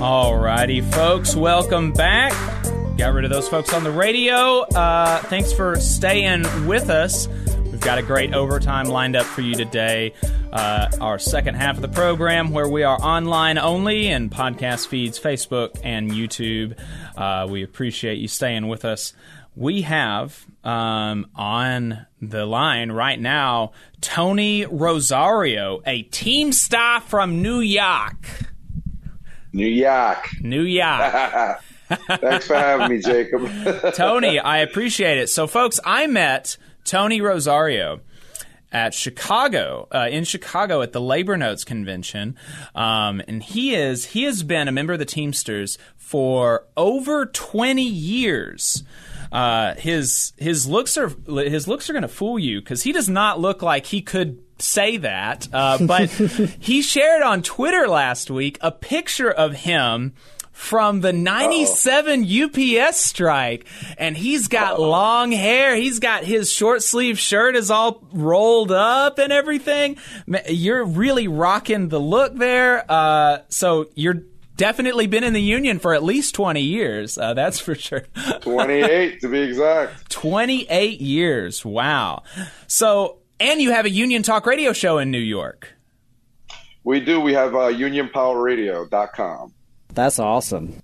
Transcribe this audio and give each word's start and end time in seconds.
Alrighty, 0.00 0.82
folks, 0.94 1.36
welcome 1.36 1.92
back. 1.92 2.32
Got 2.96 3.12
rid 3.12 3.26
of 3.26 3.30
those 3.30 3.50
folks 3.50 3.74
on 3.74 3.84
the 3.84 3.90
radio. 3.90 4.62
Uh, 4.62 5.18
thanks 5.24 5.52
for 5.52 5.78
staying 5.78 6.66
with 6.66 6.88
us. 6.88 7.28
We've 7.66 7.82
got 7.82 7.98
a 7.98 8.02
great 8.02 8.32
overtime 8.32 8.86
lined 8.86 9.14
up 9.14 9.26
for 9.26 9.42
you 9.42 9.54
today. 9.54 10.14
Uh, 10.50 10.88
our 11.02 11.18
second 11.18 11.56
half 11.56 11.76
of 11.76 11.82
the 11.82 11.88
program, 11.88 12.50
where 12.50 12.66
we 12.66 12.82
are 12.82 12.98
online 12.98 13.58
only 13.58 14.08
and 14.08 14.30
podcast 14.30 14.86
feeds, 14.86 15.20
Facebook 15.20 15.78
and 15.84 16.10
YouTube. 16.10 16.78
Uh, 17.14 17.46
we 17.50 17.62
appreciate 17.62 18.16
you 18.16 18.28
staying 18.28 18.68
with 18.68 18.86
us. 18.86 19.12
We 19.54 19.82
have 19.82 20.46
um, 20.64 21.26
on 21.34 22.06
the 22.22 22.46
line 22.46 22.90
right 22.90 23.20
now 23.20 23.72
Tony 24.00 24.64
Rosario, 24.64 25.82
a 25.84 26.04
Teamster 26.04 27.00
from 27.00 27.42
New 27.42 27.60
York. 27.60 28.46
New 29.52 29.66
York. 29.66 30.28
New 30.40 30.62
York. 30.62 31.60
Thanks 31.88 32.46
for 32.46 32.54
having 32.54 32.88
me, 32.96 33.02
Jacob. 33.02 33.50
Tony, 33.94 34.38
I 34.38 34.58
appreciate 34.58 35.18
it. 35.18 35.28
So, 35.28 35.46
folks, 35.46 35.80
I 35.84 36.06
met 36.06 36.56
Tony 36.84 37.20
Rosario 37.20 38.00
at 38.72 38.94
Chicago, 38.94 39.88
uh, 39.92 40.08
in 40.10 40.22
Chicago 40.24 40.82
at 40.82 40.92
the 40.92 41.00
Labor 41.00 41.36
Notes 41.36 41.64
convention, 41.64 42.36
um, 42.74 43.20
and 43.26 43.42
he 43.42 43.74
is 43.74 44.06
he 44.06 44.22
has 44.24 44.44
been 44.44 44.68
a 44.68 44.72
member 44.72 44.92
of 44.92 45.00
the 45.00 45.04
Teamsters 45.04 45.78
for 45.96 46.66
over 46.76 47.26
twenty 47.26 47.88
years. 47.88 48.84
Uh, 49.32 49.74
his 49.74 50.32
his 50.36 50.66
looks 50.66 50.96
are 50.96 51.08
his 51.26 51.66
looks 51.66 51.90
are 51.90 51.92
going 51.92 52.02
to 52.02 52.08
fool 52.08 52.38
you 52.38 52.60
because 52.60 52.82
he 52.82 52.92
does 52.92 53.08
not 53.08 53.40
look 53.40 53.62
like 53.62 53.86
he 53.86 54.02
could 54.02 54.38
say 54.60 54.98
that. 54.98 55.48
Uh, 55.52 55.78
but 55.86 56.10
he 56.60 56.82
shared 56.82 57.22
on 57.22 57.42
Twitter 57.42 57.88
last 57.88 58.30
week 58.30 58.58
a 58.60 58.70
picture 58.72 59.30
of 59.30 59.54
him 59.54 60.14
from 60.52 61.00
the 61.00 61.12
97 61.12 62.22
Uh-oh. 62.22 62.44
UPS 62.86 62.98
strike. 62.98 63.66
And 63.96 64.14
he's 64.16 64.48
got 64.48 64.74
Uh-oh. 64.74 64.90
long 64.90 65.32
hair. 65.32 65.74
He's 65.74 66.00
got 66.00 66.24
his 66.24 66.52
short 66.52 66.82
sleeve 66.82 67.18
shirt 67.18 67.56
is 67.56 67.70
all 67.70 68.06
rolled 68.12 68.70
up 68.70 69.18
and 69.18 69.32
everything. 69.32 69.96
You're 70.48 70.84
really 70.84 71.28
rocking 71.28 71.88
the 71.88 71.98
look 71.98 72.34
there. 72.34 72.84
Uh, 72.90 73.38
so 73.48 73.88
you're 73.94 74.22
definitely 74.56 75.06
been 75.06 75.24
in 75.24 75.32
the 75.32 75.40
union 75.40 75.78
for 75.78 75.94
at 75.94 76.02
least 76.02 76.34
20 76.34 76.60
years. 76.60 77.16
Uh, 77.16 77.32
that's 77.32 77.58
for 77.58 77.74
sure. 77.74 78.02
28 78.42 79.22
to 79.22 79.28
be 79.28 79.40
exact. 79.40 80.10
28 80.10 81.00
years. 81.00 81.64
Wow. 81.64 82.24
So, 82.66 83.19
and 83.40 83.60
you 83.60 83.72
have 83.72 83.86
a 83.86 83.90
Union 83.90 84.22
Talk 84.22 84.46
radio 84.46 84.72
show 84.72 84.98
in 84.98 85.10
New 85.10 85.18
York. 85.18 85.72
We 86.84 87.00
do. 87.00 87.20
We 87.20 87.32
have 87.34 87.54
uh, 87.54 87.68
unionpowerradio.com. 87.72 89.52
That's 89.92 90.18
awesome. 90.18 90.82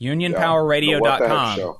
UnionPowerRadio.com. 0.00 1.58
Yeah, 1.58 1.72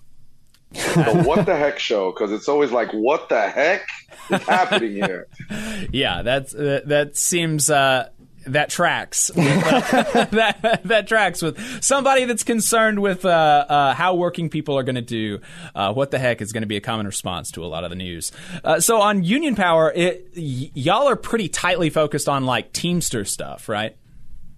the 0.73 1.23
what 1.27 1.47
the 1.47 1.57
heck 1.57 1.79
show 1.79 2.13
because 2.13 2.31
it's 2.31 2.49
always 2.49 2.71
like 2.71 2.93
what 2.93 3.29
the 3.29 3.49
heck 3.49 3.89
is 4.31 4.41
happening 4.43 4.93
here 4.93 5.27
yeah 5.93 6.23
that's 6.23 6.55
uh, 6.55 6.81
that 6.85 7.17
seems 7.17 7.69
uh, 7.71 8.09
that 8.47 8.71
tracks 8.71 9.31
with, 9.35 9.47
uh, 9.47 10.25
that 10.31 10.81
that 10.85 11.07
tracks 11.07 11.43
with 11.43 11.59
somebody 11.83 12.25
that's 12.25 12.43
concerned 12.43 13.01
with 13.01 13.25
uh, 13.25 13.29
uh, 13.69 13.95
how 13.95 14.15
working 14.15 14.49
people 14.49 14.79
are 14.79 14.83
going 14.83 14.95
to 14.95 15.03
do 15.03 15.41
uh, 15.75 15.93
what 15.93 16.11
the 16.11 16.19
heck 16.19 16.41
is 16.41 16.53
going 16.53 16.63
to 16.63 16.67
be 16.67 16.77
a 16.77 16.81
common 16.81 17.07
response 17.07 17.51
to 17.51 17.65
a 17.65 17.67
lot 17.67 17.85
of 17.85 17.91
the 17.91 17.97
news 17.97 18.33
so 18.79 19.01
on 19.01 19.23
union 19.23 19.55
power 19.55 19.93
it, 19.95 20.33
y- 20.37 20.71
y'all 20.75 21.09
are 21.09 21.17
pretty 21.17 21.49
tightly 21.49 21.91
focused 21.91 22.29
on 22.29 22.47
like 22.47 22.73
teamster 22.73 23.25
stuff 23.25 23.69
right 23.69 23.97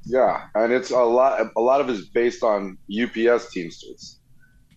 yeah, 0.05 0.47
and 0.55 0.73
it's 0.73 0.91
a 0.91 0.99
lot. 0.99 1.41
A 1.57 1.61
lot 1.61 1.81
of 1.81 1.89
it 1.89 1.93
is 1.93 2.09
based 2.09 2.43
on 2.43 2.77
UPS 2.91 3.53
Teamsters. 3.53 4.19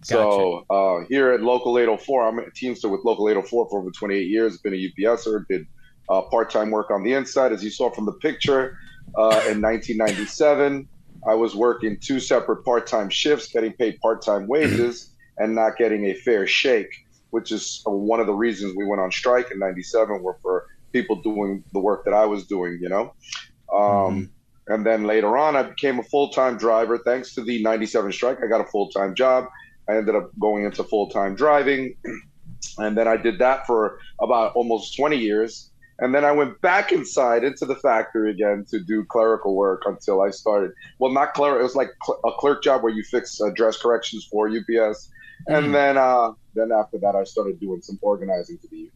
Gotcha. 0.02 0.14
So 0.14 0.66
uh, 0.70 1.06
here 1.10 1.32
at 1.32 1.42
Local 1.42 1.80
804, 1.80 2.28
I'm 2.28 2.40
a 2.40 2.52
Teamster 2.52 2.90
with 2.90 3.02
Local 3.04 3.28
804 3.30 3.70
for 3.70 3.80
over 3.80 3.90
28 3.90 4.28
years. 4.28 4.60
Been 4.60 4.74
a 4.74 4.78
UPSer. 4.78 5.46
Did 5.50 5.66
uh, 6.10 6.22
part-time 6.24 6.70
work 6.70 6.92
on 6.92 7.04
the 7.04 7.14
inside, 7.14 7.52
as 7.52 7.64
you 7.64 7.72
saw 7.72 7.90
from 7.90 8.06
the 8.06 8.14
picture. 8.14 8.78
Uh, 9.18 9.42
in 9.50 9.62
1997, 9.62 10.88
I 11.28 11.34
was 11.34 11.56
working 11.56 11.98
two 12.00 12.20
separate 12.20 12.64
part-time 12.64 13.10
shifts, 13.10 13.48
getting 13.48 13.74
paid 13.74 14.00
part-time 14.00 14.48
wages, 14.48 15.12
and 15.38 15.56
not 15.56 15.78
getting 15.78 16.06
a 16.06 16.14
fair 16.14 16.48
shake. 16.48 16.94
Which 17.32 17.52
is 17.52 17.82
one 17.86 18.22
of 18.22 18.28
the 18.28 18.34
reasons 18.34 18.76
we 18.78 18.86
went 18.86 19.02
on 19.02 19.12
strike 19.12 19.52
in 19.52 19.60
'97, 19.60 20.22
were 20.22 20.38
for 20.42 20.68
people 20.94 21.18
doing 21.22 21.64
the 21.74 21.80
work 21.80 22.06
that 22.06 22.14
I 22.14 22.26
was 22.26 22.46
doing. 22.46 22.80
You 22.82 22.90
know. 22.90 23.14
Um, 23.74 23.80
mm-hmm 23.80 24.24
and 24.68 24.86
then 24.86 25.04
later 25.04 25.38
on, 25.38 25.56
I 25.56 25.64
became 25.64 26.00
a 26.00 26.04
full 26.04 26.30
time 26.30 26.58
driver. 26.58 26.98
Thanks 26.98 27.36
to 27.36 27.42
the 27.42 27.62
97 27.62 28.12
strike, 28.12 28.40
I 28.44 28.48
got 28.48 28.62
a 28.62 28.66
full 28.66 28.90
time 28.90 29.14
job. 29.14 29.46
I 29.88 29.96
ended 29.96 30.16
up 30.16 30.32
going 30.40 30.66
into 30.66 30.84
full 30.84 31.10
time 31.10 31.36
driving. 31.36 31.96
And 32.80 32.98
then 32.98 33.08
I 33.08 33.16
did 33.16 33.38
that 33.40 33.68
for 33.68 34.00
about 34.20 34.56
almost 34.56 34.98
20 34.98 35.18
years. 35.18 35.70
And 36.00 36.14
then 36.14 36.26
I 36.26 36.32
went 36.34 36.60
back 36.62 36.92
inside 36.92 37.44
into 37.44 37.66
the 37.66 37.76
factory 37.76 38.32
again 38.32 38.66
to 38.70 38.80
do 38.80 39.06
clerical 39.06 39.56
work 39.56 39.84
until 39.86 40.22
I 40.22 40.32
started. 40.32 40.72
Well, 41.00 41.12
not 41.12 41.34
clerical, 41.34 41.62
it 41.62 41.64
was 41.64 41.76
like 41.76 41.92
a 42.26 42.32
clerk 42.38 42.64
job 42.64 42.84
where 42.84 42.92
you 42.92 43.04
fix 43.04 43.40
uh, 43.40 43.50
dress 43.56 43.78
corrections 43.78 44.28
for 44.30 44.50
UPS. 44.50 45.10
And 45.48 45.74
then, 45.74 45.98
uh, 45.98 46.34
then 46.54 46.72
after 46.72 46.98
that, 47.00 47.16
I 47.16 47.24
started 47.24 47.60
doing 47.60 47.82
some 47.82 47.98
organizing 48.02 48.58
for 48.58 48.68
the 48.68 48.76
union. 48.76 48.92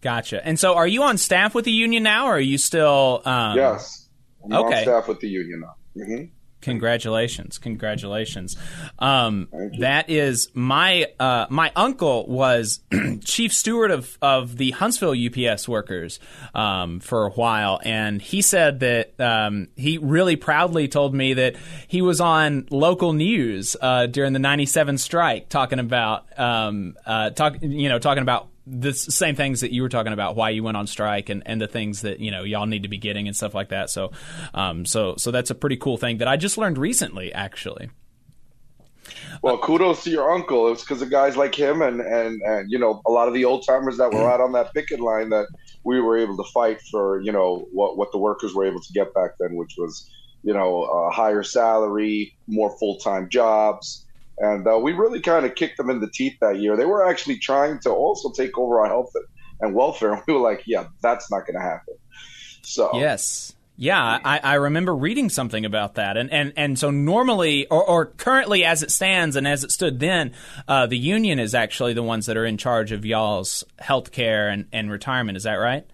Gotcha. 0.00 0.46
And 0.46 0.58
so, 0.58 0.74
are 0.74 0.86
you 0.86 1.02
on 1.02 1.18
staff 1.18 1.54
with 1.54 1.64
the 1.64 1.72
union 1.72 2.02
now, 2.02 2.26
or 2.26 2.36
are 2.36 2.40
you 2.40 2.58
still? 2.58 3.22
Um... 3.24 3.56
Yes. 3.56 4.04
I'm 4.44 4.52
okay. 4.52 4.76
on 4.76 4.82
staff 4.82 5.08
with 5.08 5.20
the 5.20 5.28
union 5.28 5.60
now. 5.60 5.74
Mm-hmm. 5.96 6.24
Congratulations, 6.66 7.58
congratulations. 7.58 8.56
Um, 8.98 9.46
that 9.78 10.10
is 10.10 10.48
my 10.52 11.06
uh, 11.20 11.46
my 11.48 11.70
uncle 11.76 12.26
was 12.26 12.80
chief 13.24 13.52
steward 13.52 13.92
of, 13.92 14.18
of 14.20 14.56
the 14.56 14.72
Huntsville 14.72 15.14
UPS 15.14 15.68
workers 15.68 16.18
um, 16.56 16.98
for 16.98 17.26
a 17.26 17.30
while, 17.30 17.80
and 17.84 18.20
he 18.20 18.42
said 18.42 18.80
that 18.80 19.20
um, 19.20 19.68
he 19.76 19.98
really 19.98 20.34
proudly 20.34 20.88
told 20.88 21.14
me 21.14 21.34
that 21.34 21.54
he 21.86 22.02
was 22.02 22.20
on 22.20 22.66
local 22.72 23.12
news 23.12 23.76
uh, 23.80 24.06
during 24.06 24.32
the 24.32 24.40
'97 24.40 24.98
strike, 24.98 25.48
talking 25.48 25.78
about 25.78 26.26
um, 26.36 26.96
uh, 27.06 27.30
talk 27.30 27.58
you 27.62 27.88
know 27.88 28.00
talking 28.00 28.22
about 28.22 28.48
the 28.66 28.92
same 28.92 29.36
things 29.36 29.60
that 29.60 29.72
you 29.72 29.82
were 29.82 29.88
talking 29.88 30.12
about 30.12 30.34
why 30.34 30.50
you 30.50 30.62
went 30.62 30.76
on 30.76 30.86
strike 30.86 31.28
and, 31.28 31.42
and 31.46 31.60
the 31.60 31.68
things 31.68 32.02
that 32.02 32.18
you 32.18 32.30
know 32.30 32.42
y'all 32.42 32.66
need 32.66 32.82
to 32.82 32.88
be 32.88 32.98
getting 32.98 33.28
and 33.28 33.36
stuff 33.36 33.54
like 33.54 33.68
that. 33.68 33.90
So 33.90 34.10
um, 34.54 34.84
so 34.84 35.14
so 35.16 35.30
that's 35.30 35.50
a 35.50 35.54
pretty 35.54 35.76
cool 35.76 35.96
thing 35.96 36.18
that 36.18 36.28
I 36.28 36.36
just 36.36 36.58
learned 36.58 36.78
recently 36.78 37.32
actually. 37.32 37.90
Well 39.40 39.58
kudos 39.58 40.02
to 40.04 40.10
your 40.10 40.32
uncle. 40.32 40.72
It's 40.72 40.82
because 40.82 41.00
of 41.00 41.10
guys 41.10 41.36
like 41.36 41.54
him 41.54 41.80
and, 41.80 42.00
and 42.00 42.42
and 42.42 42.70
you 42.70 42.78
know 42.78 43.00
a 43.06 43.10
lot 43.10 43.28
of 43.28 43.34
the 43.34 43.44
old 43.44 43.64
timers 43.64 43.98
that 43.98 44.12
were 44.12 44.28
out 44.28 44.40
on 44.40 44.52
that 44.52 44.74
picket 44.74 44.98
line 44.98 45.30
that 45.30 45.46
we 45.84 46.00
were 46.00 46.18
able 46.18 46.36
to 46.36 46.50
fight 46.52 46.80
for 46.90 47.20
you 47.20 47.30
know 47.30 47.68
what 47.72 47.96
what 47.96 48.10
the 48.10 48.18
workers 48.18 48.52
were 48.54 48.64
able 48.64 48.80
to 48.80 48.92
get 48.92 49.14
back 49.14 49.32
then 49.38 49.54
which 49.54 49.74
was 49.78 50.10
you 50.42 50.52
know 50.52 50.82
a 50.82 51.10
higher 51.10 51.44
salary 51.44 52.36
more 52.48 52.76
full-time 52.78 53.28
jobs 53.28 54.05
and 54.38 54.66
uh, 54.66 54.78
we 54.78 54.92
really 54.92 55.20
kind 55.20 55.46
of 55.46 55.54
kicked 55.54 55.76
them 55.76 55.90
in 55.90 56.00
the 56.00 56.10
teeth 56.10 56.36
that 56.40 56.58
year. 56.58 56.76
They 56.76 56.84
were 56.84 57.06
actually 57.06 57.38
trying 57.38 57.80
to 57.80 57.90
also 57.90 58.30
take 58.30 58.58
over 58.58 58.80
our 58.80 58.86
health 58.86 59.12
and 59.60 59.74
welfare. 59.74 60.12
And 60.12 60.22
we 60.28 60.34
were 60.34 60.40
like, 60.40 60.62
yeah, 60.66 60.86
that's 61.00 61.30
not 61.30 61.46
going 61.46 61.54
to 61.54 61.62
happen. 61.62 61.94
So, 62.62 62.90
yes. 62.94 63.52
Yeah, 63.78 64.18
I, 64.24 64.38
I, 64.38 64.54
remember 64.54 64.96
reading 64.96 65.28
something 65.28 65.66
about 65.66 65.96
that, 65.96 66.16
and 66.16 66.32
and, 66.32 66.54
and 66.56 66.78
so 66.78 66.90
normally, 66.90 67.66
or, 67.66 67.84
or 67.84 68.06
currently, 68.06 68.64
as 68.64 68.82
it 68.82 68.90
stands, 68.90 69.36
and 69.36 69.46
as 69.46 69.64
it 69.64 69.70
stood 69.70 70.00
then, 70.00 70.32
uh, 70.66 70.86
the 70.86 70.96
union 70.96 71.38
is 71.38 71.54
actually 71.54 71.92
the 71.92 72.02
ones 72.02 72.24
that 72.24 72.38
are 72.38 72.46
in 72.46 72.56
charge 72.56 72.90
of 72.90 73.04
y'all's 73.04 73.64
health 73.78 74.12
care 74.12 74.48
and, 74.48 74.64
and 74.72 74.90
retirement. 74.90 75.36
Is 75.36 75.42
that 75.42 75.56
right? 75.56 75.86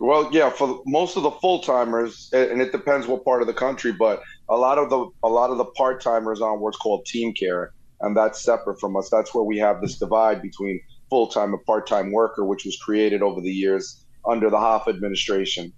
Well, 0.00 0.30
yeah, 0.32 0.50
for 0.50 0.82
most 0.86 1.16
of 1.16 1.22
the 1.22 1.30
full 1.30 1.60
timers, 1.60 2.30
and 2.32 2.60
it 2.60 2.72
depends 2.72 3.06
what 3.06 3.24
part 3.24 3.42
of 3.42 3.46
the 3.46 3.54
country, 3.54 3.92
but 3.92 4.22
a 4.48 4.56
lot 4.56 4.78
of 4.78 4.90
the 4.90 5.10
a 5.22 5.28
lot 5.28 5.50
of 5.50 5.58
the 5.58 5.64
part 5.64 6.00
timers 6.00 6.40
on 6.40 6.60
what's 6.60 6.76
called 6.76 7.04
team 7.06 7.32
care, 7.32 7.72
and 8.00 8.16
that's 8.16 8.42
separate 8.42 8.80
from 8.80 8.96
us. 8.96 9.08
That's 9.10 9.34
where 9.34 9.44
we 9.44 9.58
have 9.58 9.80
this 9.80 9.98
divide 9.98 10.42
between 10.42 10.80
full 11.10 11.28
time 11.28 11.52
and 11.52 11.64
part 11.64 11.86
time 11.86 12.12
worker, 12.12 12.44
which 12.44 12.64
was 12.64 12.76
created 12.76 13.22
over 13.22 13.40
the 13.40 13.52
years 13.52 14.04
under 14.26 14.50
the 14.50 14.56
Hoffa 14.56 14.88
administration. 14.88 15.72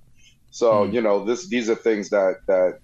So 0.50 0.87
mm. 0.87 0.93
you 0.93 1.00
know, 1.00 1.25
this 1.25 1.49
these 1.49 1.70
are 1.70 1.75
things 1.75 2.11
that 2.11 2.37
that 2.47 2.81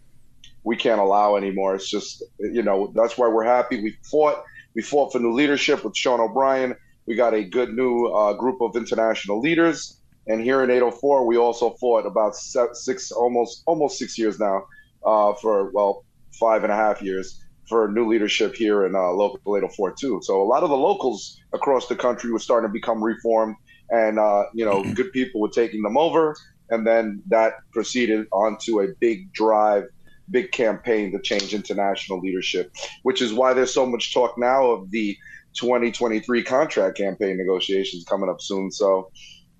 we 0.62 0.76
can't 0.76 1.00
allow 1.00 1.36
anymore. 1.36 1.74
It's 1.74 1.90
just 1.90 2.22
you 2.38 2.62
know 2.62 2.92
that's 2.94 3.18
why 3.18 3.28
we're 3.28 3.44
happy. 3.44 3.82
We 3.82 3.96
fought 4.10 4.42
we 4.74 4.82
fought 4.82 5.12
for 5.12 5.18
new 5.18 5.32
leadership 5.32 5.84
with 5.84 5.96
Sean 5.96 6.20
O'Brien. 6.20 6.74
We 7.06 7.14
got 7.16 7.34
a 7.34 7.44
good 7.44 7.74
new 7.74 8.06
uh, 8.06 8.32
group 8.34 8.60
of 8.62 8.76
international 8.76 9.40
leaders. 9.40 10.00
And 10.26 10.40
here 10.40 10.64
in 10.64 10.70
804, 10.70 11.26
we 11.26 11.36
also 11.36 11.74
fought 11.78 12.06
about 12.06 12.34
six, 12.34 13.12
almost 13.12 13.62
almost 13.66 13.98
six 13.98 14.16
years 14.16 14.40
now 14.40 14.64
uh, 15.04 15.34
for 15.34 15.70
well 15.72 16.04
five 16.38 16.64
and 16.64 16.72
a 16.72 16.76
half 16.76 17.00
years 17.02 17.40
for 17.68 17.88
new 17.88 18.06
leadership 18.06 18.54
here 18.54 18.84
in 18.84 18.94
uh, 18.94 19.10
local 19.10 19.56
804 19.56 19.92
too. 19.92 20.20
So 20.22 20.42
a 20.42 20.44
lot 20.44 20.62
of 20.62 20.70
the 20.70 20.76
locals 20.76 21.40
across 21.52 21.86
the 21.86 21.96
country 21.96 22.30
were 22.30 22.38
starting 22.38 22.68
to 22.68 22.72
become 22.72 23.02
reformed, 23.02 23.56
and 23.90 24.18
uh, 24.18 24.44
you 24.52 24.64
know, 24.64 24.84
good 24.94 25.12
people 25.12 25.40
were 25.40 25.48
taking 25.48 25.82
them 25.82 25.96
over, 25.96 26.36
and 26.70 26.86
then 26.86 27.22
that 27.28 27.54
proceeded 27.72 28.26
onto 28.32 28.80
a 28.80 28.88
big 29.00 29.32
drive 29.32 29.84
big 30.30 30.52
campaign 30.52 31.12
to 31.12 31.20
change 31.20 31.54
international 31.54 32.20
leadership, 32.20 32.74
which 33.02 33.20
is 33.20 33.32
why 33.32 33.52
there's 33.52 33.72
so 33.72 33.86
much 33.86 34.14
talk 34.14 34.38
now 34.38 34.70
of 34.70 34.90
the 34.90 35.16
2023 35.54 36.42
contract 36.42 36.96
campaign 36.96 37.36
negotiations 37.36 38.04
coming 38.04 38.28
up 38.28 38.40
soon. 38.40 38.70
So, 38.70 39.10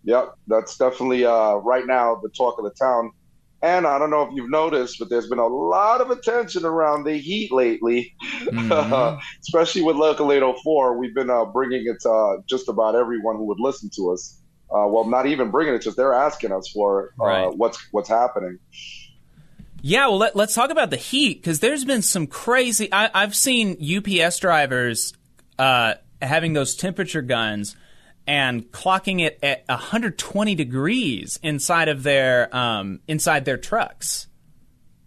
yep, 0.05 0.35
that's 0.47 0.76
definitely 0.76 1.25
uh, 1.25 1.56
right 1.56 1.87
now 1.87 2.19
the 2.23 2.31
talk 2.31 2.58
of 2.58 2.64
the 2.64 2.70
town. 2.70 3.12
And 3.64 3.87
I 3.87 3.99
don't 3.99 4.11
know 4.11 4.20
if 4.25 4.28
you've 4.34 4.50
noticed, 4.50 4.99
but 4.99 5.08
there's 5.08 5.26
been 5.26 5.38
a 5.38 5.46
lot 5.46 6.02
of 6.02 6.11
attention 6.11 6.66
around 6.66 7.05
the 7.05 7.16
Heat 7.16 7.50
lately, 7.50 8.14
mm-hmm. 8.43 9.19
especially 9.40 9.81
with 9.81 9.96
Local 9.96 10.31
804. 10.31 10.99
We've 10.99 11.14
been 11.14 11.31
uh, 11.31 11.46
bringing 11.46 11.87
it 11.87 11.99
to 12.02 12.11
uh, 12.11 12.37
just 12.46 12.69
about 12.69 12.94
everyone 12.94 13.37
who 13.37 13.44
would 13.46 13.58
listen 13.58 13.88
to 13.96 14.12
us. 14.12 14.38
Uh, 14.70 14.87
well, 14.87 15.08
not 15.08 15.25
even 15.25 15.50
bringing 15.50 15.72
it, 15.72 15.81
just 15.81 15.96
they're 15.96 16.12
asking 16.12 16.52
us 16.52 16.69
for 16.69 17.14
uh, 17.19 17.25
right. 17.25 17.56
what's 17.56 17.78
what's 17.90 18.08
happening. 18.08 18.58
Yeah, 19.81 20.08
well, 20.08 20.19
let, 20.19 20.37
us 20.37 20.55
talk 20.55 20.69
about 20.69 20.90
the 20.90 20.99
heat 20.99 21.40
because 21.40 21.61
there's 21.61 21.87
been 21.87 22.02
some 22.02 22.26
crazy. 22.26 22.90
I, 22.93 23.19
have 23.19 23.34
seen 23.34 23.78
UPS 23.81 24.40
drivers 24.40 25.14
uh, 25.58 25.94
having 26.20 26.52
those 26.52 26.75
temperature 26.75 27.22
guns 27.22 27.76
and 28.26 28.71
clocking 28.73 29.21
it 29.21 29.38
at 29.43 29.65
120 29.69 30.55
degrees 30.55 31.38
inside 31.43 31.88
of 31.88 32.03
their 32.03 32.55
um, 32.55 33.00
inside 33.06 33.44
their 33.44 33.59
trucks. 33.59 34.26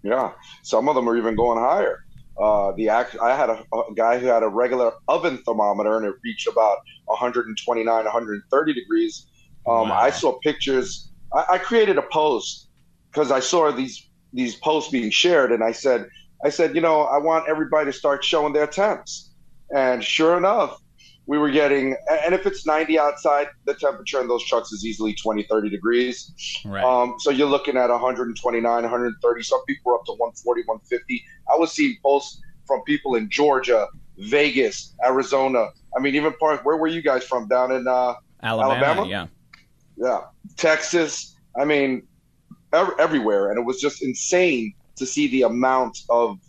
Yeah, 0.04 0.31
some 0.64 0.88
of 0.88 0.96
them 0.96 1.10
are 1.10 1.18
even 1.18 1.36
going 1.36 1.60
higher. 1.60 2.06
Uh, 2.40 2.72
the 2.74 2.90
act, 2.90 3.18
I 3.19 3.36
had 3.36 3.50
a, 3.50 3.64
a, 3.74 3.94
guy 3.96 4.19
who 4.19 4.28
had 4.28 4.44
a 4.44 4.48
regular 4.48 4.92
oven 5.08 5.40
thermometer 5.40 5.98
and 5.98 6.06
it 6.06 6.14
reached 6.24 6.48
about 6.48 6.78
129, 7.06 7.86
130 7.86 8.74
degrees. 8.74 9.25
Um, 9.66 9.90
wow. 9.90 9.98
I 10.00 10.12
saw 10.12 10.38
pictures. 10.40 11.10
I, 11.34 11.46
I 11.54 11.58
created 11.58 11.98
a 11.98 12.04
post 12.04 12.69
because 13.12 13.31
I 13.31 13.40
saw 13.40 13.72
these 13.72 14.08
these 14.34 14.56
posts 14.56 14.92
being 14.92 15.10
shared, 15.10 15.52
and 15.52 15.64
I 15.64 15.72
said, 15.72 16.10
I 16.44 16.50
said, 16.50 16.75
you 16.75 16.81
know, 16.81 17.02
I 17.02 17.18
want 17.18 17.50
everybody 17.50 17.92
to 17.92 17.98
start 17.98 18.24
showing 18.24 18.54
their 18.54 18.68
temps. 18.68 19.34
And 19.74 20.04
sure 20.04 20.38
enough, 20.38 20.80
we 21.28 21.38
were 21.38 21.52
getting 21.52 21.96
and 22.24 22.34
if 22.34 22.46
it's 22.46 22.66
90 22.66 22.98
outside 22.98 23.48
the 23.66 23.74
temperature 23.74 24.20
in 24.20 24.28
those 24.28 24.44
trucks 24.46 24.72
is 24.72 24.86
easily 24.86 25.14
20 25.14 25.44
30 25.44 25.70
degrees. 25.70 26.62
Right. 26.66 26.84
um, 26.84 27.16
so 27.20 27.30
you're 27.30 27.48
looking 27.48 27.78
at 27.78 27.90
129 27.90 28.64
130 28.64 29.44
some 29.44 29.66
people 29.66 29.92
were 29.92 30.00
up 30.00 30.06
to 30.06 30.14
140 30.14 30.62
150 30.66 31.26
i 31.54 31.58
was 31.58 31.72
seeing 31.72 31.98
posts 32.02 32.42
from 32.66 32.82
people 32.84 33.16
in 33.16 33.30
georgia 33.30 33.88
vegas 34.18 34.96
arizona. 35.06 35.68
I 35.96 36.00
mean 36.00 36.16
even 36.16 36.34
part 36.34 36.66
where 36.66 36.78
were 36.78 36.88
you 36.88 37.02
guys 37.02 37.24
from? 37.24 37.48
Down 37.48 37.72
in 37.72 37.88
uh, 37.88 38.16
alabama, 38.42 38.74
alabama? 38.74 39.08
yeah. 39.08 39.28
Yeah. 39.98 40.22
Texas 40.56 41.36
i 41.60 41.66
mean 41.66 42.08
everywhere. 42.74 43.50
And 43.50 43.60
it 43.60 43.64
was 43.64 43.80
just 43.80 44.04
insane 44.04 44.74
to 44.96 45.06
see 45.06 45.28
the 45.28 45.44
amount 45.44 46.00
of 46.10 46.40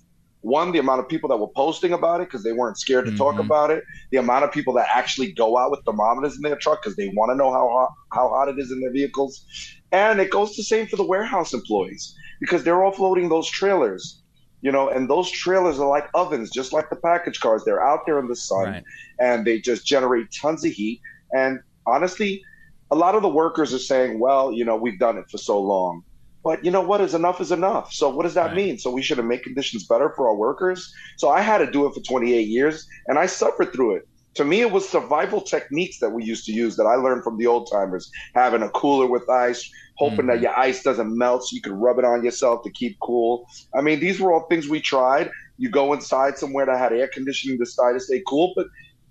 one, 0.42 0.72
the 0.72 0.78
amount 0.78 1.00
of 1.00 1.08
people 1.08 1.28
that 1.28 1.36
were 1.36 1.48
posting 1.48 1.92
about 1.92 2.20
it 2.20 2.28
because 2.28 2.44
they 2.44 2.52
weren't 2.52 2.78
scared 2.78 3.04
to 3.06 3.10
mm-hmm. 3.10 3.18
talk 3.18 3.38
about 3.38 3.70
it, 3.70 3.82
the 4.10 4.18
amount 4.18 4.44
of 4.44 4.52
people 4.52 4.72
that 4.74 4.86
actually 4.88 5.32
go 5.32 5.58
out 5.58 5.70
with 5.70 5.80
thermometers 5.84 6.36
in 6.36 6.42
their 6.42 6.56
truck 6.56 6.82
because 6.82 6.96
they 6.96 7.08
want 7.08 7.30
to 7.30 7.34
know 7.34 7.50
how 7.50 7.68
hot, 7.68 7.90
how 8.12 8.28
hot 8.28 8.48
it 8.48 8.58
is 8.58 8.70
in 8.70 8.80
their 8.80 8.92
vehicles. 8.92 9.44
And 9.90 10.20
it 10.20 10.30
goes 10.30 10.54
the 10.54 10.62
same 10.62 10.86
for 10.86 10.96
the 10.96 11.06
warehouse 11.06 11.54
employees 11.54 12.14
because 12.40 12.62
they're 12.62 12.76
offloading 12.76 13.28
those 13.28 13.48
trailers, 13.48 14.22
you 14.60 14.70
know, 14.70 14.88
and 14.88 15.10
those 15.10 15.30
trailers 15.30 15.80
are 15.80 15.88
like 15.88 16.08
ovens, 16.14 16.50
just 16.50 16.72
like 16.72 16.88
the 16.90 16.96
package 16.96 17.40
cars. 17.40 17.64
They're 17.64 17.84
out 17.84 18.00
there 18.06 18.18
in 18.18 18.28
the 18.28 18.36
sun 18.36 18.64
right. 18.64 18.84
and 19.18 19.44
they 19.44 19.60
just 19.60 19.86
generate 19.86 20.30
tons 20.30 20.64
of 20.64 20.70
heat. 20.70 21.00
And 21.32 21.60
honestly, 21.86 22.42
a 22.90 22.96
lot 22.96 23.14
of 23.14 23.22
the 23.22 23.28
workers 23.28 23.74
are 23.74 23.78
saying, 23.78 24.20
well, 24.20 24.52
you 24.52 24.64
know, 24.64 24.76
we've 24.76 24.98
done 24.98 25.18
it 25.18 25.28
for 25.30 25.38
so 25.38 25.60
long. 25.60 26.04
But 26.48 26.64
you 26.64 26.70
know 26.70 26.80
what? 26.80 27.02
Is 27.02 27.12
enough 27.12 27.42
is 27.42 27.52
enough. 27.52 27.92
So 27.92 28.08
what 28.08 28.22
does 28.22 28.32
that 28.32 28.46
right. 28.46 28.56
mean? 28.56 28.78
So 28.78 28.90
we 28.90 29.02
should 29.02 29.18
have 29.18 29.26
made 29.26 29.42
conditions 29.42 29.84
better 29.84 30.14
for 30.16 30.28
our 30.28 30.34
workers. 30.34 30.90
So 31.18 31.28
I 31.28 31.42
had 31.42 31.58
to 31.58 31.70
do 31.70 31.84
it 31.84 31.92
for 31.92 32.00
28 32.00 32.48
years, 32.48 32.88
and 33.06 33.18
I 33.18 33.26
suffered 33.26 33.70
through 33.70 33.96
it. 33.96 34.08
To 34.36 34.46
me, 34.46 34.62
it 34.62 34.72
was 34.72 34.88
survival 34.88 35.42
techniques 35.42 35.98
that 35.98 36.08
we 36.08 36.24
used 36.24 36.46
to 36.46 36.52
use 36.52 36.74
that 36.76 36.86
I 36.86 36.94
learned 36.94 37.22
from 37.22 37.36
the 37.36 37.46
old 37.46 37.68
timers. 37.70 38.10
Having 38.34 38.62
a 38.62 38.70
cooler 38.70 39.06
with 39.06 39.28
ice, 39.28 39.70
hoping 39.98 40.20
mm-hmm. 40.20 40.28
that 40.28 40.40
your 40.40 40.58
ice 40.58 40.82
doesn't 40.82 41.14
melt, 41.14 41.42
so 41.46 41.54
you 41.54 41.60
can 41.60 41.74
rub 41.74 41.98
it 41.98 42.06
on 42.06 42.24
yourself 42.24 42.62
to 42.62 42.70
keep 42.70 42.98
cool. 43.00 43.46
I 43.76 43.82
mean, 43.82 44.00
these 44.00 44.18
were 44.18 44.32
all 44.32 44.46
things 44.46 44.70
we 44.70 44.80
tried. 44.80 45.30
You 45.58 45.68
go 45.68 45.92
inside 45.92 46.38
somewhere 46.38 46.64
that 46.64 46.78
had 46.78 46.94
air 46.94 47.08
conditioning 47.08 47.58
to 47.58 47.66
stay 47.66 47.92
to 47.92 48.00
stay 48.00 48.22
cool, 48.26 48.54
but 48.56 48.68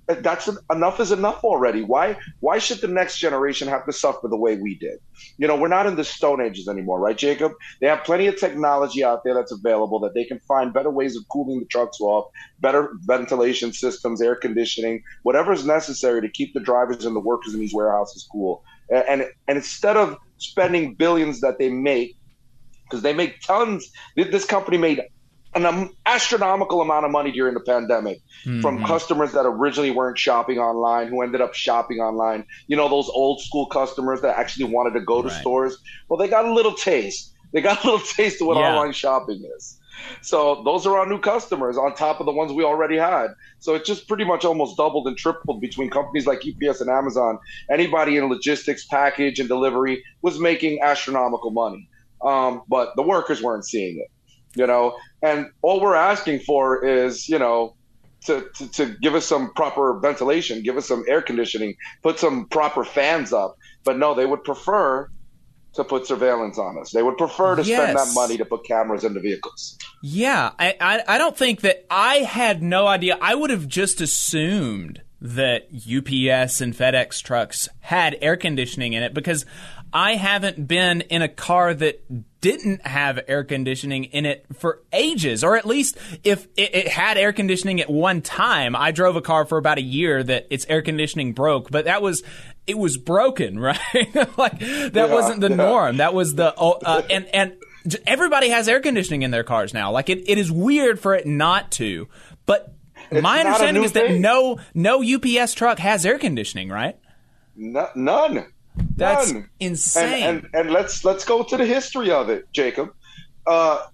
that's 0.08 0.50
enough 0.72 1.00
is 1.00 1.12
enough 1.12 1.44
already. 1.44 1.84
Why 1.84 2.18
why 2.40 2.60
should 2.60 2.80
the 2.80 2.88
next 2.88 3.20
generation 3.20 3.68
have 3.68 3.86
to 3.86 3.94
suffer 3.94 4.28
the 4.28 4.38
way 4.38 4.56
we 4.56 4.76
did? 4.76 5.00
You 5.38 5.48
know, 5.48 5.56
we're 5.56 5.68
not 5.68 5.86
in 5.86 5.96
the 5.96 6.04
stone 6.04 6.42
ages 6.42 6.68
anymore, 6.68 7.00
right, 7.00 7.18
Jacob? 7.18 7.54
They 7.82 7.88
have 7.88 8.04
plenty 8.04 8.28
of 8.28 8.40
technology 8.40 9.04
out 9.04 9.24
there 9.24 9.34
that's 9.34 9.52
available 9.52 10.00
that 10.00 10.14
they 10.14 10.26
can 10.26 10.40
find 10.42 10.74
better 10.74 10.90
ways 10.90 11.16
of 11.16 11.24
cooling 11.30 11.60
the 11.60 11.66
trucks 11.66 12.00
off, 12.00 12.30
better 12.60 12.92
ventilation 13.06 13.74
systems, 13.74 14.22
air 14.22 14.36
conditioning, 14.36 15.04
whatever 15.24 15.52
is 15.52 15.66
necessary 15.66 16.22
to 16.22 16.30
keep 16.30 16.54
the 16.54 16.60
drivers 16.60 17.06
and 17.06 17.16
the 17.16 17.20
workers 17.20 17.54
in 17.54 17.60
these 17.60 17.74
warehouses 17.74 18.28
cool. 18.32 18.64
And 18.90 19.26
and, 19.48 19.58
instead 19.58 19.98
of 19.98 20.18
spending 20.38 20.94
billions 20.94 21.42
that 21.42 21.58
they 21.58 21.70
make 21.70 22.16
because 22.88 23.02
they 23.02 23.14
make 23.14 23.42
tons. 23.42 23.92
This 24.16 24.46
company 24.46 24.78
made 24.78 25.02
an 25.56 25.90
astronomical 26.06 26.82
amount 26.82 27.06
of 27.06 27.12
money 27.12 27.32
during 27.32 27.54
the 27.54 27.60
pandemic 27.62 28.22
mm-hmm. 28.44 28.62
from 28.62 28.84
customers 28.86 29.32
that 29.34 29.46
originally 29.46 29.92
weren't 29.92 30.18
shopping 30.18 30.60
online 30.60 31.08
who 31.08 31.22
ended 31.22 31.42
up 31.42 31.54
shopping 31.54 32.00
online 32.00 32.46
you 32.68 32.76
know 32.76 32.90
those 32.90 33.10
old 33.10 33.42
school 33.42 33.66
customers 33.68 34.22
that 34.22 34.38
actually 34.38 34.66
wanted 34.66 34.94
to 34.98 35.02
go 35.02 35.22
to 35.22 35.30
right. 35.30 35.40
stores 35.40 35.78
well 36.10 36.18
they 36.18 36.28
got 36.28 36.46
a 36.46 36.54
little 36.54 36.74
taste 36.74 37.34
they 37.54 37.62
got 37.62 37.84
a 37.84 37.90
little 37.90 38.06
taste 38.16 38.42
of 38.42 38.48
what 38.48 38.58
yeah. 38.58 38.74
online 38.74 38.92
shopping 38.92 39.44
is 39.58 39.80
so 40.22 40.62
those 40.64 40.86
are 40.86 40.98
our 40.98 41.08
new 41.08 41.20
customers 41.20 41.78
on 41.78 41.96
top 41.96 42.20
of 42.20 42.26
the 42.26 42.32
ones 42.32 42.52
we 42.52 42.64
already 42.64 42.98
had. 42.98 43.30
So 43.58 43.74
it 43.74 43.84
just 43.84 44.08
pretty 44.08 44.26
much 44.26 44.46
almost 44.46 44.78
doubled 44.78 45.08
and 45.08 45.18
tripled 45.18 45.60
between 45.60 45.90
companies 45.90 46.28
like 46.28 46.44
UPS 46.48 46.82
and 46.82 46.90
Amazon. 46.90 47.40
Anybody 47.70 48.18
in 48.18 48.26
logistics, 48.30 48.86
package, 48.86 49.40
and 49.40 49.50
delivery 49.50 50.04
was 50.22 50.40
making 50.40 50.82
astronomical 50.84 51.52
money. 51.52 51.90
Um, 52.22 52.62
but 52.68 52.96
the 52.96 53.02
workers 53.02 53.42
weren't 53.42 53.66
seeing 53.66 53.98
it 54.00 54.12
you 54.56 54.68
know, 54.68 54.98
and 55.22 55.52
all 55.62 55.80
we're 55.82 55.96
asking 55.96 56.40
for 56.40 56.86
is, 56.86 57.28
you 57.30 57.40
know, 57.40 57.76
to, 58.26 58.48
to, 58.56 58.72
to, 58.72 58.86
give 59.02 59.16
us 59.16 59.26
some 59.26 59.54
proper 59.54 59.98
ventilation, 60.00 60.64
give 60.64 60.78
us 60.78 60.88
some 60.88 61.04
air 61.08 61.22
conditioning, 61.22 61.76
put 62.04 62.20
some 62.20 62.48
proper 62.48 62.84
fans 62.84 63.32
up. 63.32 63.58
But 63.84 63.98
no, 63.98 64.16
they 64.16 64.26
would 64.26 64.44
prefer 64.44 65.10
to 65.74 65.84
put 65.84 66.08
surveillance 66.08 66.58
on 66.58 66.78
us. 66.78 66.92
They 66.92 67.04
would 67.04 67.18
prefer 67.18 67.56
to 67.56 67.64
yes. 67.64 67.82
spend 67.82 67.98
that 67.98 68.14
money 68.14 68.38
to 68.38 68.46
put 68.46 68.66
cameras 68.66 69.04
in 69.04 69.14
the 69.14 69.20
vehicles. 69.20 69.78
Yeah, 70.02 70.52
I, 70.60 70.76
I, 70.82 71.04
I 71.08 71.18
don't 71.18 71.38
think 71.38 71.62
that 71.62 71.86
I 71.90 72.16
had 72.18 72.62
no 72.62 72.88
idea. 72.88 73.18
I 73.22 73.36
would 73.36 73.50
have 73.50 73.68
just 73.68 74.02
assumed 74.02 75.02
that 75.22 75.68
UPS 75.72 76.62
and 76.62 76.76
FedEx 76.76 77.22
trucks 77.24 77.70
had 77.80 78.18
air 78.22 78.38
conditioning 78.38 78.94
in 78.94 79.04
it 79.04 79.14
because 79.14 79.46
I 79.94 80.16
haven't 80.16 80.68
been 80.68 81.02
in 81.02 81.22
a 81.22 81.28
car 81.30 81.74
that 81.74 82.04
didn't 82.42 82.86
have 82.86 83.20
air 83.28 83.44
conditioning 83.44 84.06
in 84.06 84.26
it 84.26 84.46
for 84.54 84.82
ages, 84.94 85.44
or 85.44 85.58
at 85.58 85.66
least 85.66 85.98
if 86.24 86.48
it, 86.56 86.76
it, 86.76 86.88
had 86.88 87.18
air 87.18 87.34
conditioning 87.34 87.82
at 87.82 87.90
one 87.90 88.22
time. 88.22 88.76
I 88.76 88.92
drove 88.92 89.16
a 89.16 89.22
car 89.22 89.46
for 89.46 89.58
about 89.58 89.78
a 89.78 89.82
year 89.82 90.24
that 90.24 90.48
its 90.50 90.66
air 90.70 90.82
conditioning 90.82 91.34
broke, 91.34 91.72
but 91.72 91.86
that 91.86 92.02
was 92.02 92.24
it 92.68 92.78
was 92.78 92.98
broken, 92.98 93.60
right? 93.60 93.80
like 94.38 94.60
that 94.60 94.92
yeah, 94.94 95.06
wasn't 95.06 95.42
the 95.42 95.50
yeah. 95.50 95.56
norm. 95.56 95.98
That 95.98 96.14
was 96.14 96.36
the 96.36 96.54
oh, 96.58 96.80
uh, 96.84 97.02
and 97.10 97.26
and 97.34 97.58
everybody 98.06 98.50
has 98.50 98.68
air 98.68 98.80
conditioning 98.80 99.24
in 99.24 99.32
their 99.32 99.44
cars 99.44 99.74
now. 99.74 99.92
Like 99.92 100.10
it, 100.10 100.30
it 100.30 100.38
is 100.38 100.52
weird 100.52 101.00
for 101.00 101.16
it 101.16 101.26
not 101.26 101.72
to, 101.74 102.08
but 102.46 102.74
it's 103.10 103.22
my 103.22 103.40
understanding 103.40 103.84
is 103.84 103.92
thing. 103.92 104.14
that 104.14 104.20
no 104.20 104.60
no 104.74 105.04
UPS 105.04 105.54
truck 105.54 105.80
has 105.80 106.06
air 106.06 106.20
conditioning, 106.20 106.70
right? 106.70 106.98
No, 107.56 107.90
none. 107.96 108.46
That's 108.96 109.32
None. 109.32 109.50
insane. 109.60 110.24
And, 110.24 110.44
and, 110.46 110.56
and 110.56 110.72
let's 110.72 111.06
let's 111.06 111.26
go 111.26 111.44
to 111.44 111.58
the 111.58 111.66
history 111.66 112.12
of 112.12 112.30
it, 112.30 112.52
Jacob. 112.52 112.94
Uh, 113.46 113.88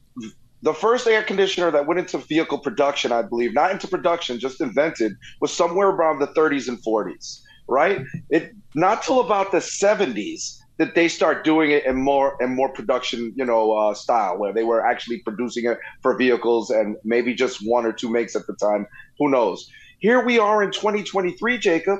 the 0.62 0.74
first 0.74 1.08
air 1.08 1.24
conditioner 1.24 1.72
that 1.72 1.86
went 1.86 2.00
into 2.00 2.18
vehicle 2.18 2.58
production, 2.58 3.12
I 3.12 3.22
believe, 3.22 3.54
not 3.54 3.72
into 3.72 3.88
production, 3.88 4.40
just 4.40 4.62
invented, 4.62 5.13
was 5.42 5.54
somewhere 5.54 5.90
around 5.90 6.20
the 6.20 6.28
30s 6.28 6.70
and 6.70 6.82
40s. 6.82 7.42
Right? 7.68 8.02
It 8.30 8.54
not 8.75 9.04
till 9.04 9.20
about 9.20 9.52
the 9.52 9.60
70s 9.60 10.60
that 10.78 10.96
they 10.96 11.08
start 11.08 11.44
doing 11.44 11.72
it 11.72 11.86
in 11.86 11.96
more 11.96 12.36
and 12.42 12.56
more 12.56 12.70
production, 12.70 13.34
you 13.36 13.46
know, 13.46 13.72
uh, 13.74 13.94
style, 13.94 14.38
where 14.38 14.54
they 14.54 14.63
were 14.63 14.86
actually 14.86 15.20
producing 15.20 15.66
it 15.66 15.78
for 16.02 16.18
vehicles 16.18 16.72
and 16.72 16.96
maybe 17.04 17.34
just 17.34 17.66
one 17.66 17.86
or 17.86 17.94
two 17.94 18.10
makes 18.10 18.36
at 18.36 18.48
the 18.48 18.56
time. 18.56 18.88
Who 19.20 19.30
knows? 19.30 19.70
Here 20.00 20.25
we 20.25 20.40
are 20.40 20.63
in 20.63 20.72
2023, 20.72 21.58
Jacob, 21.60 22.00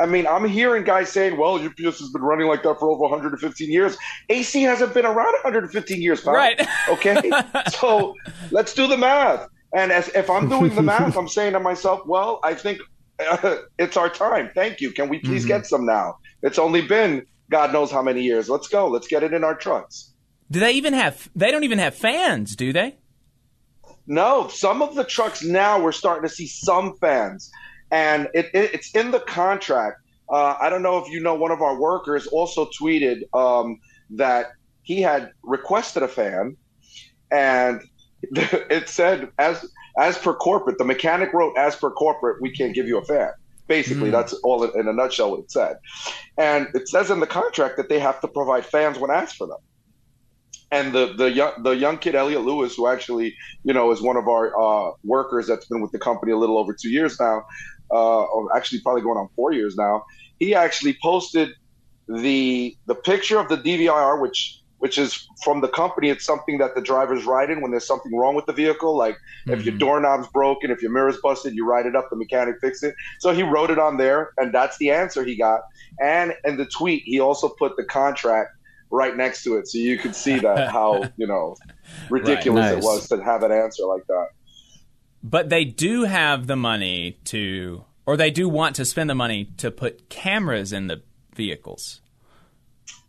I 0.00 0.06
mean, 0.06 0.26
I'm 0.26 0.46
hearing 0.46 0.84
guys 0.84 1.10
saying, 1.10 1.36
well, 1.36 1.54
UPS 1.54 1.98
has 1.98 2.10
been 2.10 2.22
running 2.22 2.46
like 2.46 2.62
that 2.62 2.78
for 2.78 2.88
over 2.90 3.02
115 3.02 3.70
years. 3.70 3.96
AC 4.28 4.62
hasn't 4.62 4.94
been 4.94 5.04
around 5.04 5.32
115 5.42 6.00
years, 6.00 6.20
pal. 6.20 6.34
Right. 6.34 6.66
Okay. 6.88 7.30
so 7.70 8.14
let's 8.50 8.72
do 8.72 8.86
the 8.86 8.96
math. 8.96 9.48
And 9.74 9.92
as 9.92 10.08
if 10.10 10.30
I'm 10.30 10.48
doing 10.48 10.74
the 10.74 10.82
math, 10.82 11.16
I'm 11.16 11.28
saying 11.28 11.52
to 11.52 11.60
myself, 11.60 12.06
well, 12.06 12.40
I 12.42 12.54
think 12.54 12.80
uh, 13.18 13.56
it's 13.78 13.96
our 13.96 14.08
time. 14.08 14.50
Thank 14.54 14.80
you. 14.80 14.92
Can 14.92 15.08
we 15.08 15.18
please 15.18 15.42
mm-hmm. 15.42 15.48
get 15.48 15.66
some 15.66 15.84
now? 15.84 16.18
It's 16.42 16.58
only 16.58 16.82
been 16.82 17.26
God 17.50 17.72
knows 17.72 17.90
how 17.90 18.02
many 18.02 18.22
years. 18.22 18.48
Let's 18.48 18.68
go. 18.68 18.88
Let's 18.88 19.06
get 19.06 19.22
it 19.22 19.32
in 19.32 19.44
our 19.44 19.54
trucks. 19.54 20.12
Do 20.50 20.60
they 20.60 20.72
even 20.72 20.94
have? 20.94 21.28
They 21.34 21.50
don't 21.50 21.64
even 21.64 21.78
have 21.78 21.94
fans, 21.94 22.56
do 22.56 22.72
they? 22.72 22.96
No, 24.06 24.48
some 24.48 24.80
of 24.80 24.94
the 24.94 25.04
trucks 25.04 25.44
now 25.44 25.82
we're 25.82 25.92
starting 25.92 26.26
to 26.26 26.34
see 26.34 26.46
some 26.46 26.96
fans, 26.96 27.50
and 27.90 28.28
it, 28.34 28.46
it, 28.54 28.74
it's 28.74 28.94
in 28.94 29.10
the 29.10 29.20
contract. 29.20 30.00
Uh, 30.28 30.56
I 30.60 30.68
don't 30.68 30.82
know 30.82 30.98
if 30.98 31.10
you 31.10 31.20
know, 31.20 31.34
one 31.34 31.50
of 31.50 31.62
our 31.62 31.78
workers 31.78 32.26
also 32.26 32.68
tweeted 32.80 33.22
um, 33.34 33.80
that 34.10 34.52
he 34.82 35.00
had 35.00 35.32
requested 35.42 36.02
a 36.02 36.08
fan, 36.08 36.56
and 37.30 37.80
it 38.22 38.88
said 38.88 39.30
as 39.38 39.66
as 39.98 40.18
per 40.18 40.34
corporate, 40.34 40.78
the 40.78 40.84
mechanic 40.84 41.32
wrote 41.32 41.56
as 41.56 41.76
per 41.76 41.90
corporate, 41.90 42.40
we 42.40 42.50
can't 42.50 42.74
give 42.74 42.86
you 42.86 42.98
a 42.98 43.04
fan. 43.04 43.30
Basically, 43.66 44.08
mm. 44.08 44.12
that's 44.12 44.32
all 44.34 44.64
in 44.64 44.88
a 44.88 44.92
nutshell 44.92 45.32
what 45.32 45.40
it 45.40 45.50
said. 45.50 45.76
And 46.38 46.68
it 46.74 46.88
says 46.88 47.10
in 47.10 47.20
the 47.20 47.26
contract 47.26 47.76
that 47.76 47.90
they 47.90 47.98
have 47.98 48.20
to 48.22 48.28
provide 48.28 48.64
fans 48.64 48.98
when 48.98 49.10
asked 49.10 49.36
for 49.36 49.46
them 49.46 49.58
and 50.70 50.92
the 50.92 51.14
the 51.14 51.30
young 51.30 51.62
the 51.62 51.70
young 51.70 51.98
kid 51.98 52.14
Elliot 52.14 52.42
Lewis, 52.42 52.74
who 52.76 52.86
actually 52.86 53.34
you 53.64 53.72
know 53.72 53.90
is 53.90 54.02
one 54.02 54.16
of 54.16 54.28
our 54.28 54.58
uh, 54.60 54.92
workers 55.04 55.46
that's 55.46 55.66
been 55.66 55.80
with 55.80 55.92
the 55.92 55.98
company 55.98 56.32
a 56.32 56.36
little 56.36 56.58
over 56.58 56.74
two 56.74 56.90
years 56.90 57.18
now, 57.18 57.44
uh, 57.90 58.22
or 58.24 58.54
actually 58.56 58.80
probably 58.80 59.02
going 59.02 59.18
on 59.18 59.28
four 59.34 59.52
years 59.52 59.76
now. 59.76 60.04
He 60.38 60.54
actually 60.54 60.96
posted 61.02 61.50
the 62.08 62.76
the 62.86 62.94
picture 62.94 63.38
of 63.38 63.48
the 63.48 63.58
DVR, 63.58 64.20
which 64.20 64.60
which 64.78 64.96
is 64.96 65.28
from 65.42 65.60
the 65.60 65.68
company. 65.68 66.08
It's 66.08 66.24
something 66.24 66.58
that 66.58 66.74
the 66.74 66.80
drivers 66.80 67.24
write 67.24 67.50
in 67.50 67.60
when 67.60 67.70
there's 67.70 67.86
something 67.86 68.16
wrong 68.16 68.34
with 68.34 68.46
the 68.46 68.52
vehicle, 68.52 68.96
like 68.96 69.14
mm-hmm. 69.14 69.52
if 69.52 69.64
your 69.64 69.72
mm-hmm. 69.72 69.78
doorknob's 69.78 70.28
broken, 70.28 70.70
if 70.70 70.80
your 70.80 70.90
mirror's 70.90 71.18
busted, 71.20 71.54
you 71.54 71.66
ride 71.66 71.86
it 71.86 71.96
up, 71.96 72.08
the 72.10 72.16
mechanic 72.16 72.56
fixes 72.60 72.90
it. 72.90 72.94
So 73.18 73.32
he 73.32 73.42
wrote 73.42 73.70
it 73.70 73.78
on 73.78 73.96
there, 73.96 74.32
and 74.38 74.54
that's 74.54 74.78
the 74.78 74.90
answer 74.90 75.24
he 75.24 75.36
got. 75.36 75.62
And 76.00 76.34
in 76.44 76.56
the 76.56 76.66
tweet, 76.66 77.02
he 77.04 77.20
also 77.20 77.48
put 77.48 77.76
the 77.76 77.84
contract 77.84 78.52
right 78.90 79.16
next 79.16 79.42
to 79.44 79.56
it, 79.56 79.68
so 79.68 79.78
you 79.78 79.98
could 79.98 80.14
see 80.14 80.38
that 80.38 80.70
how 80.72 81.04
you 81.16 81.26
know 81.26 81.56
ridiculous 82.08 82.66
right, 82.66 82.74
nice. 82.76 82.84
it 82.84 82.86
was 82.86 83.08
to 83.08 83.22
have 83.22 83.42
an 83.42 83.52
answer 83.52 83.84
like 83.84 84.06
that. 84.06 84.28
But 85.22 85.48
they 85.48 85.64
do 85.64 86.04
have 86.04 86.46
the 86.46 86.56
money 86.56 87.18
to, 87.24 87.84
or 88.06 88.16
they 88.16 88.30
do 88.30 88.48
want 88.48 88.76
to 88.76 88.84
spend 88.84 89.10
the 89.10 89.14
money 89.14 89.50
to 89.58 89.70
put 89.70 90.08
cameras 90.08 90.72
in 90.72 90.86
the 90.86 91.02
vehicles. 91.34 92.00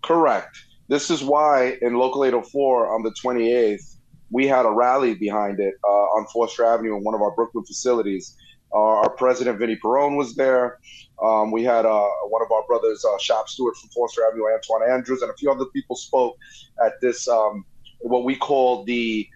Correct. 0.01 0.57
This 0.87 1.11
is 1.11 1.23
why 1.23 1.77
in 1.81 1.93
Local 1.93 2.25
804 2.25 2.93
on 2.93 3.03
the 3.03 3.11
28th, 3.11 3.95
we 4.31 4.47
had 4.47 4.65
a 4.65 4.71
rally 4.71 5.13
behind 5.13 5.59
it 5.59 5.75
uh, 5.83 5.87
on 5.87 6.25
Foster 6.27 6.65
Avenue 6.65 6.95
in 6.97 7.03
one 7.03 7.15
of 7.15 7.21
our 7.21 7.31
Brooklyn 7.31 7.63
facilities. 7.65 8.35
Uh, 8.73 8.77
our 8.77 9.09
president, 9.09 9.57
Vinny 9.57 9.75
Perrone, 9.75 10.15
was 10.15 10.35
there. 10.35 10.79
Um, 11.23 11.51
we 11.51 11.63
had 11.63 11.85
uh, 11.85 12.07
one 12.27 12.41
of 12.41 12.51
our 12.51 12.63
brothers, 12.67 13.03
uh, 13.03 13.17
Shop 13.17 13.49
steward 13.49 13.75
from 13.75 13.89
Foster 13.89 14.25
Avenue, 14.25 14.43
Antoine 14.53 14.89
Andrews, 14.91 15.21
and 15.21 15.31
a 15.31 15.33
few 15.35 15.51
other 15.51 15.65
people 15.65 15.95
spoke 15.95 16.37
at 16.83 16.93
this, 17.01 17.27
um, 17.27 17.65
what 17.99 18.23
we 18.23 18.35
call 18.35 18.83
the 18.85 19.27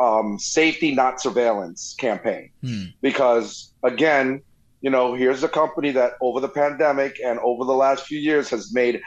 um, 0.00 0.38
safety, 0.38 0.94
not 0.94 1.20
surveillance 1.20 1.94
campaign. 1.98 2.50
Hmm. 2.62 2.84
Because, 3.00 3.72
again, 3.82 4.42
you 4.80 4.90
know, 4.90 5.14
here's 5.14 5.42
a 5.42 5.48
company 5.48 5.90
that 5.92 6.12
over 6.20 6.40
the 6.40 6.48
pandemic 6.48 7.18
and 7.24 7.38
over 7.40 7.64
the 7.64 7.72
last 7.72 8.06
few 8.06 8.18
years 8.18 8.50
has 8.50 8.72
made 8.72 9.00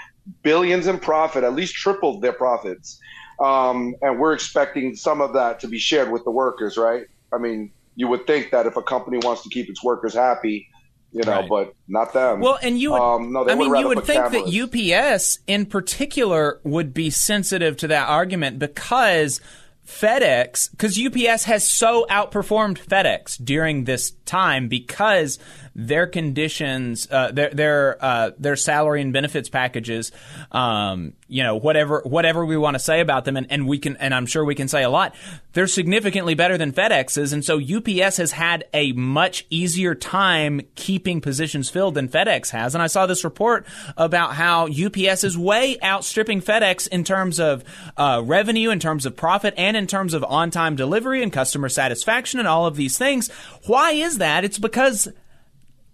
billions 0.44 0.88
in 0.88 1.00
profit, 1.00 1.44
at 1.44 1.54
least 1.54 1.76
tripled 1.76 2.22
their 2.22 2.34
profits. 2.34 3.00
Um, 3.40 3.96
and 4.02 4.20
we're 4.20 4.34
expecting 4.34 4.96
some 4.96 5.22
of 5.22 5.34
that 5.34 5.60
to 5.62 5.68
be 5.68 5.78
shared 5.80 6.12
with 6.12 6.24
the 6.26 6.32
workers, 6.32 6.78
right? 6.78 7.06
I 7.32 7.38
mean, 7.38 7.72
you 7.96 8.08
would 8.08 8.28
think 8.28 8.52
that 8.52 8.66
if 8.66 8.76
a 8.76 8.82
company 8.82 9.20
wants 9.20 9.44
to 9.44 9.50
keep 9.50 9.70
its 9.70 9.84
workers 9.84 10.14
happy, 10.14 10.68
you 11.12 11.24
know, 11.24 11.32
right. 11.32 11.50
but 11.50 11.74
not 11.88 12.14
them. 12.14 12.40
Well, 12.40 12.60
and 12.62 12.80
you 12.80 12.92
would, 12.92 13.02
um, 13.02 13.32
no, 13.32 13.48
I 13.48 13.56
mean, 13.56 13.74
you 13.76 13.88
would 13.88 14.04
think 14.04 14.24
cameras. 14.24 14.52
that 14.52 14.94
UPS 14.94 15.40
in 15.48 15.66
particular 15.66 16.60
would 16.64 16.94
be 16.94 17.10
sensitive 17.10 17.78
to 17.78 17.88
that 17.88 18.08
argument 18.08 18.60
because 18.60 19.42
FedEx, 19.90 20.70
because 20.70 20.98
UPS 21.04 21.46
has 21.46 21.68
so 21.68 22.06
outperformed 22.12 22.78
FedEx 22.78 23.44
during 23.44 23.86
this 23.86 24.12
time 24.26 24.68
because 24.68 25.40
their 25.76 26.08
conditions, 26.08 27.08
uh, 27.12 27.32
their 27.32 27.50
their 27.52 27.98
uh, 28.04 28.32
their 28.38 28.56
salary 28.56 29.02
and 29.02 29.14
benefits 29.14 29.50
packages, 29.50 30.12
um, 30.52 31.14
you 31.28 31.44
know, 31.44 31.56
whatever 31.56 32.02
whatever 32.06 32.46
we 32.46 32.58
want 32.58 32.76
to 32.76 32.80
say 32.80 33.00
about 33.00 33.26
them, 33.26 33.38
and, 33.38 33.48
and 33.50 33.68
we 33.68 33.80
can, 33.80 33.98
and 33.98 34.14
I'm 34.14 34.26
sure 34.26 34.44
we 34.44 34.56
can 34.56 34.68
say 34.68 34.84
a 34.84 34.90
lot. 34.90 35.16
They're 35.54 35.68
significantly 35.68 36.36
better 36.36 36.58
than 36.58 36.72
FedEx's, 36.72 37.34
and 37.34 37.44
so 37.44 37.60
UPS 37.60 38.18
has 38.18 38.32
had 38.32 38.66
a 38.74 38.92
much 38.94 39.46
easier 39.50 39.96
time 39.96 40.62
keeping 40.76 41.22
positions 41.22 41.70
filled 41.70 41.96
than 41.96 42.08
FedEx 42.08 42.50
has. 42.52 42.76
And 42.76 42.82
I 42.82 42.88
saw 42.88 43.06
this 43.06 43.24
report 43.24 43.66
about 43.98 44.34
how 44.36 44.68
UPS 44.68 45.24
is 45.24 45.38
way 45.38 45.78
outstripping 45.84 46.42
FedEx 46.42 46.88
in 46.88 47.04
terms 47.04 47.40
of 47.40 47.64
uh, 47.98 48.22
revenue, 48.24 48.70
in 48.70 48.80
terms 48.80 49.06
of 49.06 49.16
profit, 49.16 49.54
and 49.58 49.76
in 49.76 49.88
terms 49.88 50.14
of 50.14 50.24
on 50.24 50.52
time 50.52 50.76
delivery 50.76 51.24
and 51.24 51.34
customer 51.34 51.70
satisfaction, 51.70 52.40
and 52.40 52.48
all 52.48 52.66
of 52.66 52.76
these 52.76 52.98
things. 52.98 53.30
Why 53.66 53.92
is 53.92 54.18
that? 54.20 54.44
It's 54.44 54.60
because 54.60 55.10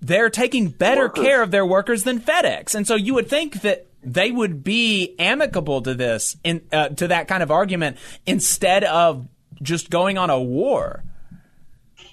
they're 0.05 0.29
taking 0.29 0.69
better 0.69 1.05
workers. 1.05 1.23
care 1.23 1.41
of 1.41 1.51
their 1.51 1.65
workers 1.65 2.03
than 2.03 2.19
FedEx. 2.19 2.75
And 2.75 2.85
so 2.85 2.95
you 2.95 3.13
would 3.15 3.27
think 3.27 3.61
that 3.61 3.87
they 4.03 4.29
would 4.29 4.63
be 4.63 5.15
amicable 5.17 5.81
to 5.81 5.95
this 5.95 6.37
in 6.43 6.61
uh, 6.71 6.89
to 6.89 7.07
that 7.07 7.27
kind 7.27 7.41
of 7.41 7.49
argument 7.49 7.97
instead 8.25 8.83
of 8.83 9.27
just 9.61 9.89
going 9.89 10.17
on 10.17 10.29
a 10.29 10.39
war. 10.39 11.03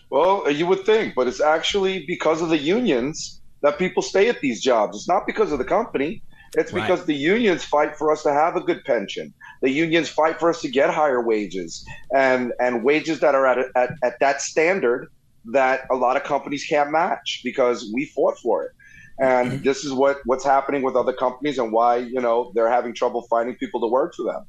Well, 0.09 0.51
you 0.51 0.67
would 0.67 0.85
think, 0.87 1.15
but 1.15 1.27
it's 1.27 1.41
actually 1.41 2.05
because 2.07 2.41
of 2.41 2.49
the 2.49 2.59
unions 2.59 3.41
that 3.61 3.79
people 3.79 4.03
stay 4.03 4.29
at 4.29 4.41
these 4.41 4.61
jobs. 4.61 4.97
It's 4.97 5.09
not 5.09 5.27
because 5.27 5.53
of 5.53 5.59
the 5.59 5.65
company. 5.65 6.23
It's 6.55 6.73
because 6.73 7.01
right. 7.01 7.07
the 7.07 7.15
unions 7.15 7.65
fight 7.65 7.97
for 7.97 8.13
us 8.13 8.23
to 8.25 8.33
have 8.33 8.57
a 8.57 8.61
good 8.61 8.85
pension. 8.85 9.33
The 9.63 9.71
unions 9.71 10.11
fight 10.11 10.39
for 10.39 10.51
us 10.51 10.61
to 10.63 10.69
get 10.69 10.91
higher 10.91 11.21
wages 11.21 11.85
and 12.15 12.53
and 12.59 12.85
wages 12.85 13.21
that 13.21 13.35
are 13.35 13.47
at 13.47 13.59
at, 13.77 13.91
at 14.03 14.19
that 14.21 14.41
standard 14.41 15.09
that 15.47 15.87
a 15.91 15.97
lot 15.97 16.17
of 16.17 16.25
companies 16.25 16.65
can't 16.65 16.91
match 16.91 17.41
because 17.45 17.91
we 17.93 18.07
fought 18.07 18.39
for 18.39 18.65
it. 18.65 18.73
And 19.19 19.53
mm-hmm. 19.53 19.65
this 19.65 19.85
is 19.85 19.93
what 19.93 20.19
what's 20.25 20.45
happening 20.45 20.83
with 20.83 20.97
other 20.97 21.13
companies 21.13 21.59
and 21.59 21.73
why, 21.73 21.97
you 21.97 22.21
know, 22.21 22.53
they're 22.55 22.71
having 22.71 22.95
trouble 22.95 23.23
finding 23.23 23.57
people 23.57 23.81
to 23.81 23.87
work 23.87 24.15
for 24.15 24.25
them. 24.25 24.47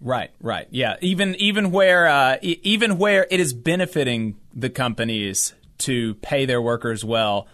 Right, 0.00 0.30
right. 0.40 0.66
Yeah, 0.70 0.96
even 1.00 1.34
even 1.36 1.70
where 1.70 2.08
uh, 2.08 2.38
even 2.42 2.98
where 2.98 3.26
it 3.30 3.38
is 3.38 3.52
benefiting 3.52 4.36
the 4.54 4.70
companies 4.70 5.54
to 5.78 6.14
pay 6.16 6.46
their 6.46 6.60
workers 6.60 7.04
well, 7.04 7.46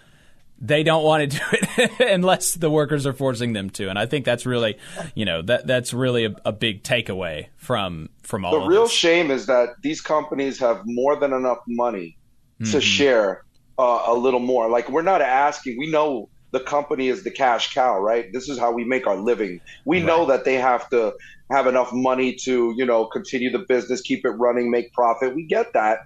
they 0.60 0.82
don't 0.82 1.04
want 1.04 1.30
to 1.30 1.38
do 1.38 1.44
it 1.52 1.90
unless 2.10 2.54
the 2.54 2.70
workers 2.70 3.06
are 3.06 3.12
forcing 3.12 3.52
them 3.52 3.70
to 3.70 3.88
and 3.88 3.98
i 3.98 4.06
think 4.06 4.24
that's 4.24 4.46
really 4.46 4.78
you 5.14 5.24
know 5.24 5.42
that 5.42 5.66
that's 5.66 5.92
really 5.92 6.24
a, 6.24 6.34
a 6.44 6.52
big 6.52 6.82
takeaway 6.82 7.46
from 7.56 8.08
from 8.22 8.44
all 8.44 8.60
the 8.60 8.66
real 8.66 8.84
this. 8.84 8.92
shame 8.92 9.30
is 9.30 9.46
that 9.46 9.70
these 9.82 10.00
companies 10.00 10.58
have 10.58 10.82
more 10.84 11.16
than 11.16 11.32
enough 11.32 11.58
money 11.68 12.16
mm-hmm. 12.60 12.72
to 12.72 12.80
share 12.80 13.44
uh, 13.78 14.04
a 14.06 14.14
little 14.14 14.40
more 14.40 14.70
like 14.70 14.88
we're 14.88 15.02
not 15.02 15.20
asking 15.20 15.76
we 15.78 15.90
know 15.90 16.28
the 16.52 16.60
company 16.60 17.08
is 17.08 17.22
the 17.24 17.30
cash 17.30 17.74
cow 17.74 17.98
right 17.98 18.32
this 18.32 18.48
is 18.48 18.58
how 18.58 18.72
we 18.72 18.84
make 18.84 19.06
our 19.06 19.16
living 19.16 19.60
we 19.84 19.98
right. 19.98 20.06
know 20.06 20.26
that 20.26 20.44
they 20.44 20.54
have 20.54 20.88
to 20.88 21.12
have 21.50 21.66
enough 21.66 21.92
money 21.92 22.34
to 22.34 22.72
you 22.76 22.86
know 22.86 23.04
continue 23.04 23.50
the 23.50 23.58
business 23.58 24.00
keep 24.00 24.24
it 24.24 24.30
running 24.30 24.70
make 24.70 24.92
profit 24.94 25.34
we 25.34 25.44
get 25.44 25.72
that 25.74 25.98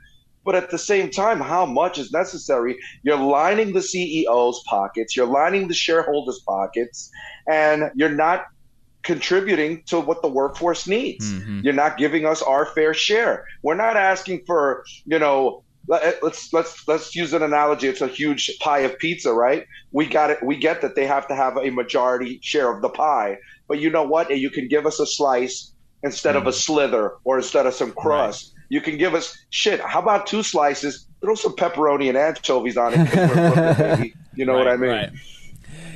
but 0.44 0.54
at 0.54 0.70
the 0.70 0.78
same 0.78 1.10
time, 1.10 1.40
how 1.40 1.66
much 1.66 1.98
is 1.98 2.12
necessary? 2.12 2.78
You're 3.02 3.18
lining 3.18 3.72
the 3.72 3.80
CEO's 3.80 4.62
pockets, 4.66 5.16
you're 5.16 5.26
lining 5.26 5.68
the 5.68 5.74
shareholders' 5.74 6.40
pockets, 6.46 7.10
and 7.46 7.90
you're 7.94 8.08
not 8.08 8.46
contributing 9.02 9.82
to 9.86 10.00
what 10.00 10.22
the 10.22 10.28
workforce 10.28 10.86
needs. 10.86 11.30
Mm-hmm. 11.30 11.60
You're 11.62 11.74
not 11.74 11.98
giving 11.98 12.26
us 12.26 12.42
our 12.42 12.66
fair 12.66 12.94
share. 12.94 13.46
We're 13.62 13.74
not 13.74 13.96
asking 13.96 14.44
for, 14.46 14.84
you 15.06 15.18
know, 15.18 15.62
let's 15.88 16.52
let's 16.52 16.86
let's 16.86 17.14
use 17.14 17.32
an 17.32 17.42
analogy. 17.42 17.88
It's 17.88 18.00
a 18.00 18.08
huge 18.08 18.58
pie 18.60 18.80
of 18.80 18.98
pizza, 18.98 19.32
right? 19.32 19.66
We 19.92 20.06
got 20.06 20.30
it. 20.30 20.42
We 20.42 20.56
get 20.56 20.82
that 20.82 20.94
they 20.94 21.06
have 21.06 21.26
to 21.28 21.34
have 21.34 21.56
a 21.56 21.70
majority 21.70 22.38
share 22.42 22.74
of 22.74 22.82
the 22.82 22.90
pie, 22.90 23.38
but 23.68 23.78
you 23.78 23.90
know 23.90 24.04
what? 24.04 24.36
You 24.36 24.50
can 24.50 24.68
give 24.68 24.86
us 24.86 25.00
a 25.00 25.06
slice 25.06 25.72
instead 26.02 26.34
mm-hmm. 26.34 26.46
of 26.46 26.54
a 26.54 26.56
mm. 26.56 26.60
slither 26.60 27.12
or 27.24 27.38
instead 27.38 27.66
of 27.66 27.74
some 27.74 27.92
crust. 27.92 28.52
Right 28.54 28.59
you 28.70 28.80
can 28.80 28.96
give 28.96 29.14
us 29.14 29.36
shit. 29.50 29.80
How 29.80 30.00
about 30.00 30.26
two 30.26 30.42
slices? 30.42 31.06
Throw 31.20 31.34
some 31.34 31.54
pepperoni 31.54 32.08
and 32.08 32.16
anchovies 32.16 32.78
on 32.78 32.92
it. 32.96 34.14
you 34.34 34.46
know 34.46 34.54
right, 34.54 34.58
what 34.58 34.68
I 34.68 34.76
mean? 34.76 34.90
Right. 34.90 35.10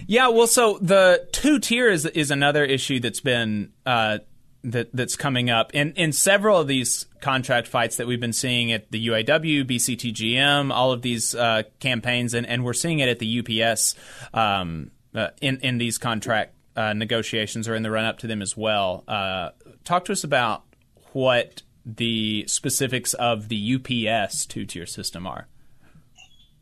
Yeah. 0.07 0.29
Well, 0.29 0.47
so 0.47 0.79
the 0.83 1.27
two 1.33 1.61
tiers 1.61 2.05
is 2.05 2.31
another 2.31 2.65
issue 2.65 3.01
that's 3.01 3.21
been 3.21 3.73
uh, 3.87 4.19
that 4.65 4.91
that's 4.93 5.17
coming 5.17 5.49
up 5.49 5.73
in 5.73 5.93
in 5.93 6.13
several 6.13 6.59
of 6.61 6.67
these 6.67 7.07
contract 7.21 7.69
fights 7.69 7.97
that 7.97 8.07
we've 8.07 8.21
been 8.21 8.33
seeing 8.33 8.73
at 8.73 8.91
the 8.91 9.07
UAW, 9.07 9.65
BCTGM, 9.65 10.73
all 10.73 10.93
of 10.93 11.01
these 11.01 11.35
uh, 11.35 11.63
campaigns, 11.81 12.35
and, 12.35 12.47
and 12.47 12.65
we're 12.65 12.75
seeing 12.75 12.99
it 12.99 13.09
at 13.09 13.19
the 13.19 13.63
UPS 13.63 13.95
um, 14.35 14.91
uh, 15.15 15.29
in 15.41 15.59
in 15.59 15.79
these 15.79 15.97
contract 15.97 16.55
uh, 16.77 16.93
negotiations 16.93 17.69
or 17.69 17.75
in 17.75 17.83
the 17.83 17.91
run 17.91 18.05
up 18.05 18.19
to 18.19 18.27
them 18.27 18.43
as 18.43 18.57
well. 18.57 19.05
Uh, 19.07 19.51
talk 19.85 20.05
to 20.07 20.13
us 20.13 20.25
about 20.25 20.65
what 21.13 21.63
the 21.85 22.45
specifics 22.47 23.15
of 23.15 23.49
the 23.49 23.75
UPS 23.75 24.47
two 24.47 24.65
tier 24.65 24.87
system 24.87 25.27
are? 25.27 25.49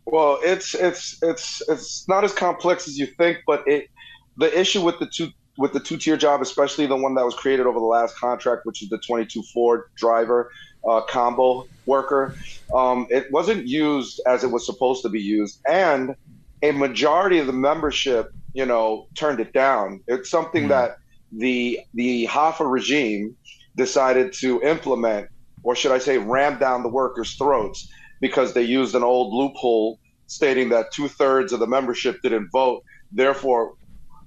Well, 0.04 0.38
it's 0.42 0.74
it's 0.74 1.22
it's 1.22 1.62
it's 1.68 2.08
not 2.08 2.24
as 2.24 2.32
complex 2.32 2.88
as 2.88 2.98
you 2.98 3.06
think, 3.06 3.38
but 3.46 3.66
it 3.66 3.88
the 4.36 4.58
issue 4.58 4.82
with 4.82 4.98
the 4.98 5.06
two 5.06 5.30
with 5.58 5.72
the 5.72 5.80
two 5.80 5.96
tier 5.96 6.16
job, 6.16 6.40
especially 6.40 6.86
the 6.86 6.96
one 6.96 7.14
that 7.14 7.24
was 7.24 7.34
created 7.34 7.66
over 7.66 7.78
the 7.78 7.84
last 7.84 8.18
contract, 8.18 8.64
which 8.64 8.82
is 8.82 8.88
the 8.88 8.98
22 8.98 9.42
Ford 9.52 9.84
driver 9.96 10.50
uh, 10.88 11.02
combo 11.02 11.66
worker. 11.86 12.34
Um, 12.74 13.06
it 13.10 13.30
wasn't 13.30 13.66
used 13.66 14.20
as 14.26 14.44
it 14.44 14.50
was 14.50 14.64
supposed 14.66 15.02
to 15.02 15.08
be 15.08 15.20
used, 15.20 15.60
and 15.68 16.16
a 16.62 16.72
majority 16.72 17.38
of 17.38 17.46
the 17.46 17.52
membership, 17.52 18.32
you 18.54 18.64
know, 18.64 19.06
turned 19.14 19.40
it 19.40 19.52
down. 19.52 20.00
It's 20.06 20.30
something 20.30 20.64
mm. 20.64 20.68
that 20.68 20.98
the 21.32 21.80
the 21.94 22.26
Hoffa 22.26 22.70
regime 22.70 23.36
decided 23.76 24.32
to 24.34 24.62
implement, 24.62 25.28
or 25.62 25.74
should 25.74 25.92
I 25.92 25.98
say, 25.98 26.18
ram 26.18 26.58
down 26.58 26.82
the 26.82 26.88
workers' 26.88 27.34
throats 27.34 27.88
because 28.20 28.54
they 28.54 28.62
used 28.62 28.94
an 28.94 29.02
old 29.02 29.32
loophole 29.32 29.98
stating 30.26 30.70
that 30.70 30.92
two 30.92 31.08
thirds 31.08 31.52
of 31.52 31.60
the 31.60 31.66
membership 31.66 32.22
didn't 32.22 32.48
vote. 32.50 32.82
Therefore, 33.10 33.74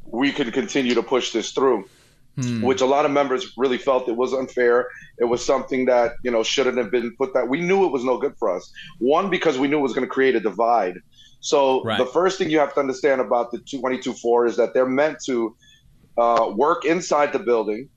we 0.06 0.32
can 0.32 0.52
continue 0.52 0.94
to 0.94 1.04
push 1.04 1.32
this 1.32 1.52
through. 1.52 1.86
Hmm. 2.36 2.62
Which 2.62 2.82
a 2.82 2.86
lot 2.86 3.06
of 3.06 3.12
members 3.12 3.54
really 3.56 3.78
felt 3.78 4.10
it 4.10 4.18
was 4.18 4.34
unfair. 4.34 4.90
It 5.18 5.24
was 5.24 5.44
something 5.44 5.86
that 5.86 6.16
you 6.22 6.32
know 6.32 6.44
shouldn't 6.44 6.78
have 6.78 6.92
been 6.92 7.16
put. 7.16 7.34
That 7.34 7.48
we 7.48 7.62
knew 7.62 7.86
it 7.86 7.94
was 7.94 8.04
no 8.04 8.18
good 8.18 8.36
for 8.38 8.54
us. 8.54 8.70
One 9.00 9.30
because 9.30 9.58
we 9.58 9.70
knew 9.70 9.80
it 9.80 9.82
was 9.82 9.94
going 9.94 10.06
to 10.06 10.14
create 10.14 10.36
a 10.36 10.42
divide. 10.42 11.00
So 11.40 11.82
right. 11.84 11.98
the 11.98 12.06
first 12.06 12.38
thing 12.38 12.50
you 12.50 12.60
have 12.60 12.74
to 12.74 12.80
understand 12.82 13.22
about 13.22 13.52
the 13.52 13.60
222.4 13.60 14.50
is 14.50 14.58
that 14.58 14.74
they're 14.74 14.86
meant 14.86 15.20
to 15.28 15.56
uh, 16.18 16.52
work 16.54 16.84
inside 16.84 17.32
the 17.32 17.40
building 17.40 17.88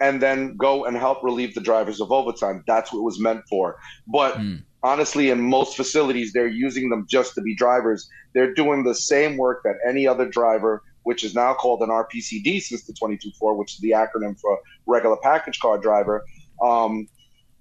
and 0.00 0.20
then 0.20 0.56
go 0.56 0.84
and 0.84 0.96
help 0.96 1.22
relieve 1.22 1.54
the 1.54 1.60
drivers 1.60 2.00
of 2.00 2.10
overtime. 2.10 2.64
That's 2.66 2.92
what 2.92 3.00
it 3.00 3.04
was 3.04 3.20
meant 3.20 3.42
for. 3.48 3.78
But 4.06 4.34
mm. 4.34 4.62
honestly, 4.82 5.30
in 5.30 5.40
most 5.40 5.76
facilities, 5.76 6.32
they're 6.32 6.46
using 6.46 6.90
them 6.90 7.06
just 7.08 7.34
to 7.36 7.42
be 7.42 7.54
drivers. 7.54 8.08
They're 8.34 8.54
doing 8.54 8.82
the 8.82 8.94
same 8.94 9.36
work 9.36 9.62
that 9.64 9.76
any 9.86 10.06
other 10.06 10.28
driver 10.28 10.82
which 11.04 11.22
is 11.22 11.34
now 11.34 11.54
called 11.54 11.80
an 11.82 11.90
RPCD 11.90 12.60
since 12.60 12.84
the 12.84 12.92
22.4, 12.92 13.56
which 13.56 13.74
is 13.74 13.80
the 13.80 13.90
acronym 13.90 14.38
for 14.40 14.58
regular 14.86 15.16
package 15.22 15.60
car 15.60 15.78
driver. 15.78 16.24
Um, 16.60 17.06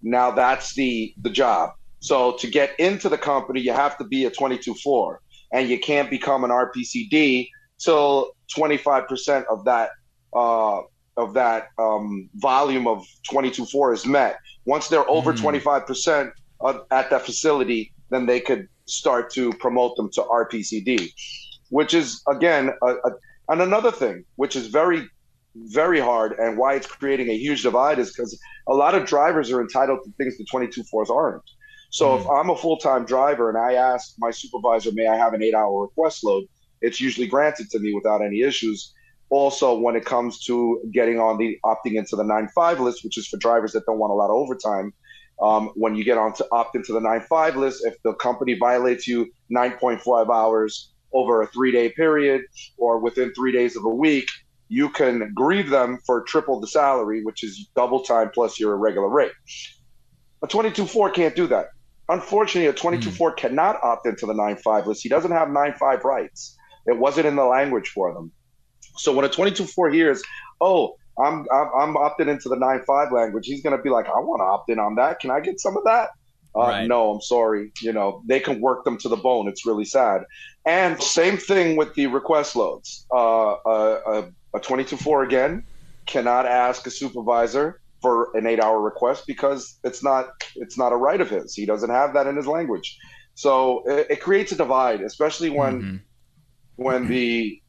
now 0.02 0.32
that's 0.32 0.74
the 0.74 1.14
the 1.22 1.30
job. 1.30 1.72
So 2.00 2.34
to 2.38 2.48
get 2.48 2.78
into 2.80 3.08
the 3.08 3.18
company, 3.18 3.62
you 3.62 3.72
have 3.72 3.98
to 3.98 4.04
be 4.04 4.26
a 4.26 4.32
22.4, 4.32 5.18
and 5.54 5.70
you 5.70 5.80
can't 5.80 6.10
become 6.10 6.44
an 6.44 6.50
RPCD 6.50 7.48
till 7.80 8.32
25% 8.58 9.46
of 9.46 9.64
that 9.66 9.92
uh, 10.34 10.82
of 11.18 11.34
that 11.34 11.70
um, 11.78 12.30
volume 12.36 12.88
of 12.88 13.06
22.4 13.32 13.94
is 13.94 14.06
met. 14.06 14.38
Once 14.66 14.88
they're 14.88 15.10
over 15.10 15.34
mm. 15.34 15.62
25% 15.62 16.32
at 16.92 17.10
that 17.10 17.26
facility, 17.26 17.94
then 18.10 18.26
they 18.26 18.40
could 18.40 18.68
start 18.86 19.32
to 19.34 19.52
promote 19.54 19.96
them 19.96 20.10
to 20.12 20.22
RPCD, 20.22 21.12
which 21.70 21.94
is 21.94 22.22
again 22.28 22.72
a, 22.82 22.88
a 22.88 23.12
and 23.50 23.62
another 23.62 23.92
thing, 23.92 24.24
which 24.38 24.56
is 24.56 24.68
very, 24.68 25.08
very 25.56 26.00
hard, 26.00 26.34
and 26.40 26.58
why 26.58 26.76
it's 26.76 26.88
creating 26.88 27.30
a 27.30 27.38
huge 27.38 27.64
divide, 27.64 28.00
is 28.00 28.10
because 28.10 28.40
a 28.68 28.74
lot 28.74 28.96
of 28.96 29.06
drivers 29.06 29.52
are 29.52 29.62
entitled 29.62 30.00
to 30.06 30.12
things 30.18 30.38
the 30.38 30.46
22 30.46 30.84
fours 30.84 31.10
aren't. 31.10 31.44
So 31.90 32.18
mm 32.18 32.22
if 32.22 32.28
I'm 32.28 32.50
a 32.50 32.56
full 32.56 32.78
time 32.78 33.06
driver 33.06 33.50
and 33.50 33.58
I 33.58 33.74
ask 33.74 34.16
my 34.18 34.32
supervisor, 34.32 34.92
may 34.94 35.08
I 35.08 35.16
have 35.16 35.34
an 35.34 35.44
eight 35.44 35.54
hour 35.54 35.84
request 35.84 36.24
load? 36.24 36.46
It's 36.82 37.00
usually 37.00 37.28
granted 37.28 37.70
to 37.72 37.80
me 37.80 37.94
without 37.94 38.22
any 38.22 38.42
issues. 38.42 38.94
Also, 39.34 39.74
when 39.76 39.96
it 39.96 40.06
comes 40.06 40.38
to 40.46 40.80
getting 40.92 41.20
on 41.20 41.40
the 41.40 41.58
opting 41.66 41.96
into 41.96 42.16
the 42.16 42.24
9 42.24 42.50
5 42.54 42.80
list, 42.80 43.04
which 43.04 43.18
is 43.18 43.28
for 43.28 43.38
drivers 43.38 43.72
that 43.72 43.84
don't 43.88 43.98
want 43.98 44.12
a 44.12 44.14
lot 44.14 44.30
of 44.30 44.36
overtime, 44.36 44.94
um, 45.42 45.72
when 45.74 45.96
you 45.96 46.04
get 46.04 46.20
on 46.20 46.34
to 46.34 46.46
opt 46.52 46.76
into 46.76 46.94
the 46.94 47.00
9 47.00 47.22
5 47.22 47.56
list, 47.56 47.84
if 47.84 47.96
the 48.04 48.14
company 48.14 48.54
violates 48.54 49.08
you 49.08 49.34
9.5 49.52 50.30
hours 50.32 50.92
over 51.14 51.42
a 51.42 51.48
three 51.48 51.72
day 51.72 51.90
period 51.90 52.44
or 52.78 53.00
within 53.00 53.34
three 53.34 53.52
days 53.52 53.76
of 53.76 53.84
a 53.86 53.90
week, 53.90 54.30
you 54.68 54.88
can 54.88 55.34
grieve 55.34 55.72
them 55.72 55.98
for 56.06 56.22
triple 56.22 56.60
the 56.60 56.68
salary, 56.68 57.24
which 57.24 57.44
is 57.44 57.68
double 57.76 58.04
time 58.04 58.30
plus 58.32 58.60
your 58.60 58.78
regular 58.78 59.10
rate. 59.10 59.32
A 60.44 60.48
22 60.48 60.86
4 60.86 61.10
can't 61.10 61.36
do 61.36 61.48
that. 61.48 61.70
Unfortunately, 62.08 62.68
a 62.68 62.74
22.4 62.74 63.18
mm. 63.18 63.38
cannot 63.38 63.80
opt 63.82 64.06
into 64.06 64.28
the 64.28 64.36
9 64.36 64.58
5 64.58 64.86
list. 64.86 65.02
He 65.02 65.10
doesn't 65.10 65.32
have 65.32 65.50
9 65.50 65.74
5 65.74 66.04
rights. 66.04 66.56
It 66.86 67.00
wasn't 67.00 67.26
in 67.26 67.36
the 67.36 67.46
language 67.46 67.90
for 67.90 68.14
them. 68.14 68.32
So 68.98 69.14
when 69.14 69.26
a 69.26 69.30
22-4 69.30 69.94
hears, 69.94 70.22
oh, 70.62 70.96
I'm, 71.18 71.46
I'm, 71.52 71.70
I'm 71.78 71.98
opted 71.98 72.28
into 72.28 72.50
the 72.50 72.56
9-5 72.56 73.12
language, 73.12 73.46
he's 73.46 73.62
going 73.62 73.76
to 73.76 73.82
be 73.82 73.90
like, 73.90 74.08
I 74.08 74.20
want 74.20 74.40
to 74.40 74.46
opt 74.46 74.70
in 74.70 74.80
on 74.80 74.96
that. 74.96 75.20
Can 75.20 75.32
I 75.32 75.40
get 75.40 75.60
some 75.60 75.78
of 75.78 75.84
that? 75.84 76.10
Uh, 76.56 76.60
right. 76.60 76.88
No, 76.88 77.12
I'm 77.12 77.22
sorry. 77.22 77.72
You 77.82 77.94
know, 77.94 78.22
they 78.26 78.40
can 78.40 78.62
work 78.62 78.84
them 78.84 78.98
to 79.00 79.10
the 79.10 79.16
bone. 79.16 79.48
It's 79.48 79.66
really 79.66 79.86
sad. 79.86 80.24
And 80.66 81.02
same 81.02 81.38
thing 81.38 81.76
with 81.76 81.94
the 81.96 82.08
request 82.08 82.56
loads. 82.56 83.06
Uh, 83.14 83.56
a, 83.66 84.32
a 84.54 84.60
22.4 84.60 85.26
again 85.26 85.64
cannot 86.06 86.46
ask 86.46 86.86
a 86.86 86.92
supervisor 86.92 87.80
for 88.02 88.36
an 88.36 88.46
eight-hour 88.46 88.82
request 88.82 89.26
because 89.26 89.80
it's 89.84 90.04
not 90.04 90.28
it's 90.56 90.78
not 90.78 90.92
a 90.92 90.96
right 90.96 91.22
of 91.22 91.30
his. 91.30 91.56
He 91.56 91.66
doesn't 91.66 91.90
have 91.90 92.14
that 92.14 92.28
in 92.28 92.36
his 92.36 92.46
language. 92.46 93.00
So 93.34 93.84
it, 93.88 94.08
it 94.12 94.22
creates 94.22 94.52
a 94.52 94.56
divide, 94.56 95.02
especially 95.02 95.50
when 95.50 95.82
mm-hmm. 95.82 95.96
when 96.76 97.08
the 97.08 97.62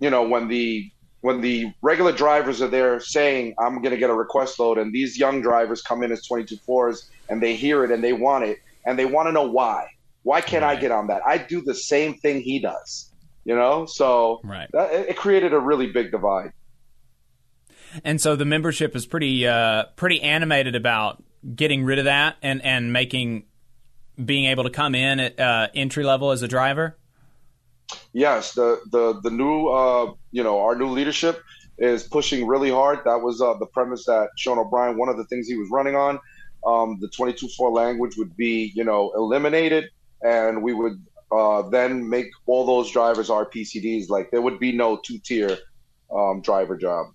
you 0.00 0.10
know 0.10 0.22
when 0.22 0.48
the 0.48 0.90
when 1.20 1.40
the 1.40 1.72
regular 1.80 2.12
drivers 2.12 2.60
are 2.60 2.68
there 2.68 3.00
saying 3.00 3.54
I'm 3.58 3.76
going 3.76 3.92
to 3.92 3.96
get 3.96 4.10
a 4.10 4.14
request 4.14 4.58
load, 4.58 4.76
and 4.76 4.92
these 4.92 5.18
young 5.18 5.40
drivers 5.40 5.80
come 5.80 6.02
in 6.02 6.12
as 6.12 6.28
22.4s 6.28 7.08
and 7.30 7.42
they 7.42 7.56
hear 7.56 7.82
it 7.82 7.90
and 7.90 8.04
they 8.04 8.12
want 8.12 8.44
it 8.44 8.58
and 8.84 8.98
they 8.98 9.06
want 9.06 9.28
to 9.28 9.32
know 9.32 9.48
why. 9.48 9.88
Why 10.22 10.40
can't 10.40 10.62
right. 10.62 10.76
I 10.76 10.80
get 10.80 10.90
on 10.90 11.06
that? 11.06 11.22
I 11.26 11.38
do 11.38 11.62
the 11.62 11.74
same 11.74 12.14
thing 12.14 12.40
he 12.40 12.58
does, 12.58 13.10
you 13.44 13.54
know? 13.54 13.86
So 13.86 14.40
right. 14.44 14.68
That, 14.72 14.92
it 14.92 15.16
created 15.16 15.52
a 15.52 15.58
really 15.58 15.86
big 15.92 16.10
divide. 16.10 16.52
And 18.04 18.20
so 18.20 18.36
the 18.36 18.44
membership 18.44 18.96
is 18.96 19.06
pretty 19.06 19.46
uh, 19.46 19.84
pretty 19.96 20.20
animated 20.20 20.74
about 20.74 21.22
getting 21.54 21.84
rid 21.84 21.98
of 21.98 22.06
that 22.06 22.36
and, 22.42 22.62
and 22.64 22.92
making 22.92 23.44
being 24.22 24.46
able 24.46 24.64
to 24.64 24.70
come 24.70 24.94
in 24.94 25.20
at 25.20 25.40
uh, 25.40 25.68
entry 25.74 26.04
level 26.04 26.32
as 26.32 26.42
a 26.42 26.48
driver. 26.48 26.96
Yes, 28.12 28.52
the 28.52 28.80
the 28.90 29.20
the 29.22 29.30
new 29.30 29.68
uh, 29.68 30.12
you 30.32 30.42
know 30.42 30.60
our 30.60 30.74
new 30.74 30.88
leadership 30.88 31.42
is 31.78 32.04
pushing 32.04 32.46
really 32.46 32.70
hard. 32.70 33.00
That 33.04 33.20
was 33.20 33.40
uh, 33.40 33.54
the 33.54 33.66
premise 33.66 34.04
that 34.06 34.28
Sean 34.36 34.58
O'Brien. 34.58 34.96
One 34.96 35.08
of 35.08 35.16
the 35.16 35.24
things 35.24 35.48
he 35.48 35.56
was 35.56 35.68
running 35.70 35.96
on 35.96 36.20
um, 36.66 36.98
the 37.00 37.08
22.4 37.08 37.72
language 37.72 38.16
would 38.16 38.36
be, 38.36 38.72
you 38.74 38.84
know, 38.84 39.12
eliminated, 39.14 39.90
and 40.22 40.62
we 40.62 40.72
would 40.72 41.00
uh, 41.32 41.62
then 41.68 42.08
make 42.08 42.26
all 42.46 42.64
those 42.64 42.90
drivers 42.90 43.28
RPCDs. 43.28 44.08
Like 44.08 44.30
there 44.30 44.42
would 44.42 44.58
be 44.58 44.72
no 44.72 44.96
two-tier 45.04 45.58
um, 46.14 46.40
driver 46.40 46.76
job. 46.76 47.06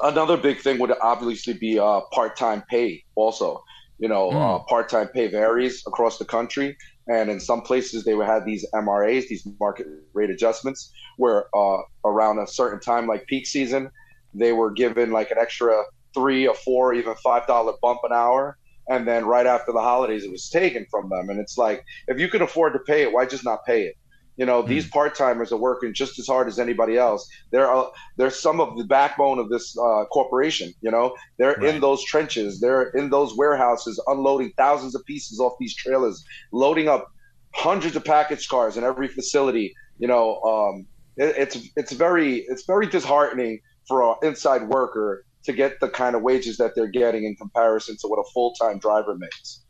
Another 0.00 0.36
big 0.36 0.60
thing 0.60 0.78
would 0.78 0.92
obviously 1.00 1.54
be 1.54 1.78
uh, 1.78 2.00
part-time 2.12 2.62
pay. 2.68 3.02
Also, 3.14 3.62
you 3.98 4.08
know, 4.08 4.30
mm. 4.30 4.56
uh, 4.56 4.58
part-time 4.64 5.08
pay 5.08 5.28
varies 5.28 5.84
across 5.86 6.18
the 6.18 6.24
country, 6.24 6.76
and 7.08 7.30
in 7.30 7.40
some 7.40 7.60
places 7.60 8.04
they 8.04 8.14
would 8.14 8.26
have 8.26 8.44
these 8.44 8.64
MRAs, 8.74 9.28
these 9.28 9.46
market 9.60 9.86
rate 10.12 10.30
adjustments, 10.30 10.92
where 11.16 11.46
uh, 11.56 11.78
around 12.04 12.38
a 12.38 12.46
certain 12.46 12.80
time, 12.80 13.06
like 13.06 13.26
peak 13.26 13.46
season, 13.46 13.90
they 14.32 14.52
were 14.52 14.70
given 14.70 15.10
like 15.10 15.30
an 15.30 15.38
extra 15.38 15.82
three 16.14 16.46
or 16.46 16.54
four, 16.54 16.94
even 16.94 17.14
five 17.16 17.46
dollar 17.46 17.74
bump 17.82 18.00
an 18.04 18.12
hour. 18.12 18.56
And 18.88 19.08
then 19.08 19.24
right 19.24 19.46
after 19.46 19.72
the 19.72 19.80
holidays, 19.80 20.24
it 20.24 20.30
was 20.30 20.50
taken 20.50 20.86
from 20.90 21.08
them. 21.08 21.30
And 21.30 21.40
it's 21.40 21.56
like, 21.56 21.84
if 22.06 22.18
you 22.18 22.28
can 22.28 22.42
afford 22.42 22.74
to 22.74 22.78
pay 22.80 23.02
it, 23.02 23.12
why 23.12 23.24
just 23.24 23.44
not 23.44 23.64
pay 23.64 23.84
it? 23.84 23.96
You 24.36 24.46
know, 24.46 24.62
these 24.62 24.88
part 24.88 25.14
timers 25.14 25.52
are 25.52 25.56
working 25.56 25.94
just 25.94 26.18
as 26.18 26.26
hard 26.26 26.48
as 26.48 26.58
anybody 26.58 26.96
else. 26.96 27.28
They're 27.52 27.72
uh, 27.72 27.86
they're 28.16 28.30
some 28.30 28.60
of 28.60 28.76
the 28.76 28.84
backbone 28.84 29.38
of 29.38 29.48
this 29.48 29.76
uh, 29.78 30.06
corporation. 30.06 30.74
You 30.80 30.90
know, 30.90 31.14
they're 31.38 31.54
right. 31.54 31.74
in 31.74 31.80
those 31.80 32.04
trenches, 32.04 32.60
they're 32.60 32.88
in 32.90 33.10
those 33.10 33.36
warehouses, 33.36 34.02
unloading 34.08 34.52
thousands 34.56 34.96
of 34.96 35.04
pieces 35.04 35.38
off 35.38 35.52
these 35.60 35.74
trailers, 35.74 36.24
loading 36.50 36.88
up 36.88 37.12
hundreds 37.52 37.94
of 37.94 38.04
package 38.04 38.48
cars 38.48 38.76
in 38.76 38.82
every 38.82 39.06
facility. 39.06 39.72
You 39.98 40.08
know, 40.08 40.40
um, 40.42 40.86
it, 41.16 41.36
it's 41.36 41.68
it's 41.76 41.92
very 41.92 42.38
it's 42.48 42.64
very 42.64 42.86
disheartening 42.88 43.60
for 43.86 44.02
an 44.02 44.16
inside 44.22 44.68
worker 44.68 45.24
to 45.44 45.52
get 45.52 45.78
the 45.78 45.88
kind 45.88 46.16
of 46.16 46.22
wages 46.22 46.56
that 46.56 46.74
they're 46.74 46.88
getting 46.88 47.24
in 47.24 47.36
comparison 47.36 47.96
to 48.00 48.08
what 48.08 48.16
a 48.16 48.24
full 48.32 48.52
time 48.54 48.78
driver 48.78 49.14
makes. 49.16 49.60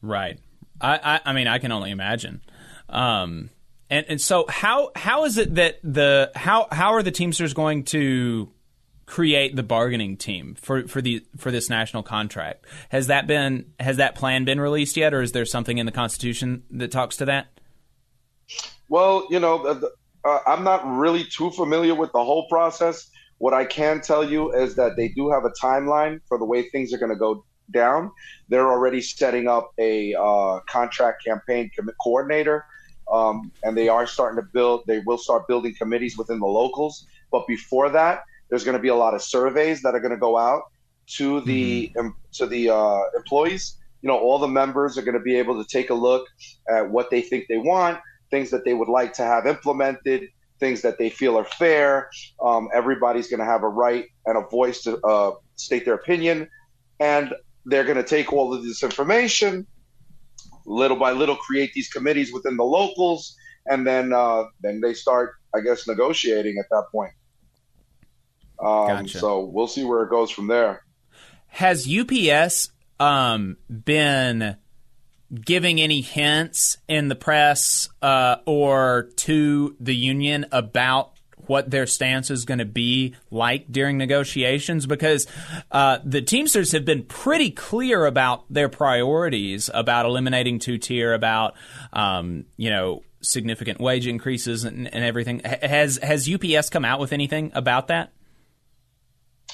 Right. 0.00 0.38
I, 0.80 1.00
I, 1.02 1.30
I 1.30 1.32
mean 1.32 1.48
I 1.48 1.58
can 1.58 1.72
only 1.72 1.90
imagine. 1.90 2.40
Um, 2.88 3.50
and 3.90 4.06
and 4.08 4.20
so 4.20 4.46
how 4.48 4.90
how 4.96 5.24
is 5.24 5.38
it 5.38 5.54
that 5.56 5.78
the 5.82 6.30
how 6.34 6.68
how 6.72 6.94
are 6.94 7.02
the 7.02 7.10
Teamsters 7.10 7.54
going 7.54 7.84
to 7.84 8.50
create 9.06 9.54
the 9.54 9.62
bargaining 9.62 10.16
team 10.16 10.54
for, 10.54 10.88
for 10.88 11.02
the 11.02 11.24
for 11.36 11.50
this 11.50 11.68
national 11.68 12.02
contract? 12.02 12.66
Has 12.88 13.08
that 13.08 13.26
been 13.26 13.72
has 13.78 13.98
that 13.98 14.14
plan 14.14 14.44
been 14.44 14.60
released 14.60 14.96
yet, 14.96 15.12
or 15.12 15.22
is 15.22 15.32
there 15.32 15.44
something 15.44 15.78
in 15.78 15.86
the 15.86 15.92
Constitution 15.92 16.64
that 16.70 16.90
talks 16.90 17.16
to 17.18 17.26
that? 17.26 17.48
Well, 18.88 19.26
you 19.30 19.40
know, 19.40 19.64
uh, 20.24 20.38
I'm 20.46 20.64
not 20.64 20.86
really 20.86 21.24
too 21.24 21.50
familiar 21.50 21.94
with 21.94 22.12
the 22.12 22.24
whole 22.24 22.46
process. 22.48 23.10
What 23.38 23.54
I 23.54 23.64
can 23.64 24.00
tell 24.00 24.28
you 24.28 24.52
is 24.52 24.76
that 24.76 24.96
they 24.96 25.08
do 25.08 25.30
have 25.30 25.44
a 25.44 25.50
timeline 25.62 26.20
for 26.28 26.38
the 26.38 26.44
way 26.44 26.68
things 26.70 26.92
are 26.92 26.98
going 26.98 27.12
to 27.12 27.18
go 27.18 27.44
down. 27.70 28.10
They're 28.48 28.70
already 28.70 29.00
setting 29.00 29.48
up 29.48 29.72
a 29.78 30.14
uh, 30.14 30.60
contract 30.68 31.24
campaign 31.24 31.70
coordinator, 32.02 32.64
um, 33.10 33.52
and 33.62 33.76
they 33.76 33.88
are 33.88 34.06
starting 34.06 34.36
to 34.42 34.48
build. 34.52 34.84
They 34.86 35.00
will 35.00 35.18
start 35.18 35.46
building 35.48 35.74
committees 35.74 36.16
within 36.16 36.40
the 36.40 36.46
locals. 36.46 37.06
But 37.30 37.46
before 37.46 37.90
that, 37.90 38.24
there's 38.48 38.64
going 38.64 38.76
to 38.76 38.82
be 38.82 38.88
a 38.88 38.94
lot 38.94 39.14
of 39.14 39.22
surveys 39.22 39.82
that 39.82 39.94
are 39.94 40.00
going 40.00 40.12
to 40.12 40.18
go 40.18 40.36
out 40.36 40.62
to 41.06 41.40
the 41.42 41.92
mm-hmm. 41.96 42.08
to 42.32 42.46
the 42.46 42.70
uh, 42.70 43.00
employees. 43.16 43.76
You 44.02 44.08
know, 44.08 44.18
all 44.18 44.38
the 44.38 44.48
members 44.48 44.98
are 44.98 45.02
going 45.02 45.18
to 45.18 45.24
be 45.24 45.36
able 45.36 45.62
to 45.62 45.68
take 45.68 45.90
a 45.90 45.94
look 45.94 46.28
at 46.68 46.90
what 46.90 47.10
they 47.10 47.22
think 47.22 47.46
they 47.48 47.56
want, 47.56 47.98
things 48.30 48.50
that 48.50 48.64
they 48.64 48.74
would 48.74 48.88
like 48.88 49.14
to 49.14 49.22
have 49.22 49.46
implemented, 49.46 50.28
things 50.60 50.82
that 50.82 50.98
they 50.98 51.08
feel 51.10 51.38
are 51.38 51.44
fair. 51.44 52.10
Um, 52.42 52.68
everybody's 52.74 53.28
going 53.28 53.40
to 53.40 53.46
have 53.46 53.62
a 53.62 53.68
right 53.68 54.06
and 54.26 54.36
a 54.36 54.42
voice 54.42 54.82
to 54.82 55.00
uh, 55.04 55.32
state 55.56 55.84
their 55.84 55.94
opinion, 55.94 56.48
and 57.00 57.34
they're 57.64 57.84
going 57.84 57.96
to 57.96 58.04
take 58.04 58.32
all 58.32 58.52
of 58.52 58.62
this 58.62 58.82
information, 58.82 59.66
little 60.64 60.96
by 60.96 61.12
little, 61.12 61.36
create 61.36 61.72
these 61.74 61.88
committees 61.88 62.32
within 62.32 62.56
the 62.56 62.64
locals, 62.64 63.36
and 63.66 63.86
then 63.86 64.12
uh, 64.12 64.44
then 64.62 64.80
they 64.80 64.94
start, 64.94 65.34
I 65.54 65.60
guess, 65.60 65.86
negotiating 65.86 66.58
at 66.58 66.66
that 66.70 66.84
point. 66.92 67.12
Um, 68.60 68.86
gotcha. 68.88 69.18
So 69.18 69.44
we'll 69.44 69.66
see 69.66 69.84
where 69.84 70.02
it 70.02 70.10
goes 70.10 70.30
from 70.30 70.46
there. 70.46 70.84
Has 71.48 71.88
UPS 71.88 72.70
um, 72.98 73.56
been 73.68 74.56
giving 75.34 75.80
any 75.80 76.00
hints 76.00 76.78
in 76.88 77.08
the 77.08 77.14
press 77.14 77.88
uh, 78.02 78.36
or 78.46 79.10
to 79.16 79.76
the 79.80 79.94
union 79.94 80.46
about 80.52 81.13
what 81.48 81.70
their 81.70 81.86
stance 81.86 82.30
is 82.30 82.44
going 82.44 82.58
to 82.58 82.64
be 82.64 83.14
like 83.30 83.70
during 83.70 83.98
negotiations 83.98 84.86
because 84.86 85.26
uh, 85.70 85.98
the 86.04 86.22
Teamsters 86.22 86.72
have 86.72 86.84
been 86.84 87.04
pretty 87.04 87.50
clear 87.50 88.06
about 88.06 88.44
their 88.50 88.68
priorities 88.68 89.70
about 89.72 90.06
eliminating 90.06 90.58
two 90.58 90.78
tier, 90.78 91.12
about 91.12 91.54
um, 91.92 92.44
you 92.56 92.70
know 92.70 93.02
significant 93.20 93.80
wage 93.80 94.06
increases 94.06 94.64
and, 94.64 94.92
and 94.92 95.04
everything. 95.04 95.40
Has 95.40 95.98
has 96.02 96.28
UPS 96.28 96.70
come 96.70 96.84
out 96.84 97.00
with 97.00 97.12
anything 97.12 97.52
about 97.54 97.88
that? 97.88 98.12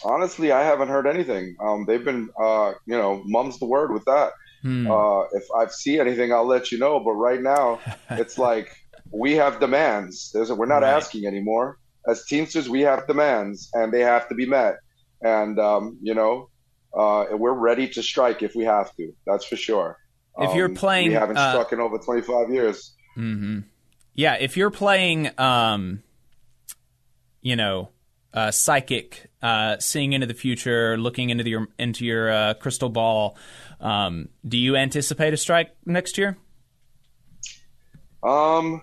Honestly, 0.05 0.50
I 0.53 0.62
haven't 0.62 0.88
heard 0.88 1.07
anything. 1.07 1.57
Um, 1.61 1.85
they've 1.87 2.05
been, 2.05 2.31
uh, 2.40 2.72
you 2.87 2.96
know, 2.96 3.22
mum's 3.26 3.59
the 3.59 3.66
word 3.66 3.92
with 3.92 4.05
that. 4.07 4.33
Hmm. 4.62 4.90
Uh, 4.90 5.22
if 5.33 5.44
I 5.55 5.66
see 5.66 6.00
anything, 6.00 6.33
I'll 6.33 6.46
let 6.46 6.72
you 6.72 6.79
know. 6.79 7.00
But 7.00 7.12
right 7.12 7.40
now, 7.40 7.81
it's 8.11 8.38
like 8.38 8.80
we 9.11 9.35
have 9.37 9.61
demands. 9.61 10.31
There's 10.33 10.51
a, 10.51 10.55
we're 10.55 10.66
not 10.66 10.83
right. 10.83 10.94
asking 10.94 11.27
anymore. 11.27 11.79
As 12.07 12.25
Teamsters, 12.25 12.68
we 12.68 12.83
have 12.83 13.07
demands, 13.07 13.70
and 13.75 13.92
they 13.92 14.01
have 14.01 14.29
to 14.29 14.35
be 14.35 14.46
met. 14.46 14.77
And 15.23 15.59
um, 15.59 15.99
you 16.03 16.14
know, 16.14 16.49
uh, 16.94 17.27
we're 17.33 17.53
ready 17.53 17.88
to 17.88 18.03
strike 18.03 18.42
if 18.42 18.55
we 18.55 18.64
have 18.64 18.94
to. 18.96 19.12
That's 19.27 19.44
for 19.44 19.57
sure. 19.57 19.99
If 20.38 20.55
you're 20.55 20.68
um, 20.68 20.75
playing, 20.75 21.09
we 21.09 21.14
haven't 21.14 21.37
uh, 21.37 21.53
struck 21.53 21.73
in 21.73 21.81
over 21.81 21.99
25 21.99 22.51
years. 22.51 22.94
Mm-hmm. 23.16 23.61
Yeah, 24.14 24.35
if 24.35 24.57
you're 24.57 24.70
playing, 24.70 25.31
um, 25.38 26.03
you 27.42 27.57
know, 27.57 27.90
uh, 28.33 28.51
psychic, 28.51 29.31
uh, 29.42 29.79
seeing 29.79 30.12
into 30.12 30.27
the 30.27 30.35
future, 30.35 30.96
looking 30.96 31.31
into 31.31 31.49
your 31.49 31.68
into 31.79 32.05
your 32.05 32.31
uh, 32.31 32.55
crystal 32.55 32.88
ball. 32.88 33.37
Um, 33.81 34.29
do 34.46 34.57
you 34.59 34.77
anticipate 34.77 35.35
a 35.35 35.37
strike 35.37 35.75
next 35.85 36.18
year? 36.18 36.37
Um, 38.23 38.83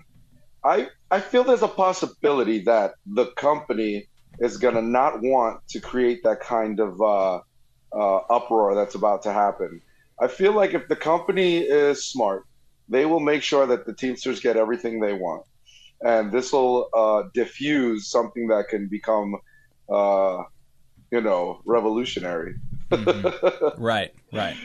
I 0.64 0.88
I 1.10 1.20
feel 1.20 1.44
there's 1.44 1.62
a 1.62 1.68
possibility 1.68 2.60
that 2.64 2.94
the 3.06 3.26
company 3.36 4.08
is 4.40 4.56
going 4.56 4.74
to 4.74 4.82
not 4.82 5.20
want 5.22 5.66
to 5.68 5.80
create 5.80 6.22
that 6.24 6.40
kind 6.40 6.80
of 6.80 7.00
uh, 7.00 7.40
uh, 7.92 8.16
uproar 8.30 8.74
that's 8.74 8.94
about 8.94 9.22
to 9.22 9.32
happen. 9.32 9.80
I 10.20 10.28
feel 10.28 10.52
like 10.52 10.74
if 10.74 10.88
the 10.88 10.96
company 10.96 11.58
is 11.58 12.04
smart, 12.04 12.44
they 12.88 13.06
will 13.06 13.20
make 13.20 13.42
sure 13.42 13.66
that 13.66 13.86
the 13.86 13.94
Teamsters 13.94 14.40
get 14.40 14.56
everything 14.56 15.00
they 15.00 15.12
want, 15.12 15.44
and 16.02 16.32
this 16.32 16.52
will 16.52 16.88
uh, 16.94 17.24
diffuse 17.34 18.10
something 18.10 18.48
that 18.48 18.68
can 18.68 18.88
become, 18.88 19.36
uh, 19.92 20.42
you 21.10 21.20
know, 21.20 21.60
revolutionary. 21.64 22.54
mm-hmm. 22.90 23.82
Right, 23.82 24.12
right. 24.32 24.56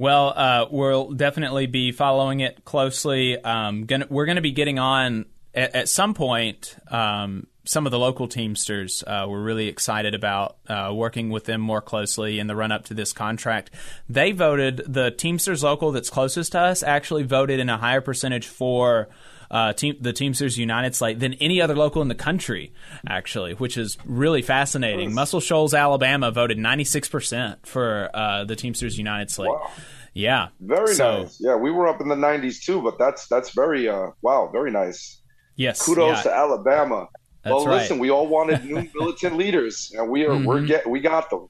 Well, 0.00 0.32
uh, 0.34 0.66
we'll 0.70 1.10
definitely 1.10 1.66
be 1.66 1.92
following 1.92 2.40
it 2.40 2.64
closely. 2.64 3.36
Um, 3.36 3.84
gonna, 3.84 4.06
we're 4.08 4.24
going 4.24 4.36
to 4.36 4.40
be 4.40 4.52
getting 4.52 4.78
on 4.78 5.26
at, 5.54 5.74
at 5.74 5.88
some 5.90 6.14
point. 6.14 6.74
Um, 6.90 7.48
some 7.66 7.84
of 7.84 7.92
the 7.92 7.98
local 7.98 8.26
Teamsters, 8.26 9.04
uh, 9.06 9.26
we're 9.28 9.42
really 9.42 9.68
excited 9.68 10.14
about 10.14 10.56
uh, 10.70 10.90
working 10.94 11.28
with 11.28 11.44
them 11.44 11.60
more 11.60 11.82
closely 11.82 12.38
in 12.38 12.46
the 12.46 12.56
run 12.56 12.72
up 12.72 12.86
to 12.86 12.94
this 12.94 13.12
contract. 13.12 13.72
They 14.08 14.32
voted, 14.32 14.82
the 14.86 15.10
Teamsters 15.10 15.62
local 15.62 15.92
that's 15.92 16.08
closest 16.08 16.52
to 16.52 16.60
us 16.60 16.82
actually 16.82 17.24
voted 17.24 17.60
in 17.60 17.68
a 17.68 17.76
higher 17.76 18.00
percentage 18.00 18.46
for 18.46 19.10
uh, 19.50 19.72
team, 19.72 19.96
the 20.00 20.12
Teamsters 20.12 20.58
United 20.58 20.94
slate 20.94 21.18
than 21.18 21.34
any 21.34 21.60
other 21.60 21.74
local 21.74 22.02
in 22.02 22.08
the 22.08 22.14
country, 22.14 22.72
actually, 23.06 23.54
which 23.54 23.76
is 23.76 23.98
really 24.04 24.42
fascinating. 24.42 25.12
Muscle 25.12 25.40
Shoals, 25.40 25.74
Alabama 25.74 26.30
voted 26.30 26.58
96% 26.58 27.66
for 27.66 28.10
uh, 28.14 28.44
the 28.44 28.56
Teamsters 28.56 28.96
United 28.96 29.30
slate. 29.30 29.50
Wow. 29.50 29.70
Yeah. 30.14 30.48
Very 30.60 30.94
so, 30.94 31.22
nice. 31.22 31.40
Yeah, 31.40 31.56
we 31.56 31.70
were 31.70 31.88
up 31.88 32.00
in 32.00 32.08
the 32.08 32.16
90s 32.16 32.62
too, 32.62 32.82
but 32.82 32.98
that's 32.98 33.28
that's 33.28 33.50
very 33.50 33.88
uh, 33.88 34.10
wow, 34.22 34.48
very 34.52 34.70
nice. 34.70 35.20
Yes. 35.56 35.84
Kudos 35.84 36.18
yeah. 36.18 36.22
to 36.22 36.34
Alabama. 36.34 37.08
That's 37.42 37.54
well, 37.54 37.64
listen, 37.64 37.98
we 37.98 38.10
all 38.10 38.26
wanted 38.26 38.64
new 38.64 38.88
militant 38.94 39.36
leaders, 39.36 39.92
and 39.96 40.10
we 40.10 40.24
are 40.24 40.30
mm-hmm. 40.30 40.44
we're 40.44 40.66
get 40.66 40.88
we 40.88 41.00
got 41.00 41.30
them. 41.30 41.48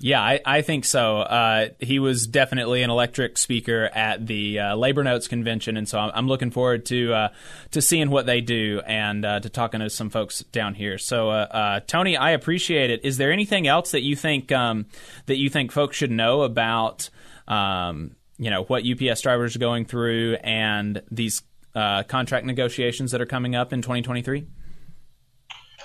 Yeah, 0.00 0.22
I, 0.22 0.40
I 0.44 0.62
think 0.62 0.84
so. 0.84 1.18
Uh, 1.18 1.70
he 1.80 1.98
was 1.98 2.28
definitely 2.28 2.82
an 2.82 2.90
electric 2.90 3.36
speaker 3.36 3.90
at 3.92 4.26
the 4.26 4.60
uh, 4.60 4.76
Labor 4.76 5.02
Notes 5.02 5.26
convention, 5.26 5.76
and 5.76 5.88
so 5.88 5.98
I'm, 5.98 6.12
I'm 6.14 6.28
looking 6.28 6.52
forward 6.52 6.86
to 6.86 7.12
uh, 7.12 7.28
to 7.72 7.82
seeing 7.82 8.10
what 8.10 8.24
they 8.24 8.40
do 8.40 8.80
and 8.86 9.24
uh, 9.24 9.40
to 9.40 9.48
talking 9.48 9.80
to 9.80 9.90
some 9.90 10.08
folks 10.08 10.40
down 10.52 10.74
here. 10.74 10.98
So, 10.98 11.30
uh, 11.30 11.48
uh, 11.50 11.80
Tony, 11.80 12.16
I 12.16 12.30
appreciate 12.30 12.90
it. 12.90 13.04
Is 13.04 13.16
there 13.16 13.32
anything 13.32 13.66
else 13.66 13.90
that 13.90 14.02
you 14.02 14.14
think 14.14 14.52
um, 14.52 14.86
that 15.26 15.36
you 15.36 15.50
think 15.50 15.72
folks 15.72 15.96
should 15.96 16.12
know 16.12 16.42
about? 16.42 17.10
Um, 17.48 18.14
you 18.36 18.50
know 18.50 18.62
what 18.64 18.84
UPS 18.86 19.22
drivers 19.22 19.56
are 19.56 19.58
going 19.58 19.84
through 19.84 20.36
and 20.44 21.02
these 21.10 21.42
contract 21.74 22.46
negotiations 22.46 23.10
that 23.10 23.20
are 23.20 23.26
coming 23.26 23.56
up 23.56 23.72
in 23.72 23.82
2023. 23.82 24.46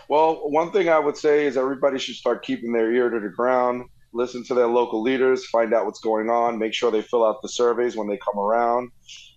Well, 0.08 0.50
one 0.50 0.72
thing 0.72 0.90
I 0.90 1.00
would 1.00 1.18
say 1.18 1.48
is 1.48 1.58
everybody 1.58 1.98
should 1.98 2.16
start 2.16 2.44
keeping 2.44 2.74
their 2.74 2.92
ear 2.92 3.10
to 3.10 3.20
the 3.20 3.30
ground 3.30 3.86
listen 4.14 4.44
to 4.46 4.54
their 4.54 4.68
local 4.68 5.02
leaders, 5.02 5.46
find 5.48 5.74
out 5.74 5.86
what's 5.86 6.00
going 6.00 6.30
on, 6.30 6.60
make 6.60 6.74
sure 6.74 6.92
they 6.92 7.02
fill 7.02 7.26
out 7.26 7.42
the 7.42 7.50
surveys 7.50 7.96
when 7.96 8.08
they 8.08 8.18
come 8.18 8.40
around, 8.40 8.92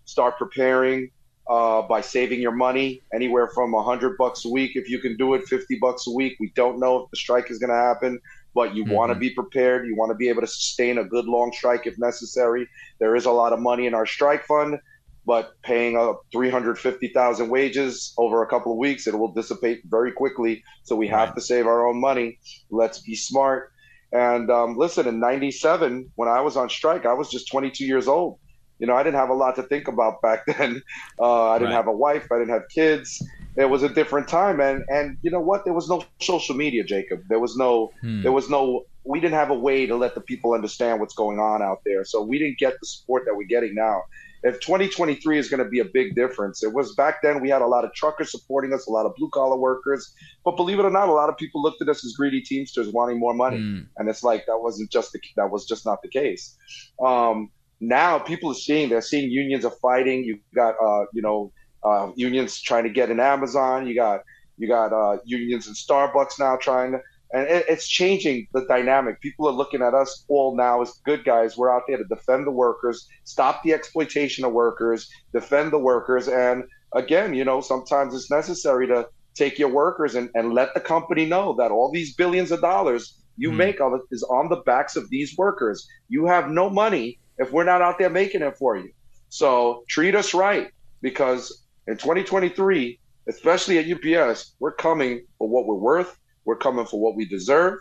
start 0.05 0.39
preparing 0.39 1.11
uh, 1.49 1.83
by 1.83 2.01
saving 2.01 2.41
your 2.41 2.53
money 2.53 3.03
anywhere 3.15 3.49
from 3.49 3.73
100 3.73 4.17
bucks 4.19 4.45
a 4.45 4.49
week. 4.49 4.73
If 4.75 4.89
you 4.89 4.99
can 4.99 5.17
do 5.17 5.35
it 5.35 5.45
50 5.47 5.79
bucks 5.81 6.07
a 6.07 6.11
week 6.11 6.37
we 6.41 6.53
don't 6.55 6.79
know 6.79 7.05
if 7.05 7.11
the 7.11 7.17
strike 7.17 7.51
is 7.51 7.59
going 7.59 7.71
to 7.71 7.77
happen 7.77 8.19
but 8.55 8.75
you 8.75 8.85
mm-hmm. 8.85 8.95
want 8.95 9.13
to 9.13 9.19
be 9.19 9.31
prepared. 9.31 9.87
You 9.87 9.95
want 9.97 10.11
to 10.11 10.15
be 10.15 10.31
able 10.31 10.41
to 10.41 10.47
sustain 10.47 10.97
a 10.99 11.05
good 11.05 11.27
long 11.27 11.53
strike 11.53 11.87
if 11.87 11.99
necessary. 11.99 12.67
There 12.99 13.15
is 13.15 13.27
a 13.27 13.31
lot 13.31 13.53
of 13.53 13.61
money 13.61 13.87
in 13.87 13.95
our 13.95 14.07
strike 14.07 14.45
fund 14.47 14.79
but 15.27 15.61
paying 15.63 15.97
up 15.97 16.23
350,000 16.33 17.49
wages 17.49 18.15
over 18.17 18.43
a 18.43 18.47
couple 18.47 18.73
of 18.73 18.79
weeks 18.79 19.07
it 19.07 19.19
will 19.19 19.33
dissipate 19.33 19.83
very 19.87 20.11
quickly. 20.11 20.63
So 20.85 20.97
we 20.97 21.09
have 21.09 21.29
right. 21.29 21.35
to 21.35 21.41
save 21.41 21.67
our 21.67 21.87
own 21.87 22.01
money. 22.01 22.39
Let's 22.71 23.01
be 23.01 23.15
smart 23.15 23.73
and 24.13 24.51
um, 24.51 24.77
listen, 24.77 25.07
in 25.07 25.21
'97, 25.21 26.11
when 26.15 26.29
I 26.29 26.41
was 26.41 26.57
on 26.57 26.69
strike, 26.71 27.07
I 27.07 27.13
was 27.13 27.31
just 27.31 27.49
22 27.51 27.85
years 27.85 28.09
old. 28.09 28.39
You 28.79 28.87
know, 28.87 28.95
I 28.95 29.03
didn't 29.03 29.17
have 29.17 29.31
a 29.31 29.35
lot 29.35 29.57
to 29.57 29.63
think 29.63 29.89
about 29.89 30.21
back 30.23 30.45
then. 30.59 30.83
Uh, 31.19 31.51
I 31.51 31.59
didn't 31.59 31.71
right. 31.71 31.77
have 31.77 31.87
a 31.87 31.93
wife. 31.93 32.29
I 32.31 32.39
didn't 32.39 32.53
have 32.53 32.69
kids. 32.73 33.23
It 33.57 33.71
was 33.71 33.83
a 33.83 33.89
different 33.89 34.29
time, 34.29 34.61
and 34.61 34.85
and 34.89 35.17
you 35.23 35.31
know 35.31 35.41
what? 35.41 35.65
There 35.65 35.75
was 35.75 35.89
no 35.89 36.05
social 36.21 36.55
media, 36.55 36.85
Jacob. 36.85 37.23
There 37.29 37.41
was 37.41 37.57
no. 37.57 37.93
Hmm. 38.01 38.23
There 38.23 38.33
was 38.33 38.51
no. 38.51 38.85
We 39.05 39.21
didn't 39.21 39.35
have 39.35 39.51
a 39.51 39.55
way 39.55 39.87
to 39.87 39.97
let 39.97 40.15
the 40.15 40.21
people 40.21 40.53
understand 40.53 41.01
what's 41.01 41.15
going 41.15 41.39
on 41.39 41.63
out 41.63 41.81
there. 41.87 42.05
So 42.05 42.23
we 42.23 42.39
didn't 42.39 42.59
get 42.59 42.75
the 42.81 42.87
support 42.87 43.25
that 43.27 43.37
we're 43.37 43.47
getting 43.47 43.75
now 43.75 44.03
if 44.47 44.61
2023 44.61 45.39
is 45.39 45.49
going 45.49 45.63
to 45.63 45.69
be 45.69 45.81
a 45.81 45.85
big 45.85 46.15
difference. 46.15 46.63
It 46.63 46.73
was 46.73 46.95
back 46.95 47.21
then 47.21 47.41
we 47.41 47.49
had 47.49 47.63
a 47.63 47.67
lot 47.67 47.85
of 47.85 47.93
truckers 47.95 48.31
supporting 48.31 48.73
us, 48.73 48.87
a 48.87 48.91
lot 48.91 49.05
of 49.05 49.15
blue 49.17 49.29
collar 49.31 49.57
workers, 49.57 50.15
but 50.45 50.57
believe 50.57 50.79
it 50.79 50.85
or 50.85 50.91
not, 50.91 51.09
a 51.09 51.13
lot 51.13 51.29
of 51.29 51.37
people 51.37 51.61
looked 51.61 51.83
at 51.83 51.89
us 51.89 52.05
as 52.05 52.13
greedy 52.13 52.41
teamsters 52.41 52.89
wanting 52.89 53.19
more 53.19 53.35
money, 53.35 53.59
mm. 53.59 53.87
and 53.97 54.09
it's 54.09 54.23
like 54.23 54.47
that 54.47 54.59
wasn't 54.59 54.91
just 54.91 55.13
the, 55.13 55.21
that 55.37 55.51
was 55.51 55.67
just 55.67 55.85
not 55.85 56.01
the 56.03 56.09
case. 56.09 56.57
Um, 57.05 57.51
now 57.81 58.21
people 58.21 58.51
are 58.51 58.55
seeing 58.55 58.89
they're 58.89 59.01
seeing 59.01 59.31
unions 59.31 59.65
are 59.65 59.75
fighting. 59.83 60.23
You 60.23 60.39
got 60.55 60.77
uh, 60.81 61.07
you 61.13 61.23
know 61.23 61.53
uh, 61.83 62.13
unions 62.15 62.61
trying 62.61 62.85
to 62.85 62.91
get 62.91 63.11
in 63.11 63.19
Amazon. 63.19 63.87
You 63.87 63.97
got 63.97 64.21
you 64.59 64.69
got 64.69 64.93
uh, 64.93 65.19
unions 65.25 65.67
in 65.67 65.75
Starbucks 65.75 66.39
now 66.39 66.57
trying 66.57 66.93
to 66.93 67.01
and 67.33 67.47
it, 67.49 67.67
it's 67.69 67.89
changing 67.89 68.47
the 68.53 68.65
dynamic. 68.67 69.21
People 69.21 69.49
are 69.49 69.53
looking 69.53 69.83
at 69.83 69.95
us 69.95 70.25
all 70.29 70.57
now 70.57 70.83
as 70.83 71.01
good 71.05 71.25
guys. 71.25 71.57
We're 71.57 71.75
out 71.75 71.83
there 71.89 71.99
to 71.99 72.05
defend 72.05 72.47
the 72.47 72.53
workers, 72.53 73.09
stop 73.25 73.63
the 73.63 73.73
exploitation 73.73 74.45
of 74.45 74.53
workers, 74.53 75.11
defend 75.33 75.73
the 75.73 75.79
workers, 75.79 76.29
and 76.29 76.65
again, 76.95 77.35
you 77.35 77.45
know, 77.45 77.61
sometimes 77.61 78.15
it's 78.15 78.31
necessary 78.31 78.87
to 78.89 79.09
take 79.35 79.59
your 79.59 79.69
workers 79.69 80.15
and, 80.15 80.31
and 80.35 80.55
let 80.55 80.73
the 80.75 80.81
company 80.81 81.27
know 81.27 81.55
that 81.59 81.71
all 81.71 81.91
these 81.93 82.15
billions 82.15 82.51
of 82.51 82.61
dollars 82.61 83.21
you 83.37 83.51
mm. 83.51 83.57
make 83.57 83.79
is 84.11 84.23
on 84.25 84.49
the 84.49 84.63
backs 84.65 84.97
of 84.97 85.09
these 85.11 85.37
workers. 85.37 85.87
You 86.09 86.27
have 86.27 86.49
no 86.49 86.71
money 86.71 87.19
if 87.39 87.53
we're 87.53 87.65
not 87.65 87.83
out 87.83 87.99
there 87.99 88.11
making 88.11 88.43
it 88.43 88.57
for 88.57 88.77
you. 88.77 88.91
So 89.29 89.85
treat 89.89 90.15
us 90.15 90.33
right 90.33 90.71
because 91.03 91.65
in 91.87 91.97
2023, 91.97 92.99
especially 93.29 93.79
at 93.79 93.87
UPS, 93.91 94.55
we're 94.59 94.73
coming 94.73 95.27
for 95.39 95.49
what 95.49 95.67
we're 95.67 95.75
worth. 95.75 96.19
We're 96.47 96.57
coming 96.57 96.87
for 96.87 97.01
what 97.01 97.17
we 97.17 97.27
deserve, 97.27 97.81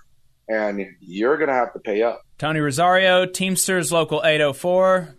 and 0.49 0.85
you're 0.99 1.37
gonna 1.37 1.53
have 1.53 1.71
to 1.73 1.79
pay 1.79 2.01
up. 2.01 2.21
Tony 2.37 2.59
Rosario, 2.59 3.25
Teamsters 3.25 3.91
Local 3.91 4.21
804. 4.23 5.15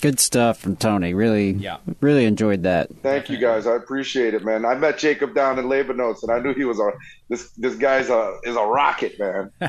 Good 0.00 0.20
stuff 0.20 0.58
from 0.58 0.76
Tony. 0.76 1.14
Really, 1.14 1.52
yeah. 1.52 1.78
really 2.00 2.24
enjoyed 2.24 2.62
that. 2.64 2.88
Thank 3.02 3.30
you 3.30 3.36
guys. 3.36 3.66
I 3.66 3.74
appreciate 3.74 4.34
it, 4.34 4.44
man. 4.44 4.64
I 4.64 4.74
met 4.74 4.98
Jacob 4.98 5.34
down 5.34 5.58
in 5.58 5.68
Labor 5.68 5.94
Notes, 5.94 6.22
and 6.22 6.30
I 6.30 6.38
knew 6.38 6.54
he 6.54 6.64
was 6.64 6.78
a 6.78 6.92
this 7.28 7.50
this 7.52 7.74
guy's 7.74 8.08
a 8.10 8.38
is 8.44 8.54
a 8.54 8.62
rocket, 8.62 9.18
man. 9.18 9.50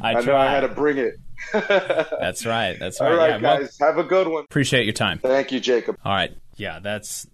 I, 0.00 0.12
I 0.14 0.20
know 0.20 0.36
I 0.36 0.50
had 0.50 0.60
to 0.60 0.68
bring 0.68 0.98
it. 0.98 1.16
that's 1.52 2.46
right. 2.46 2.78
That's 2.78 3.00
right. 3.00 3.10
All 3.10 3.16
right, 3.16 3.30
yeah, 3.30 3.58
guys. 3.58 3.76
Well, 3.80 3.90
have 3.90 3.98
a 3.98 4.08
good 4.08 4.28
one. 4.28 4.44
Appreciate 4.44 4.84
your 4.84 4.94
time. 4.94 5.18
Thank 5.18 5.52
you, 5.52 5.60
Jacob. 5.60 5.98
All 6.04 6.12
right. 6.12 6.34
Yeah, 6.56 6.80
that's 6.82 7.26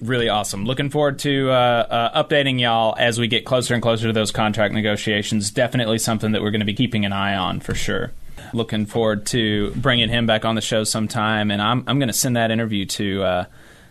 really 0.00 0.28
awesome. 0.28 0.64
Looking 0.64 0.90
forward 0.90 1.18
to 1.20 1.50
uh, 1.50 1.52
uh, 1.52 2.24
updating 2.24 2.60
y'all 2.60 2.94
as 2.98 3.18
we 3.18 3.28
get 3.28 3.44
closer 3.44 3.74
and 3.74 3.82
closer 3.82 4.06
to 4.06 4.12
those 4.12 4.30
contract 4.30 4.74
negotiations. 4.74 5.50
Definitely 5.50 5.98
something 5.98 6.32
that 6.32 6.42
we're 6.42 6.50
going 6.50 6.60
to 6.60 6.66
be 6.66 6.74
keeping 6.74 7.04
an 7.04 7.12
eye 7.12 7.34
on 7.34 7.60
for 7.60 7.74
sure 7.74 8.12
looking 8.52 8.86
forward 8.86 9.26
to 9.26 9.70
bringing 9.72 10.08
him 10.08 10.26
back 10.26 10.44
on 10.44 10.54
the 10.54 10.60
show 10.60 10.84
sometime. 10.84 11.50
And 11.50 11.60
I'm 11.60 11.84
I'm 11.86 11.98
going 11.98 12.08
to 12.08 12.14
send 12.14 12.36
that 12.36 12.50
interview 12.50 12.86
to 12.86 13.22
uh, 13.22 13.44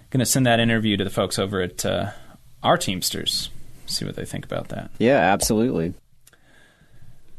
going 0.10 0.20
to 0.20 0.26
send 0.26 0.46
that 0.46 0.60
interview 0.60 0.98
to 0.98 1.04
the 1.04 1.10
folks 1.10 1.40
over 1.40 1.62
at 1.62 1.86
uh, 1.86 2.12
our 2.64 2.78
Teamsters. 2.78 3.50
See 3.86 4.06
what 4.06 4.16
they 4.16 4.26
think 4.26 4.46
about 4.46 4.70
that. 4.70 4.92
Yeah, 5.00 5.18
absolutely. 5.18 5.94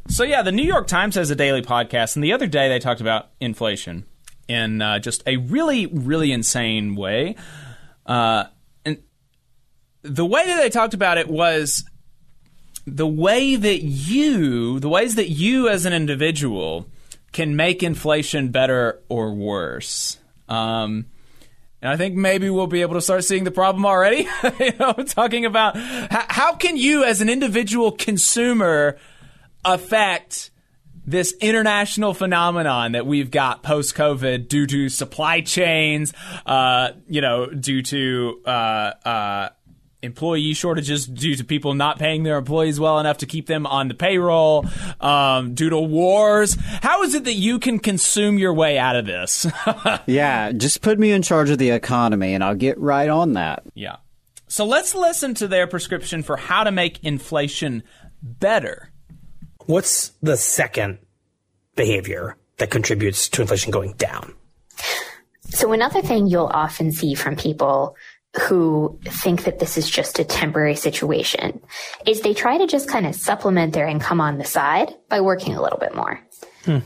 So 0.09 0.25
yeah, 0.25 0.43
the 0.43 0.53
New 0.53 0.65
York 0.65 0.89
Times 0.89 1.15
has 1.15 1.31
a 1.31 1.37
daily 1.37 1.63
podcast, 1.63 2.17
and 2.17 2.25
the 2.25 2.33
other 2.33 2.47
day 2.47 2.69
they 2.69 2.79
talked 2.79 3.01
about 3.01 3.29
inflation 3.41 4.05
in 4.49 4.83
uh, 4.83 4.99
just 4.99 5.23
a 5.27 5.37
really 5.37 5.87
really 5.87 6.33
insane 6.33 6.97
way. 6.97 7.37
Uh, 8.07 8.45
the 10.03 10.27
way 10.27 10.47
that 10.47 10.57
they 10.57 10.71
talked 10.71 10.95
about 10.95 11.19
it 11.19 11.29
was 11.29 11.85
the 12.87 13.07
way 13.07 13.57
that 13.57 13.83
you, 13.83 14.81
the 14.81 14.89
ways 14.89 15.15
that 15.17 15.29
you 15.29 15.69
as 15.69 15.85
an 15.87 15.93
individual 15.93 16.87
can 17.33 17.57
make 17.57 17.83
inflation 17.83 18.51
better 18.51 19.01
or 19.09 19.33
worse. 19.33 20.19
Um, 20.49 21.07
and 21.83 21.91
I 21.91 21.97
think 21.97 22.15
maybe 22.15 22.51
we'll 22.51 22.67
be 22.67 22.83
able 22.83 22.95
to 22.95 23.01
start 23.01 23.25
seeing 23.25 23.45
the 23.45 23.51
problem 23.51 23.87
already. 23.87 24.29
you 24.61 24.73
know, 24.79 24.93
talking 25.07 25.45
about 25.45 25.77
how, 25.77 26.25
how 26.29 26.55
can 26.55 26.77
you, 26.77 27.05
as 27.05 27.21
an 27.21 27.29
individual 27.29 27.93
consumer, 27.93 28.99
affect 29.65 30.51
this 31.07 31.35
international 31.41 32.13
phenomenon 32.15 32.93
that 32.93 33.07
we've 33.07 33.31
got 33.31 33.63
post 33.63 33.95
COVID 33.95 34.49
due 34.49 34.67
to 34.67 34.89
supply 34.89 35.41
chains, 35.41 36.13
uh, 36.45 36.91
you 37.09 37.21
know, 37.21 37.47
due 37.47 37.83
to 37.83 38.41
uh, 38.45 38.93
uh, 39.05 39.49
employee 40.03 40.55
shortages 40.55 41.07
due 41.07 41.37
to 41.37 41.45
people 41.45 41.75
not 41.75 41.99
paying 41.99 42.23
their 42.23 42.39
employees 42.39 42.81
well 42.81 42.99
enough 42.99 43.19
to 43.19 43.27
keep 43.27 43.47
them 43.47 43.67
on 43.67 43.89
the 43.89 43.95
payroll, 43.95 44.67
um, 45.01 45.55
due 45.55 45.71
to 45.71 45.79
wars. 45.79 46.57
How 46.83 47.03
is 47.03 47.15
it 47.15 47.25
that 47.25 47.35
you 47.35 47.59
can 47.59 47.79
consume 47.79 48.39
your 48.39 48.55
way 48.55 48.79
out 48.79 48.97
of 48.97 49.07
this? 49.07 49.47
yeah, 50.07 50.53
just 50.53 50.81
put 50.81 50.99
me 50.99 51.13
in 51.13 51.23
charge 51.23 51.51
of 51.51 51.59
the 51.59 51.71
economy 51.71 52.35
and 52.35 52.43
I'll 52.43 52.55
get 52.55 52.79
right 52.79 53.09
on 53.09 53.35
that. 53.35 53.63
Yeah. 53.75 53.97
So 54.49 54.65
let's 54.65 54.95
listen 54.95 55.35
to 55.35 55.49
their 55.49 55.67
prescription 55.67 56.23
for 56.23 56.37
how 56.37 56.65
to 56.65 56.73
make 56.73 57.05
inflation 57.05 57.85
better. 58.23 58.91
What's 59.67 60.09
the 60.23 60.37
second 60.37 60.99
behavior 61.77 62.37
that 62.57 62.71
contributes 62.71 63.29
to 63.29 63.43
inflation 63.43 63.71
going 63.71 63.93
down? 63.93 64.35
So 65.51 65.73
another 65.73 66.03
thing 66.03 66.27
you'll 66.27 66.51
often 66.53 66.93
see 66.93 67.15
from 67.15 67.37
people 67.37 67.97
who 68.38 68.99
think 69.05 69.45
that 69.45 69.59
this 69.59 69.77
is 69.77 69.90
just 69.90 70.19
a 70.19 70.25
temporary 70.25 70.77
situation 70.77 71.61
is 72.07 72.21
they 72.21 72.35
try 72.35 72.59
to 72.59 72.66
just 72.66 72.88
kind 72.88 73.07
of 73.07 73.14
supplement 73.14 73.73
their 73.73 73.88
income 73.88 74.21
on 74.21 74.38
the 74.38 74.45
side 74.45 74.95
by 75.09 75.21
working 75.21 75.57
a 75.57 75.62
little 75.62 75.79
bit 75.79 75.95
more. 75.95 76.21
Hmm. 76.64 76.79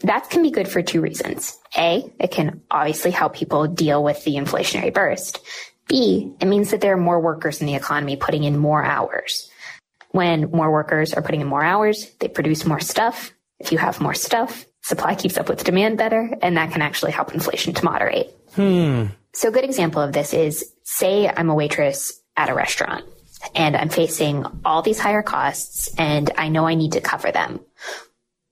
That 0.00 0.30
can 0.30 0.42
be 0.42 0.50
good 0.50 0.68
for 0.68 0.82
two 0.82 1.00
reasons. 1.00 1.58
A, 1.76 2.10
it 2.18 2.30
can 2.30 2.62
obviously 2.70 3.10
help 3.10 3.34
people 3.34 3.66
deal 3.66 4.02
with 4.02 4.24
the 4.24 4.36
inflationary 4.36 4.92
burst. 4.92 5.40
B, 5.88 6.32
it 6.40 6.46
means 6.46 6.70
that 6.70 6.80
there 6.80 6.94
are 6.94 6.98
more 6.98 7.20
workers 7.20 7.60
in 7.60 7.66
the 7.66 7.74
economy 7.74 8.16
putting 8.16 8.44
in 8.44 8.58
more 8.58 8.84
hours. 8.84 9.50
When 10.10 10.50
more 10.50 10.70
workers 10.70 11.14
are 11.14 11.22
putting 11.22 11.40
in 11.42 11.46
more 11.46 11.62
hours, 11.62 12.10
they 12.20 12.28
produce 12.28 12.64
more 12.64 12.80
stuff. 12.80 13.32
If 13.58 13.72
you 13.72 13.78
have 13.78 14.00
more 14.00 14.14
stuff, 14.14 14.66
supply 14.82 15.14
keeps 15.14 15.38
up 15.38 15.48
with 15.48 15.64
demand 15.64 15.98
better, 15.98 16.30
and 16.42 16.56
that 16.56 16.72
can 16.72 16.82
actually 16.82 17.12
help 17.12 17.32
inflation 17.32 17.74
to 17.74 17.84
moderate. 17.84 18.30
Hmm. 18.54 19.06
So 19.36 19.48
a 19.48 19.52
good 19.52 19.64
example 19.64 20.00
of 20.00 20.14
this 20.14 20.32
is 20.32 20.72
say 20.82 21.28
I'm 21.28 21.50
a 21.50 21.54
waitress 21.54 22.22
at 22.38 22.48
a 22.48 22.54
restaurant 22.54 23.04
and 23.54 23.76
I'm 23.76 23.90
facing 23.90 24.46
all 24.64 24.80
these 24.80 24.98
higher 24.98 25.22
costs 25.22 25.94
and 25.98 26.30
I 26.38 26.48
know 26.48 26.66
I 26.66 26.74
need 26.74 26.92
to 26.92 27.02
cover 27.02 27.30
them. 27.30 27.60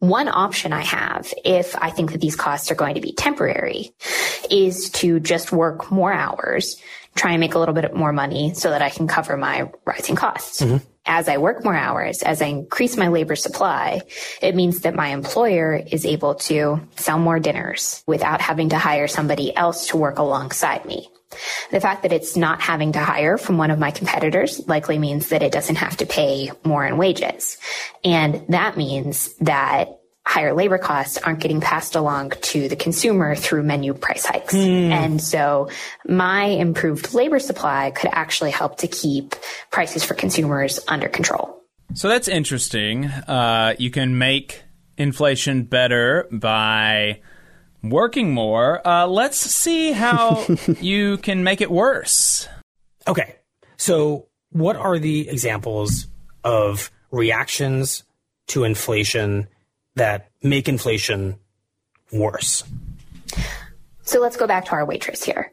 One 0.08 0.28
option 0.28 0.72
I 0.72 0.82
have, 0.82 1.32
if 1.44 1.74
I 1.76 1.90
think 1.90 2.12
that 2.12 2.20
these 2.20 2.36
costs 2.36 2.70
are 2.70 2.74
going 2.74 2.94
to 2.94 3.00
be 3.00 3.12
temporary, 3.12 3.92
is 4.50 4.90
to 4.90 5.20
just 5.20 5.52
work 5.52 5.90
more 5.90 6.12
hours, 6.12 6.80
try 7.14 7.32
and 7.32 7.40
make 7.40 7.54
a 7.54 7.58
little 7.58 7.74
bit 7.74 7.94
more 7.94 8.12
money 8.12 8.54
so 8.54 8.70
that 8.70 8.82
I 8.82 8.90
can 8.90 9.08
cover 9.08 9.36
my 9.36 9.70
rising 9.86 10.16
costs. 10.16 10.60
Mm-hmm 10.60 10.84
as 11.06 11.28
I 11.28 11.36
work 11.36 11.64
more 11.64 11.74
hours, 11.74 12.22
as 12.22 12.40
I 12.40 12.46
increase 12.46 12.96
my 12.96 13.08
labor 13.08 13.36
supply, 13.36 14.00
it 14.40 14.54
means 14.54 14.80
that 14.80 14.94
my 14.94 15.08
employer 15.08 15.74
is 15.74 16.06
able 16.06 16.36
to 16.36 16.80
sell 16.96 17.18
more 17.18 17.38
dinners 17.38 18.02
without 18.06 18.40
having 18.40 18.70
to 18.70 18.78
hire 18.78 19.06
somebody 19.06 19.54
else 19.54 19.88
to 19.88 19.96
work 19.96 20.18
alongside 20.18 20.84
me. 20.86 21.08
The 21.70 21.80
fact 21.80 22.02
that 22.02 22.12
it's 22.12 22.36
not 22.36 22.60
having 22.60 22.92
to 22.92 22.98
hire 22.98 23.38
from 23.38 23.58
one 23.58 23.70
of 23.70 23.78
my 23.78 23.90
competitors 23.90 24.66
likely 24.66 24.98
means 24.98 25.28
that 25.28 25.42
it 25.42 25.52
doesn't 25.52 25.76
have 25.76 25.96
to 25.98 26.06
pay 26.06 26.50
more 26.64 26.86
in 26.86 26.96
wages. 26.96 27.58
And 28.04 28.44
that 28.48 28.76
means 28.76 29.34
that 29.38 30.00
higher 30.26 30.54
labor 30.54 30.78
costs 30.78 31.18
aren't 31.18 31.40
getting 31.40 31.60
passed 31.60 31.94
along 31.94 32.30
to 32.40 32.68
the 32.68 32.76
consumer 32.76 33.34
through 33.34 33.62
menu 33.62 33.92
price 33.92 34.24
hikes. 34.24 34.54
Mm. 34.54 34.90
And 34.90 35.22
so 35.22 35.68
my 36.06 36.44
improved 36.44 37.12
labor 37.12 37.38
supply 37.38 37.90
could 37.90 38.10
actually 38.12 38.50
help 38.50 38.78
to 38.78 38.88
keep 38.88 39.34
prices 39.70 40.02
for 40.02 40.14
consumers 40.14 40.80
under 40.88 41.08
control. 41.08 41.62
So 41.92 42.08
that's 42.08 42.28
interesting. 42.28 43.04
Uh, 43.04 43.74
you 43.78 43.90
can 43.90 44.16
make 44.16 44.62
inflation 44.96 45.64
better 45.64 46.26
by 46.32 47.20
working 47.90 48.32
more. 48.32 48.86
Uh, 48.86 49.06
let's 49.06 49.38
see 49.38 49.92
how 49.92 50.46
you 50.80 51.18
can 51.18 51.44
make 51.44 51.60
it 51.60 51.70
worse. 51.70 52.48
Okay. 53.06 53.36
So, 53.76 54.28
what 54.50 54.76
are 54.76 54.98
the 54.98 55.28
examples 55.28 56.06
of 56.44 56.90
reactions 57.10 58.04
to 58.48 58.64
inflation 58.64 59.48
that 59.96 60.30
make 60.42 60.68
inflation 60.68 61.36
worse. 62.12 62.64
So 64.02 64.20
let's 64.20 64.36
go 64.36 64.46
back 64.46 64.66
to 64.66 64.72
our 64.72 64.84
waitress 64.84 65.22
here. 65.22 65.52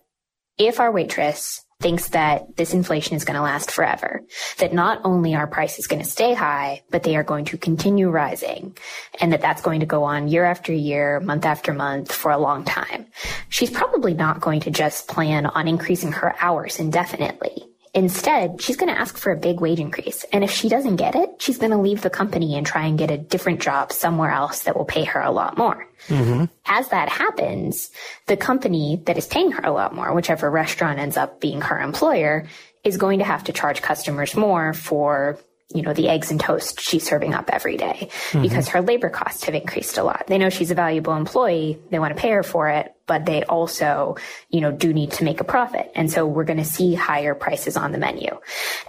If 0.57 0.79
our 0.79 0.91
waitress 0.91 1.63
thinks 1.81 2.09
that 2.09 2.55
this 2.55 2.73
inflation 2.73 3.15
is 3.15 3.25
going 3.25 3.35
to 3.35 3.41
last 3.41 3.71
forever, 3.71 4.21
that 4.59 4.73
not 4.73 5.01
only 5.03 5.35
are 5.35 5.47
prices 5.47 5.87
going 5.87 6.01
to 6.01 6.07
stay 6.07 6.33
high, 6.33 6.83
but 6.91 7.03
they 7.03 7.15
are 7.15 7.23
going 7.23 7.45
to 7.45 7.57
continue 7.57 8.09
rising, 8.09 8.77
and 9.19 9.33
that 9.33 9.41
that's 9.41 9.61
going 9.61 9.79
to 9.79 9.85
go 9.85 10.03
on 10.03 10.27
year 10.27 10.45
after 10.45 10.71
year, 10.71 11.19
month 11.19 11.45
after 11.45 11.73
month 11.73 12.11
for 12.11 12.31
a 12.31 12.37
long 12.37 12.63
time. 12.63 13.07
She's 13.49 13.71
probably 13.71 14.13
not 14.13 14.41
going 14.41 14.61
to 14.61 14.71
just 14.71 15.07
plan 15.07 15.45
on 15.45 15.67
increasing 15.67 16.11
her 16.11 16.35
hours 16.39 16.79
indefinitely. 16.79 17.70
Instead, 17.93 18.61
she's 18.61 18.77
going 18.77 18.93
to 18.93 18.99
ask 18.99 19.17
for 19.17 19.33
a 19.33 19.37
big 19.37 19.59
wage 19.59 19.79
increase. 19.79 20.23
And 20.31 20.45
if 20.45 20.51
she 20.51 20.69
doesn't 20.69 20.95
get 20.95 21.13
it, 21.13 21.41
she's 21.41 21.57
going 21.57 21.71
to 21.71 21.77
leave 21.77 22.01
the 22.01 22.09
company 22.09 22.57
and 22.57 22.65
try 22.65 22.85
and 22.85 22.97
get 22.97 23.11
a 23.11 23.17
different 23.17 23.59
job 23.59 23.91
somewhere 23.91 24.31
else 24.31 24.63
that 24.63 24.77
will 24.77 24.85
pay 24.85 25.03
her 25.03 25.19
a 25.19 25.31
lot 25.31 25.57
more. 25.57 25.87
Mm-hmm. 26.07 26.45
As 26.65 26.87
that 26.89 27.09
happens, 27.09 27.91
the 28.27 28.37
company 28.37 29.01
that 29.05 29.17
is 29.17 29.27
paying 29.27 29.51
her 29.51 29.63
a 29.63 29.73
lot 29.73 29.93
more, 29.93 30.13
whichever 30.13 30.49
restaurant 30.49 30.99
ends 30.99 31.17
up 31.17 31.41
being 31.41 31.59
her 31.59 31.79
employer, 31.79 32.47
is 32.85 32.95
going 32.95 33.19
to 33.19 33.25
have 33.25 33.43
to 33.43 33.53
charge 33.53 33.81
customers 33.81 34.35
more 34.35 34.73
for 34.73 35.37
you 35.73 35.81
know, 35.81 35.93
the 35.93 36.09
eggs 36.09 36.31
and 36.31 36.39
toast 36.39 36.79
she's 36.79 37.03
serving 37.03 37.33
up 37.33 37.49
every 37.51 37.77
day 37.77 38.09
mm-hmm. 38.11 38.41
because 38.41 38.69
her 38.69 38.81
labor 38.81 39.09
costs 39.09 39.43
have 39.45 39.55
increased 39.55 39.97
a 39.97 40.03
lot. 40.03 40.25
They 40.27 40.37
know 40.37 40.49
she's 40.49 40.71
a 40.71 40.75
valuable 40.75 41.13
employee. 41.13 41.79
They 41.89 41.99
want 41.99 42.15
to 42.15 42.21
pay 42.21 42.31
her 42.31 42.43
for 42.43 42.69
it, 42.69 42.93
but 43.07 43.25
they 43.25 43.43
also, 43.43 44.15
you 44.49 44.61
know, 44.61 44.71
do 44.71 44.93
need 44.93 45.11
to 45.13 45.23
make 45.23 45.39
a 45.39 45.43
profit. 45.43 45.91
And 45.95 46.11
so 46.11 46.25
we're 46.25 46.43
going 46.43 46.57
to 46.59 46.65
see 46.65 46.93
higher 46.93 47.35
prices 47.35 47.77
on 47.77 47.91
the 47.91 47.97
menu. 47.97 48.29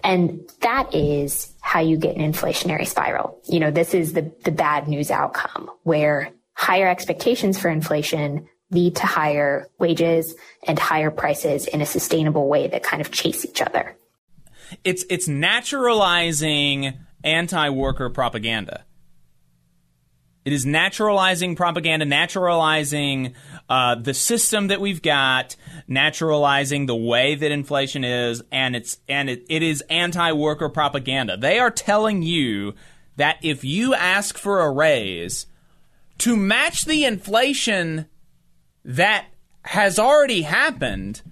And 0.02 0.48
that 0.60 0.94
is 0.94 1.52
how 1.60 1.80
you 1.80 1.96
get 1.96 2.16
an 2.16 2.32
inflationary 2.32 2.86
spiral. 2.86 3.40
You 3.48 3.60
know, 3.60 3.70
this 3.70 3.94
is 3.94 4.12
the, 4.12 4.32
the 4.44 4.52
bad 4.52 4.88
news 4.88 5.10
outcome 5.10 5.70
where 5.82 6.30
higher 6.54 6.88
expectations 6.88 7.58
for 7.58 7.68
inflation 7.68 8.48
lead 8.70 8.96
to 8.96 9.06
higher 9.06 9.68
wages 9.78 10.34
and 10.66 10.78
higher 10.78 11.10
prices 11.10 11.66
in 11.66 11.80
a 11.80 11.86
sustainable 11.86 12.48
way 12.48 12.68
that 12.68 12.82
kind 12.82 13.02
of 13.02 13.10
chase 13.10 13.44
each 13.44 13.60
other 13.60 13.96
it's 14.84 15.04
it's 15.10 15.28
naturalizing 15.28 16.94
anti-worker 17.24 18.10
propaganda. 18.10 18.84
It 20.44 20.52
is 20.52 20.66
naturalizing 20.66 21.54
propaganda, 21.54 22.04
naturalizing 22.04 23.34
uh, 23.68 23.94
the 23.94 24.12
system 24.12 24.68
that 24.68 24.80
we've 24.80 25.00
got, 25.00 25.54
naturalizing 25.88 26.86
the 26.86 26.96
way 26.96 27.36
that 27.36 27.52
inflation 27.52 28.02
is, 28.02 28.42
and 28.50 28.74
it's 28.74 28.98
and 29.08 29.30
it, 29.30 29.46
it 29.48 29.62
is 29.62 29.82
anti-worker 29.88 30.68
propaganda. 30.68 31.36
They 31.36 31.60
are 31.60 31.70
telling 31.70 32.22
you 32.22 32.74
that 33.16 33.38
if 33.42 33.62
you 33.62 33.94
ask 33.94 34.36
for 34.36 34.60
a 34.60 34.70
raise 34.72 35.46
to 36.18 36.36
match 36.36 36.86
the 36.86 37.04
inflation 37.04 38.06
that 38.84 39.26
has 39.64 39.98
already 39.98 40.42
happened, 40.42 41.22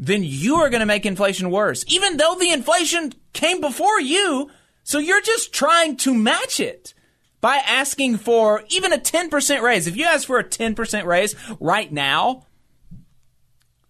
then 0.00 0.22
you 0.24 0.56
are 0.56 0.70
going 0.70 0.80
to 0.80 0.86
make 0.86 1.04
inflation 1.04 1.50
worse, 1.50 1.84
even 1.86 2.16
though 2.16 2.34
the 2.34 2.50
inflation 2.50 3.12
came 3.34 3.60
before 3.60 4.00
you. 4.00 4.50
So 4.82 4.98
you're 4.98 5.20
just 5.20 5.52
trying 5.52 5.98
to 5.98 6.14
match 6.14 6.58
it 6.58 6.94
by 7.42 7.56
asking 7.56 8.16
for 8.16 8.64
even 8.70 8.94
a 8.94 8.98
10% 8.98 9.60
raise. 9.60 9.86
If 9.86 9.98
you 9.98 10.06
ask 10.06 10.26
for 10.26 10.38
a 10.38 10.44
10% 10.44 11.04
raise 11.04 11.36
right 11.60 11.92
now, 11.92 12.46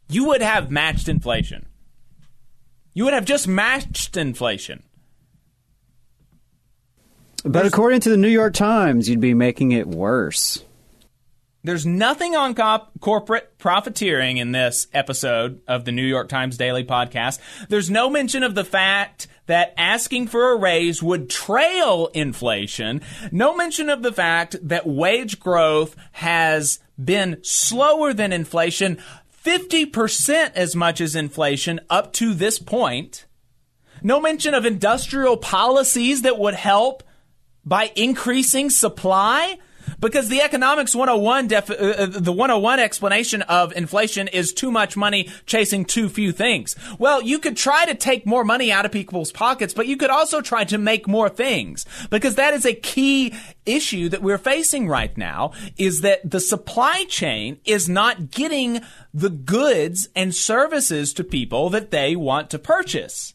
you 0.08 0.26
would 0.26 0.42
have 0.42 0.68
matched 0.68 1.08
inflation. 1.08 1.66
You 2.92 3.04
would 3.04 3.14
have 3.14 3.24
just 3.24 3.46
matched 3.46 4.16
inflation. 4.16 4.82
But 7.44 7.66
according 7.66 8.00
to 8.00 8.10
the 8.10 8.16
New 8.16 8.28
York 8.28 8.52
Times, 8.52 9.08
you'd 9.08 9.20
be 9.20 9.32
making 9.32 9.70
it 9.70 9.86
worse. 9.86 10.64
There's 11.62 11.84
nothing 11.84 12.34
on 12.34 12.54
cop- 12.54 12.90
corporate 13.00 13.58
profiteering 13.58 14.38
in 14.38 14.52
this 14.52 14.86
episode 14.94 15.60
of 15.68 15.84
the 15.84 15.92
New 15.92 16.06
York 16.06 16.28
Times 16.30 16.56
Daily 16.56 16.84
Podcast. 16.84 17.38
There's 17.68 17.90
no 17.90 18.08
mention 18.08 18.42
of 18.42 18.54
the 18.54 18.64
fact 18.64 19.28
that 19.44 19.74
asking 19.76 20.28
for 20.28 20.52
a 20.52 20.56
raise 20.56 21.02
would 21.02 21.28
trail 21.28 22.06
inflation. 22.14 23.02
No 23.30 23.54
mention 23.54 23.90
of 23.90 24.02
the 24.02 24.12
fact 24.12 24.56
that 24.62 24.86
wage 24.86 25.38
growth 25.38 25.96
has 26.12 26.78
been 27.02 27.38
slower 27.42 28.14
than 28.14 28.32
inflation, 28.32 28.98
50% 29.44 30.52
as 30.54 30.74
much 30.74 31.00
as 31.00 31.14
inflation 31.14 31.80
up 31.90 32.14
to 32.14 32.32
this 32.32 32.58
point. 32.58 33.26
No 34.02 34.18
mention 34.18 34.54
of 34.54 34.64
industrial 34.64 35.36
policies 35.36 36.22
that 36.22 36.38
would 36.38 36.54
help 36.54 37.02
by 37.64 37.92
increasing 37.96 38.70
supply 38.70 39.58
because 39.98 40.28
the 40.28 40.42
economics 40.42 40.94
101 40.94 41.48
def- 41.48 41.70
uh, 41.70 41.74
uh 41.74 42.06
the 42.06 42.32
101 42.32 42.78
explanation 42.78 43.42
of 43.42 43.72
inflation 43.72 44.28
is 44.28 44.52
too 44.52 44.70
much 44.70 44.96
money 44.96 45.28
chasing 45.46 45.84
too 45.84 46.08
few 46.08 46.32
things. 46.32 46.76
Well, 46.98 47.22
you 47.22 47.38
could 47.38 47.56
try 47.56 47.84
to 47.86 47.94
take 47.94 48.26
more 48.26 48.44
money 48.44 48.70
out 48.70 48.84
of 48.84 48.92
people's 48.92 49.32
pockets, 49.32 49.74
but 49.74 49.86
you 49.86 49.96
could 49.96 50.10
also 50.10 50.40
try 50.40 50.64
to 50.64 50.78
make 50.78 51.08
more 51.08 51.28
things 51.28 51.86
because 52.10 52.36
that 52.36 52.54
is 52.54 52.64
a 52.64 52.74
key 52.74 53.34
issue 53.66 54.08
that 54.08 54.22
we're 54.22 54.38
facing 54.38 54.88
right 54.88 55.16
now 55.16 55.52
is 55.76 56.00
that 56.02 56.28
the 56.28 56.40
supply 56.40 57.04
chain 57.08 57.58
is 57.64 57.88
not 57.88 58.30
getting 58.30 58.80
the 59.12 59.30
goods 59.30 60.08
and 60.14 60.34
services 60.34 61.12
to 61.14 61.24
people 61.24 61.70
that 61.70 61.90
they 61.90 62.16
want 62.16 62.50
to 62.50 62.58
purchase. 62.58 63.34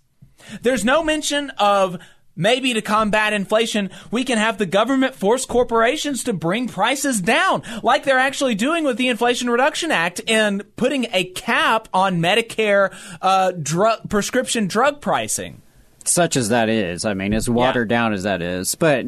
There's 0.62 0.86
no 0.86 1.04
mention 1.04 1.50
of 1.52 1.98
Maybe 2.38 2.74
to 2.74 2.82
combat 2.82 3.32
inflation, 3.32 3.90
we 4.12 4.26
can 4.26 4.38
have 4.38 4.58
the 4.58 4.66
government 4.66 5.16
force 5.16 5.46
corporations 5.46 6.24
to 6.26 6.34
bring 6.34 6.68
prices 6.68 7.22
down, 7.22 7.64
like 7.82 8.04
they're 8.04 8.20
actually 8.20 8.56
doing 8.56 8.84
with 8.84 8.98
the 8.98 9.08
Inflation 9.08 9.50
Reduction 9.50 9.90
Act 9.90 10.20
and 10.28 10.64
putting 10.76 11.08
a 11.14 11.24
cap 11.26 11.88
on 11.94 12.20
Medicare 12.20 12.94
uh, 13.22 13.52
drug, 13.52 14.10
prescription 14.10 14.68
drug 14.68 15.00
pricing. 15.00 15.62
Such 16.04 16.36
as 16.36 16.50
that 16.50 16.68
is, 16.68 17.06
I 17.06 17.14
mean, 17.14 17.34
as 17.34 17.50
watered 17.50 17.90
yeah. 17.90 17.98
down 17.98 18.14
as 18.14 18.24
that 18.24 18.42
is, 18.42 18.76
but 18.76 19.08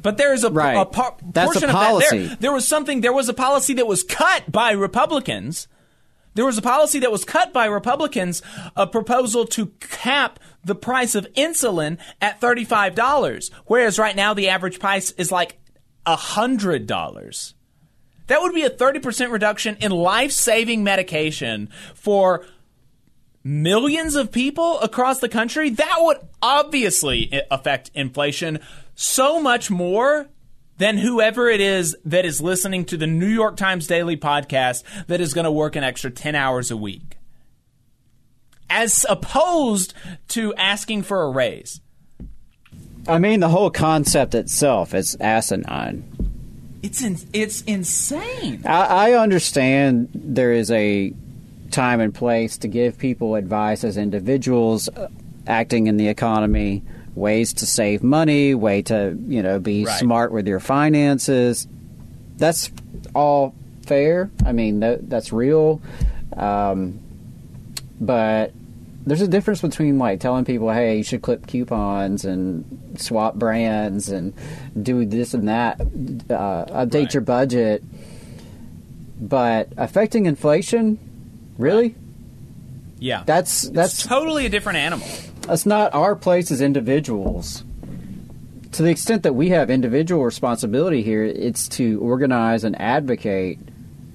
but 0.00 0.16
there 0.16 0.32
is 0.32 0.44
a, 0.44 0.50
right. 0.50 0.74
a 0.74 0.86
par- 0.86 1.16
That's 1.32 1.46
portion 1.52 1.70
a 1.70 1.72
policy. 1.72 2.04
of 2.04 2.10
that. 2.22 2.28
There, 2.28 2.36
there 2.36 2.52
was 2.52 2.66
something. 2.66 3.00
There 3.00 3.12
was 3.12 3.28
a 3.28 3.34
policy 3.34 3.74
that 3.74 3.88
was 3.88 4.04
cut 4.04 4.50
by 4.50 4.70
Republicans 4.70 5.66
there 6.38 6.46
was 6.46 6.56
a 6.56 6.62
policy 6.62 7.00
that 7.00 7.10
was 7.10 7.24
cut 7.24 7.52
by 7.52 7.66
Republicans, 7.66 8.42
a 8.76 8.86
proposal 8.86 9.44
to 9.46 9.66
cap 9.80 10.38
the 10.68 10.76
price 10.76 11.16
of 11.16 11.26
insulin 11.32 11.98
at 12.20 12.40
$35, 12.40 13.50
whereas 13.66 13.98
right 13.98 14.14
now 14.14 14.34
the 14.34 14.48
average 14.48 14.78
price 14.78 15.10
is 15.12 15.32
like 15.32 15.58
$100. 16.06 17.54
That 18.28 18.40
would 18.42 18.54
be 18.54 18.62
a 18.62 18.70
30% 18.70 19.32
reduction 19.32 19.76
in 19.80 19.90
life 19.90 20.32
saving 20.32 20.84
medication 20.84 21.70
for 21.94 22.44
millions 23.42 24.14
of 24.14 24.30
people 24.30 24.78
across 24.80 25.20
the 25.20 25.28
country. 25.28 25.70
That 25.70 25.96
would 25.98 26.18
obviously 26.42 27.42
affect 27.50 27.90
inflation 27.94 28.60
so 28.94 29.40
much 29.40 29.70
more 29.70 30.28
than 30.76 30.98
whoever 30.98 31.48
it 31.48 31.60
is 31.60 31.96
that 32.04 32.24
is 32.24 32.40
listening 32.40 32.84
to 32.84 32.96
the 32.96 33.06
New 33.06 33.26
York 33.26 33.56
Times 33.56 33.86
Daily 33.86 34.16
podcast 34.16 34.84
that 35.06 35.20
is 35.20 35.34
going 35.34 35.44
to 35.44 35.50
work 35.50 35.74
an 35.76 35.84
extra 35.84 36.10
10 36.10 36.34
hours 36.34 36.70
a 36.70 36.76
week. 36.76 37.17
As 38.70 39.06
opposed 39.08 39.94
to 40.28 40.54
asking 40.54 41.02
for 41.02 41.22
a 41.22 41.30
raise. 41.30 41.80
I 43.06 43.18
mean, 43.18 43.40
the 43.40 43.48
whole 43.48 43.70
concept 43.70 44.34
itself 44.34 44.94
is 44.94 45.16
asinine. 45.20 46.04
It's 46.82 47.02
in, 47.02 47.16
it's 47.32 47.62
insane. 47.62 48.62
I, 48.64 49.10
I 49.10 49.12
understand 49.14 50.10
there 50.14 50.52
is 50.52 50.70
a 50.70 51.12
time 51.70 52.00
and 52.00 52.14
place 52.14 52.58
to 52.58 52.68
give 52.68 52.98
people 52.98 53.34
advice 53.34 53.84
as 53.84 53.96
individuals 53.96 54.88
uh, 54.88 55.08
acting 55.46 55.86
in 55.86 55.96
the 55.96 56.08
economy 56.08 56.82
ways 57.14 57.52
to 57.54 57.66
save 57.66 58.02
money, 58.02 58.54
way 58.54 58.82
to 58.82 59.18
you 59.26 59.42
know 59.42 59.58
be 59.58 59.84
right. 59.84 59.98
smart 59.98 60.32
with 60.32 60.46
your 60.46 60.60
finances. 60.60 61.66
That's 62.36 62.70
all 63.14 63.54
fair. 63.86 64.30
I 64.46 64.52
mean, 64.52 64.80
that, 64.80 65.10
that's 65.10 65.32
real. 65.32 65.80
Um, 66.36 67.00
but 68.00 68.52
there's 69.08 69.22
a 69.22 69.28
difference 69.28 69.60
between 69.60 69.98
like 69.98 70.20
telling 70.20 70.44
people, 70.44 70.70
"Hey, 70.72 70.98
you 70.98 71.02
should 71.02 71.22
clip 71.22 71.46
coupons 71.46 72.24
and 72.24 72.64
swap 72.96 73.34
brands 73.34 74.08
and 74.08 74.32
do 74.80 75.04
this 75.04 75.34
and 75.34 75.48
that, 75.48 75.80
uh, 75.80 75.84
update 76.66 76.94
right. 76.94 77.14
your 77.14 77.20
budget," 77.22 77.82
but 79.20 79.72
affecting 79.76 80.26
inflation, 80.26 80.98
really? 81.56 81.88
Right. 81.88 81.96
Yeah, 83.00 83.22
that's 83.26 83.68
that's 83.70 83.94
it's 83.94 84.06
totally 84.06 84.46
a 84.46 84.48
different 84.48 84.78
animal. 84.78 85.06
That's 85.42 85.66
not 85.66 85.94
our 85.94 86.16
place 86.16 86.50
as 86.50 86.60
individuals. 86.60 87.64
To 88.72 88.82
the 88.82 88.90
extent 88.90 89.22
that 89.22 89.34
we 89.34 89.48
have 89.50 89.70
individual 89.70 90.24
responsibility 90.24 91.02
here, 91.02 91.24
it's 91.24 91.68
to 91.70 92.00
organize 92.00 92.64
and 92.64 92.78
advocate 92.80 93.58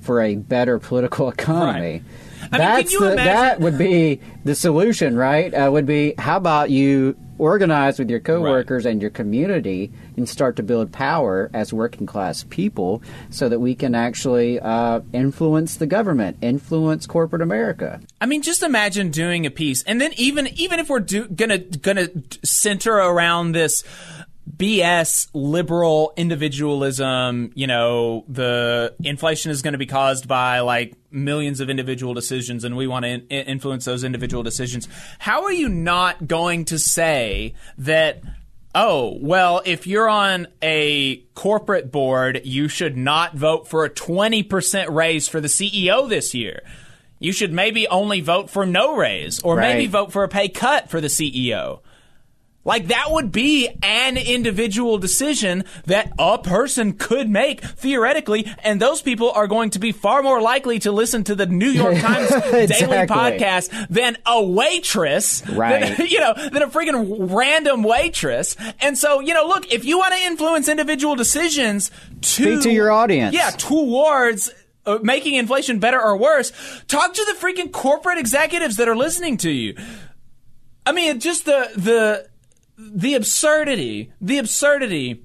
for 0.01 0.21
a 0.21 0.36
better 0.36 0.79
political 0.79 1.29
economy. 1.38 1.91
Right. 1.91 2.03
I 2.54 2.58
That's 2.58 3.00
mean, 3.00 3.10
the, 3.10 3.16
that 3.16 3.60
would 3.60 3.78
be 3.78 4.20
the 4.46 4.56
solution, 4.56 5.18
right? 5.18 5.54
Uh, 5.54 5.70
would 5.72 5.86
be 5.86 6.13
how 6.18 6.38
about 6.38 6.70
you 6.70 7.18
organize 7.38 8.00
with 8.00 8.10
your 8.10 8.20
coworkers 8.20 8.86
right. 8.86 8.92
and 8.92 9.02
your 9.02 9.12
community 9.12 9.92
and 10.16 10.30
start 10.30 10.56
to 10.56 10.63
build 10.63 10.92
power 10.92 11.50
as 11.54 11.74
working 11.74 12.06
class 12.06 12.46
people 12.50 13.02
so 13.30 13.50
that 13.50 13.60
we 13.60 13.76
can 13.76 13.96
actually 13.96 14.60
uh, 14.60 15.02
influence 15.12 15.76
the 15.78 15.88
government, 15.88 16.38
influence 16.42 17.08
corporate 17.08 17.42
America. 17.42 18.00
I 18.22 18.28
mean, 18.28 18.42
just 18.42 18.63
imagine 18.63 19.10
doing 19.10 19.46
a 19.46 19.52
piece, 19.52 19.84
and 19.84 20.00
then 20.00 20.12
even 20.16 20.48
even 20.48 20.80
if 20.80 20.89
we're 20.89 21.00
do, 21.00 21.28
gonna 21.28 21.58
gonna 21.58 22.10
center 22.44 22.94
around 22.94 23.54
this 23.54 23.84
BS 24.51 25.29
liberal 25.34 26.13
individualism, 26.17 27.51
you 27.56 27.65
know, 27.65 28.25
the 28.27 28.93
inflation 29.03 29.51
is 29.51 29.62
going 29.62 29.71
to 29.71 29.77
be 29.77 29.86
caused 29.86 30.27
by 30.27 30.60
like 30.60 30.93
millions 31.12 31.60
of 31.60 31.69
individual 31.69 32.13
decisions 32.13 32.63
and 32.63 32.75
we 32.75 32.88
want 32.88 33.03
to 33.03 33.10
in- 33.10 33.27
influence 33.27 33.86
those 33.86 34.03
individual 34.03 34.43
decisions. 34.43 34.88
How 35.19 35.43
are 35.43 35.53
you 35.53 35.69
not 35.69 36.27
going 36.27 36.65
to 36.65 36.79
say 36.79 37.53
that 37.77 38.21
oh, 38.75 39.17
well, 39.21 39.62
if 39.65 39.86
you're 39.86 40.10
on 40.10 40.47
a 40.62 41.17
corporate 41.36 41.91
board, 41.91 42.41
you 42.43 42.67
should 42.67 42.97
not 42.97 43.36
vote 43.36 43.67
for 43.67 43.86
a 43.86 43.89
20% 43.89 44.89
raise 44.89 45.27
for 45.27 45.39
the 45.39 45.47
CEO 45.47 46.10
this 46.10 46.34
year. 46.34 46.63
You 47.19 47.32
should 47.32 47.53
maybe 47.53 47.88
only 47.88 48.21
vote 48.21 48.49
for 48.49 48.65
no 48.65 48.97
raise 48.97 49.39
or 49.41 49.56
right. 49.56 49.75
maybe 49.75 49.88
vote 49.88 50.12
for 50.12 50.23
a 50.23 50.27
pay 50.27 50.49
cut 50.49 50.89
for 50.89 50.99
the 50.99 51.08
CEO. 51.08 51.79
Like 52.66 52.88
that 52.88 53.12
would 53.12 53.32
be 53.32 53.70
an 53.82 54.16
individual 54.18 54.98
decision 54.98 55.66
that 55.86 56.14
a 56.18 56.38
person 56.38 56.94
could 56.94 57.30
make 57.30 57.62
theoretically, 57.62 58.50
and 58.64 58.82
those 58.82 59.02
people 59.02 59.32
are 59.32 59.48
going 59.48 59.72
to 59.72 59.80
be 59.80 59.92
far 59.92 60.24
more 60.24 60.42
likely 60.42 60.80
to 60.80 60.92
listen 60.92 61.26
to 61.26 61.36
the 61.36 61.46
New 61.46 61.70
York 61.70 61.98
Times 62.00 62.32
exactly. 62.32 62.68
daily 62.68 63.08
podcast 63.08 63.88
than 63.90 64.18
a 64.26 64.42
waitress, 64.42 65.46
right? 65.50 65.98
Than, 65.98 66.08
you 66.10 66.20
know, 66.20 66.34
than 66.34 66.62
a 66.62 66.68
freaking 66.68 67.34
random 67.34 67.84
waitress. 67.84 68.56
And 68.80 68.98
so, 68.98 69.20
you 69.20 69.34
know, 69.34 69.46
look, 69.46 69.72
if 69.72 69.84
you 69.84 69.98
want 69.98 70.14
to 70.14 70.22
influence 70.22 70.70
individual 70.70 71.16
decisions 71.16 71.92
to 72.22 72.44
speak 72.44 72.62
to 72.62 72.72
your 72.72 72.92
audience, 72.92 73.36
yeah, 73.36 73.50
towards 73.52 74.50
uh, 74.86 75.00
making 75.02 75.34
inflation 75.34 75.80
better 75.80 76.02
or 76.02 76.16
worse, 76.16 76.54
talk 76.88 77.14
to 77.14 77.26
the 77.26 77.38
freaking 77.40 77.72
corporate 77.72 78.18
executives 78.18 78.78
that 78.78 78.88
are 78.88 78.96
listening 78.96 79.36
to 79.38 79.52
you. 79.52 79.76
I 80.86 80.92
mean, 80.92 81.20
just 81.20 81.46
the 81.46 81.70
the 81.76 82.33
the 82.92 83.15
absurdity, 83.15 84.12
the 84.19 84.38
absurdity 84.38 85.23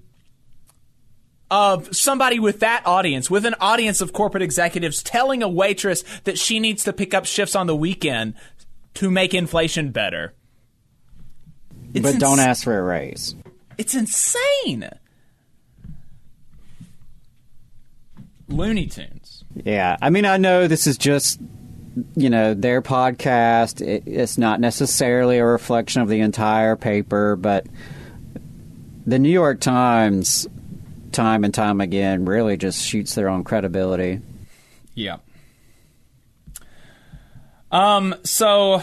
of 1.50 1.94
somebody 1.96 2.38
with 2.38 2.60
that 2.60 2.86
audience, 2.86 3.30
with 3.30 3.46
an 3.46 3.54
audience 3.60 4.00
of 4.00 4.12
corporate 4.12 4.42
executives 4.42 5.02
telling 5.02 5.42
a 5.42 5.48
waitress 5.48 6.04
that 6.24 6.38
she 6.38 6.60
needs 6.60 6.84
to 6.84 6.92
pick 6.92 7.14
up 7.14 7.24
shifts 7.24 7.56
on 7.56 7.66
the 7.66 7.76
weekend 7.76 8.34
to 8.94 9.10
make 9.10 9.32
inflation 9.32 9.90
better. 9.90 10.34
It's 11.94 12.02
but 12.02 12.18
don't 12.18 12.38
ins- 12.38 12.46
ask 12.46 12.64
for 12.64 12.78
a 12.78 12.82
raise. 12.82 13.34
It's 13.78 13.94
insane. 13.94 14.90
Looney 18.48 18.86
Tunes. 18.86 19.44
Yeah, 19.54 19.96
I 20.00 20.10
mean, 20.10 20.24
I 20.24 20.36
know 20.36 20.66
this 20.68 20.86
is 20.86 20.98
just 20.98 21.40
you 22.16 22.30
know 22.30 22.54
their 22.54 22.82
podcast. 22.82 23.86
It, 23.86 24.04
it's 24.06 24.38
not 24.38 24.60
necessarily 24.60 25.38
a 25.38 25.44
reflection 25.44 26.02
of 26.02 26.08
the 26.08 26.20
entire 26.20 26.76
paper, 26.76 27.36
but 27.36 27.66
the 29.06 29.18
New 29.18 29.30
York 29.30 29.60
Times, 29.60 30.46
time 31.12 31.44
and 31.44 31.54
time 31.54 31.80
again, 31.80 32.24
really 32.24 32.56
just 32.56 32.84
shoots 32.84 33.14
their 33.14 33.28
own 33.28 33.44
credibility. 33.44 34.20
Yeah. 34.94 35.18
Um. 37.70 38.14
So 38.24 38.82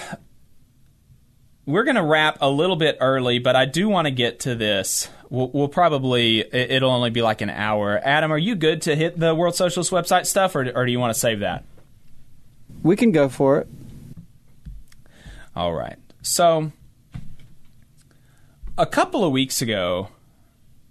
we're 1.65 1.83
going 1.83 1.95
to 1.95 2.03
wrap 2.03 2.37
a 2.41 2.49
little 2.49 2.75
bit 2.75 2.97
early, 3.01 3.39
but 3.39 3.55
I 3.55 3.65
do 3.65 3.89
want 3.89 4.05
to 4.05 4.11
get 4.11 4.41
to 4.41 4.55
this. 4.55 5.09
We'll, 5.29 5.49
we'll, 5.49 5.67
probably 5.67 6.39
it'll 6.39 6.91
only 6.91 7.09
be 7.09 7.23
like 7.23 7.41
an 7.41 7.49
hour. 7.49 7.99
Adam, 8.03 8.31
are 8.31 8.37
you 8.37 8.55
good 8.55 8.83
to 8.83 8.95
hit 8.95 9.19
the 9.19 9.33
World 9.33 9.55
Socialist 9.55 9.91
website 9.91 10.27
stuff, 10.27 10.55
or, 10.55 10.69
or 10.75 10.85
do 10.85 10.91
you 10.91 10.99
want 10.99 11.13
to 11.13 11.19
save 11.19 11.39
that? 11.39 11.65
We 12.85 12.95
can 12.95 13.11
go 13.11 13.29
for 13.29 13.57
it. 13.57 13.67
All 15.55 15.73
right. 15.73 15.97
So 16.21 16.71
a 18.77 18.85
couple 18.85 19.25
of 19.25 19.31
weeks 19.31 19.63
ago, 19.63 20.09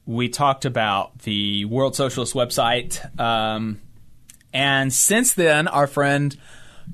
we 0.04 0.28
talked 0.28 0.64
about 0.64 1.20
the 1.20 1.66
World 1.66 1.94
Socialist 1.94 2.34
website, 2.34 2.98
um, 3.20 3.80
and 4.52 4.92
since 4.92 5.34
then, 5.34 5.68
our 5.68 5.86
friend 5.86 6.36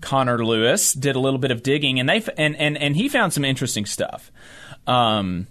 Connor 0.02 0.44
Lewis 0.44 0.92
did 0.92 1.16
a 1.16 1.18
little 1.18 1.38
bit 1.38 1.50
of 1.50 1.62
digging, 1.62 1.98
and 1.98 2.06
they 2.06 2.22
and 2.36 2.54
and 2.56 2.76
and 2.76 2.94
he 2.94 3.08
found 3.08 3.32
some 3.32 3.46
interesting 3.46 3.86
stuff. 3.86 4.30
Um, 4.86 5.46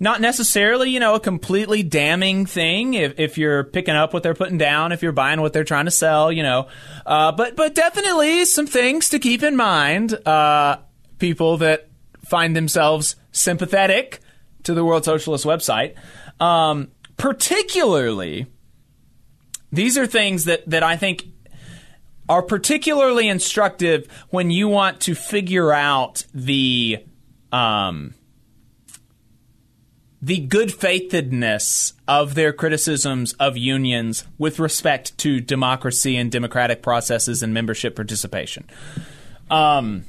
not 0.00 0.22
necessarily, 0.22 0.90
you 0.90 0.98
know, 0.98 1.14
a 1.14 1.20
completely 1.20 1.82
damning 1.82 2.46
thing 2.46 2.94
if, 2.94 3.20
if 3.20 3.36
you're 3.36 3.64
picking 3.64 3.94
up 3.94 4.14
what 4.14 4.22
they're 4.22 4.34
putting 4.34 4.56
down, 4.56 4.92
if 4.92 5.02
you're 5.02 5.12
buying 5.12 5.42
what 5.42 5.52
they're 5.52 5.62
trying 5.62 5.84
to 5.84 5.90
sell, 5.90 6.32
you 6.32 6.42
know, 6.42 6.68
uh, 7.04 7.30
but 7.32 7.54
but 7.54 7.74
definitely 7.74 8.46
some 8.46 8.66
things 8.66 9.10
to 9.10 9.18
keep 9.18 9.42
in 9.42 9.56
mind. 9.56 10.14
Uh, 10.26 10.78
people 11.18 11.58
that 11.58 11.90
find 12.24 12.56
themselves 12.56 13.16
sympathetic 13.30 14.20
to 14.62 14.74
the 14.74 14.84
World 14.84 15.04
Socialist 15.04 15.44
website, 15.44 15.94
um, 16.40 16.88
particularly. 17.16 18.46
These 19.72 19.96
are 19.96 20.06
things 20.06 20.46
that, 20.46 20.68
that 20.68 20.82
I 20.82 20.96
think 20.96 21.26
are 22.28 22.42
particularly 22.42 23.28
instructive 23.28 24.08
when 24.30 24.50
you 24.50 24.66
want 24.66 25.00
to 25.02 25.14
figure 25.14 25.72
out 25.72 26.24
the 26.34 27.04
um, 27.52 28.14
the 30.22 30.38
good 30.38 30.68
faithedness 30.68 31.94
of 32.06 32.34
their 32.34 32.52
criticisms 32.52 33.32
of 33.34 33.56
unions 33.56 34.24
with 34.38 34.58
respect 34.58 35.16
to 35.18 35.40
democracy 35.40 36.16
and 36.16 36.30
democratic 36.30 36.82
processes 36.82 37.42
and 37.42 37.54
membership 37.54 37.96
participation. 37.96 38.68
Um, 39.50 40.04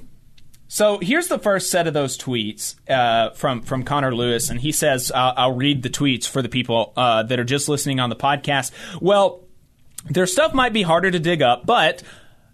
so 0.68 1.00
here's 1.00 1.28
the 1.28 1.40
first 1.40 1.70
set 1.70 1.88
of 1.88 1.94
those 1.94 2.18
tweets 2.18 2.76
uh, 2.90 3.32
from 3.32 3.62
from 3.62 3.84
Connor 3.84 4.16
Lewis, 4.16 4.50
and 4.50 4.60
he 4.60 4.72
says, 4.72 5.12
"I'll, 5.14 5.34
I'll 5.36 5.52
read 5.54 5.84
the 5.84 5.90
tweets 5.90 6.28
for 6.28 6.42
the 6.42 6.50
people 6.50 6.94
uh, 6.96 7.24
that 7.24 7.40
are 7.40 7.44
just 7.44 7.68
listening 7.68 8.00
on 8.00 8.10
the 8.10 8.16
podcast." 8.16 8.72
Well, 9.02 9.42
their 10.06 10.26
stuff 10.28 10.54
might 10.54 10.74
be 10.74 10.82
harder 10.82 11.12
to 11.12 11.20
dig 11.20 11.42
up, 11.42 11.66
but 11.66 12.04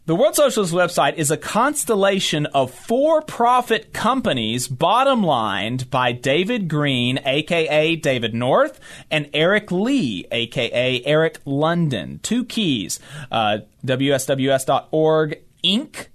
the 0.08 0.16
World 0.16 0.36
Socialist 0.36 0.74
website 0.74 1.16
is 1.16 1.32
a 1.32 1.36
constellation 1.36 2.46
of 2.46 2.74
for 2.74 3.22
profit 3.22 3.92
companies 3.92 4.70
bottom 4.70 5.22
lined 5.22 5.92
by 5.92 6.14
David 6.14 6.70
Green, 6.70 7.20
aka 7.26 7.98
David 7.98 8.34
North, 8.34 8.80
and 9.12 9.30
Eric 9.34 9.70
Lee, 9.70 10.26
aka 10.32 11.04
Eric 11.04 11.40
London. 11.44 12.22
Two 12.24 12.46
keys 12.46 13.02
uh, 13.34 13.58
WSWS.org 13.86 15.42
Inc 15.62 16.08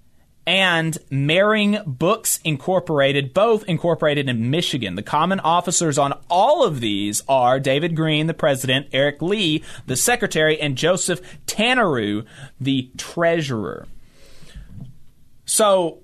and 0.45 0.97
Mehring 1.09 1.83
Books 1.85 2.39
Incorporated, 2.43 3.33
both 3.33 3.63
incorporated 3.65 4.27
in 4.27 4.49
Michigan. 4.49 4.95
The 4.95 5.03
common 5.03 5.39
officers 5.39 5.97
on 5.97 6.17
all 6.29 6.63
of 6.63 6.79
these 6.79 7.21
are 7.27 7.59
David 7.59 7.95
Green, 7.95 8.27
the 8.27 8.33
president, 8.33 8.87
Eric 8.91 9.21
Lee, 9.21 9.63
the 9.87 9.95
secretary, 9.95 10.59
and 10.59 10.77
Joseph 10.77 11.21
Tanneru, 11.45 12.25
the 12.59 12.91
treasurer. 12.97 13.87
So 15.45 15.99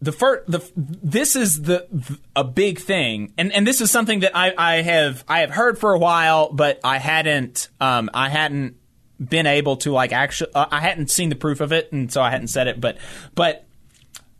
the 0.00 0.12
first, 0.12 0.50
the 0.50 0.62
this 0.76 1.36
is 1.36 1.62
the 1.62 1.86
a 2.34 2.44
big 2.44 2.78
thing, 2.78 3.32
and 3.38 3.52
and 3.52 3.66
this 3.66 3.80
is 3.80 3.90
something 3.90 4.20
that 4.20 4.36
I, 4.36 4.54
I 4.56 4.82
have 4.82 5.24
I 5.26 5.40
have 5.40 5.50
heard 5.50 5.78
for 5.78 5.92
a 5.92 5.98
while, 5.98 6.52
but 6.52 6.80
I 6.84 6.98
hadn't 6.98 7.68
um 7.80 8.10
I 8.12 8.28
hadn't 8.28 8.76
been 9.22 9.46
able 9.46 9.76
to 9.78 9.92
like 9.92 10.12
actually 10.12 10.52
uh, 10.54 10.66
I 10.70 10.80
hadn't 10.80 11.10
seen 11.10 11.28
the 11.28 11.36
proof 11.36 11.60
of 11.60 11.72
it 11.72 11.90
and 11.92 12.12
so 12.12 12.22
I 12.22 12.30
hadn't 12.30 12.48
said 12.48 12.68
it 12.68 12.80
but 12.80 12.98
but 13.34 13.64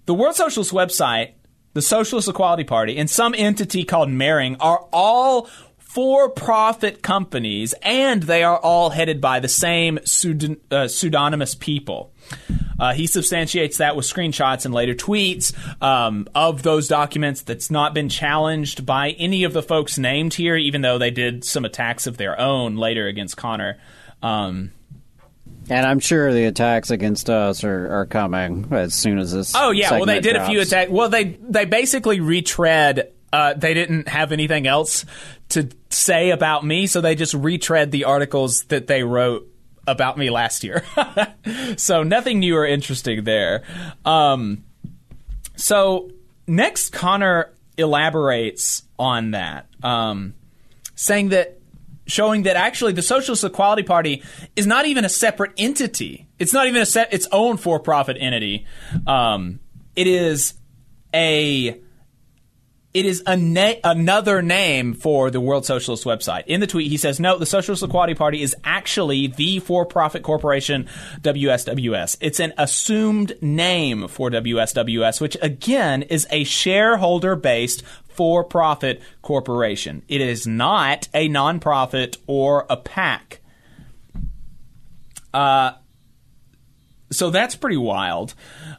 the 0.07 0.15
World 0.15 0.35
Socialist 0.35 0.73
website 0.73 1.33
the 1.73 1.83
Socialist 1.83 2.29
Equality 2.29 2.65
Party 2.65 2.97
and 2.99 3.09
some 3.09 3.35
entity 3.37 3.85
called 3.85 4.09
Mehring 4.09 4.57
are 4.61 4.87
all 4.93 5.49
for-profit 5.79 7.03
companies 7.03 7.75
and 7.81 8.25
they 8.25 8.43
are 8.43 8.59
all 8.59 8.91
headed 8.91 9.21
by 9.21 9.41
the 9.41 9.49
same 9.49 9.97
pseudon- 9.99 10.59
uh, 10.71 10.89
pseudonymous 10.89 11.55
people 11.55 12.13
uh, 12.79 12.93
he 12.93 13.07
substantiates 13.07 13.79
that 13.79 13.97
with 13.97 14.05
screenshots 14.05 14.65
and 14.65 14.75
later 14.75 14.95
tweets 14.95 15.55
um, 15.83 16.29
of 16.35 16.63
those 16.63 16.89
documents 16.89 17.43
that's 17.43 17.71
not 17.71 17.95
been 17.95 18.09
challenged 18.09 18.85
by 18.85 19.11
any 19.13 19.45
of 19.45 19.53
the 19.53 19.63
folks 19.63 19.97
named 19.97 20.35
here, 20.35 20.57
even 20.57 20.83
though 20.83 20.99
they 20.99 21.11
did 21.11 21.45
some 21.45 21.65
attacks 21.65 22.07
of 22.07 22.17
their 22.17 22.39
own 22.39 22.77
later 22.77 23.07
against 23.07 23.37
Connor. 23.37 23.79
Um, 24.23 24.73
and 25.69 25.85
I'm 25.87 25.99
sure 25.99 26.33
the 26.33 26.45
attacks 26.45 26.91
against 26.91 27.29
us 27.29 27.65
are, 27.65 28.01
are 28.01 28.07
coming 28.07 28.69
as 28.73 28.95
soon 28.95 29.19
as 29.19 29.33
this. 29.33 29.53
Oh 29.57 29.71
yeah, 29.71 29.93
well 29.93 30.07
they 30.07 30.21
did 30.21 30.35
drops. 30.35 30.49
a 30.49 30.51
few 30.51 30.61
attacks. 30.61 30.91
Well 30.91 31.09
they 31.09 31.25
they 31.25 31.65
basically 31.65 32.21
retread. 32.21 33.13
Uh, 33.33 33.55
they 33.55 33.75
didn't 33.75 34.09
have 34.09 34.33
anything 34.33 34.67
else 34.67 35.05
to 35.51 35.69
say 35.91 36.31
about 36.31 36.65
me, 36.65 36.87
so 36.87 37.01
they 37.01 37.15
just 37.15 37.35
retread 37.35 37.91
the 37.91 38.05
articles 38.05 38.65
that 38.65 38.87
they 38.87 39.03
wrote 39.03 39.49
about 39.87 40.17
me 40.17 40.31
last 40.31 40.65
year. 40.65 40.85
so 41.77 42.03
nothing 42.03 42.39
new 42.39 42.57
or 42.57 42.65
interesting 42.65 43.25
there. 43.25 43.63
Um, 44.05 44.65
so 45.57 46.11
next, 46.47 46.91
Connor 46.91 47.53
elaborates 47.77 48.85
on 48.99 49.33
that, 49.33 49.67
um, 49.83 50.35
saying 50.95 51.31
that 51.31 51.59
showing 52.07 52.45
that 52.45 52.57
actually 52.57 52.93
the 52.93 53.03
Socialist 53.03 53.45
Equality 53.45 53.83
Party 53.83 54.23
is 54.55 54.67
not 54.67 54.87
even 54.87 55.05
a 55.05 55.09
separate 55.09 55.53
entity. 55.57 56.27
It's 56.39 56.53
not 56.53 56.67
even 56.67 56.81
a 56.81 56.87
set 56.87 57.13
its 57.13 57.27
own 57.33 57.57
for-profit 57.57 58.17
entity. 58.19 58.67
Um, 59.07 59.61
it 59.95 60.07
is 60.07 60.55
a 61.15 61.81
it 62.95 63.05
is 63.05 63.23
a 63.27 63.37
na- 63.37 63.75
another 63.85 64.41
name 64.41 64.95
for 64.95 65.31
the 65.31 65.39
World 65.39 65.67
Socialist 65.67 66.05
website. 66.05 66.45
In 66.47 66.61
the 66.61 66.67
tweet, 66.67 66.91
he 66.91 66.97
says, 66.97 67.21
"No, 67.21 67.37
the 67.37 67.45
Socialist 67.45 67.83
Equality 67.83 68.15
Party 68.15 68.41
is 68.41 68.57
actually 68.65 69.27
the 69.27 69.59
for-profit 69.59 70.23
corporation 70.23 70.89
WSWS. 71.21 72.17
It's 72.23 72.41
an 72.41 72.55
assumed 72.57 73.37
name 73.43 74.09
for 74.09 74.31
WSWS, 74.31 75.21
which 75.21 75.37
again 75.43 76.05
is 76.05 76.27
a 76.31 76.45
shareholder-based 76.45 77.83
for 78.17 78.43
profit 78.43 79.03
corporation. 79.23 80.03
It 80.09 80.21
is 80.21 80.47
not 80.47 81.09
a 81.13 81.29
nonprofit 81.29 82.17
or 82.27 82.67
a 82.71 82.77
PAC. 82.77 83.41
Uh, 85.33 85.73
so 87.13 87.31
that's 87.31 87.55
pretty 87.55 87.77
wild. 87.77 88.35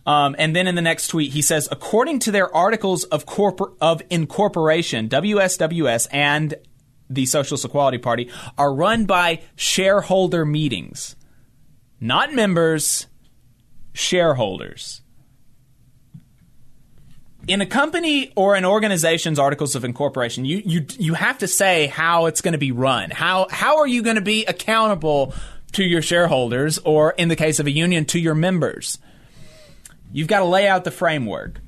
Um, 0.05 0.35
and 0.37 0.55
then 0.55 0.67
in 0.67 0.75
the 0.75 0.81
next 0.81 1.07
tweet, 1.07 1.31
he 1.31 1.41
says, 1.41 1.67
according 1.71 2.19
to 2.19 2.31
their 2.31 2.53
articles 2.53 3.03
of 3.05 3.25
corpor- 3.25 3.75
of 3.79 4.01
incorporation, 4.09 5.07
WSWS 5.07 6.07
and 6.11 6.55
the 7.09 7.25
Socialist 7.25 7.63
Equality 7.63 7.99
Party 7.99 8.29
are 8.57 8.73
run 8.73 9.05
by 9.05 9.41
shareholder 9.55 10.45
meetings, 10.45 11.15
not 12.01 12.33
members, 12.33 13.07
shareholders 13.93 15.01
in 17.47 17.61
a 17.61 17.65
company 17.65 18.31
or 18.35 18.55
an 18.55 18.65
organization's 18.65 19.39
articles 19.39 19.75
of 19.75 19.85
incorporation, 19.85 20.45
you 20.45 20.61
you 20.65 20.85
you 20.97 21.13
have 21.13 21.37
to 21.39 21.47
say 21.47 21.87
how 21.87 22.25
it's 22.25 22.41
going 22.41 22.51
to 22.51 22.57
be 22.57 22.71
run. 22.71 23.09
How 23.09 23.47
how 23.49 23.77
are 23.77 23.87
you 23.87 24.03
going 24.03 24.15
to 24.17 24.21
be 24.21 24.45
accountable 24.45 25.33
to 25.73 25.83
your 25.83 26.01
shareholders, 26.01 26.77
or 26.79 27.11
in 27.11 27.29
the 27.29 27.35
case 27.35 27.59
of 27.59 27.67
a 27.67 27.71
union, 27.71 28.05
to 28.05 28.19
your 28.19 28.35
members? 28.35 28.99
You've 30.11 30.27
got 30.27 30.39
to 30.39 30.45
lay 30.45 30.67
out 30.67 30.83
the 30.83 30.91
framework. 30.91 31.59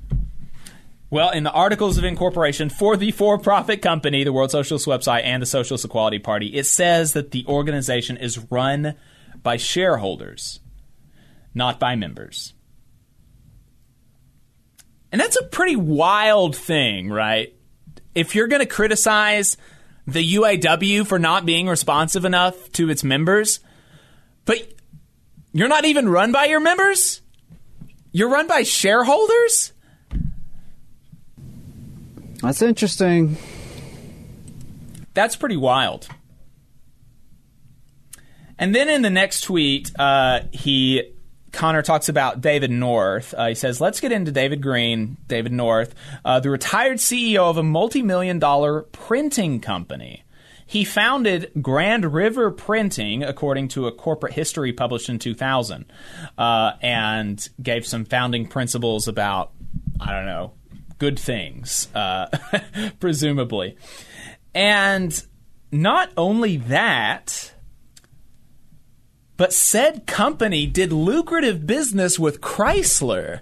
Well, 1.11 1.31
in 1.31 1.43
the 1.43 1.51
articles 1.51 1.97
of 1.97 2.03
incorporation 2.03 2.69
for 2.69 2.95
the 2.95 3.11
for 3.11 3.37
profit 3.37 3.81
company, 3.81 4.23
the 4.23 4.33
World 4.33 4.51
Socialist 4.51 4.85
website, 4.85 5.23
and 5.23 5.41
the 5.41 5.47
Socialist 5.47 5.85
Equality 5.85 6.19
Party, 6.19 6.47
it 6.47 6.65
says 6.65 7.13
that 7.13 7.31
the 7.31 7.45
organization 7.47 8.15
is 8.17 8.51
run 8.51 8.95
by 9.41 9.57
shareholders, 9.57 10.59
not 11.55 11.79
by 11.79 11.95
members. 11.95 12.53
And 15.11 15.19
that's 15.19 15.37
a 15.37 15.43
pretty 15.43 15.75
wild 15.75 16.55
thing, 16.55 17.09
right? 17.09 17.53
If 18.13 18.35
you're 18.35 18.47
going 18.47 18.61
to 18.61 18.67
criticize 18.67 19.57
the 20.05 20.35
UAW 20.35 21.05
for 21.05 21.19
not 21.19 21.45
being 21.45 21.67
responsive 21.67 22.25
enough 22.25 22.71
to 22.73 22.89
its 22.89 23.03
members, 23.03 23.59
but 24.45 24.57
you're 25.51 25.67
not 25.67 25.85
even 25.85 26.09
run 26.09 26.31
by 26.31 26.45
your 26.45 26.59
members? 26.59 27.21
You're 28.11 28.29
run 28.29 28.47
by 28.47 28.63
shareholders? 28.63 29.73
That's 32.41 32.61
interesting. 32.61 33.37
That's 35.13 35.35
pretty 35.35 35.57
wild. 35.57 36.07
And 38.57 38.75
then 38.75 38.89
in 38.89 39.01
the 39.01 39.09
next 39.09 39.41
tweet, 39.41 39.91
uh, 39.97 40.41
he 40.51 41.13
Connor 41.51 41.81
talks 41.81 42.09
about 42.09 42.41
David 42.41 42.71
North. 42.71 43.33
Uh, 43.37 43.47
he 43.47 43.55
says, 43.55 43.81
"Let's 43.81 43.99
get 43.99 44.11
into 44.11 44.31
David 44.31 44.61
Green, 44.61 45.17
David 45.27 45.51
North, 45.51 45.95
uh, 46.23 46.39
the 46.39 46.49
retired 46.49 46.97
CEO 46.97 47.49
of 47.49 47.57
a 47.57 47.63
multi-million 47.63 48.39
dollar 48.39 48.83
printing 48.83 49.59
company." 49.59 50.23
He 50.69 50.83
founded 50.83 51.51
Grand 51.63 52.13
River 52.13 52.51
Printing, 52.51 53.23
according 53.23 53.69
to 53.69 53.87
a 53.87 53.91
corporate 53.91 54.33
history 54.33 54.71
published 54.71 55.09
in 55.09 55.17
2000, 55.17 55.91
uh, 56.37 56.73
and 56.83 57.49
gave 57.59 57.87
some 57.87 58.05
founding 58.05 58.45
principles 58.45 59.07
about, 59.07 59.51
I 59.99 60.13
don't 60.13 60.27
know, 60.27 60.53
good 60.99 61.17
things, 61.17 61.87
uh, 61.95 62.27
presumably. 62.99 63.77
And 64.53 65.25
not 65.71 66.11
only 66.15 66.57
that, 66.57 67.51
but 69.39 69.53
said 69.53 70.05
company 70.05 70.67
did 70.67 70.91
lucrative 70.91 71.65
business 71.65 72.19
with 72.19 72.41
Chrysler. 72.41 73.39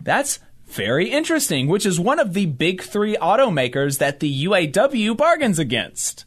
That's 0.00 0.38
very 0.68 1.10
interesting, 1.10 1.68
which 1.68 1.84
is 1.84 2.00
one 2.00 2.18
of 2.18 2.32
the 2.32 2.46
big 2.46 2.80
three 2.80 3.14
automakers 3.16 3.98
that 3.98 4.20
the 4.20 4.46
UAW 4.46 5.14
bargains 5.18 5.58
against. 5.58 6.24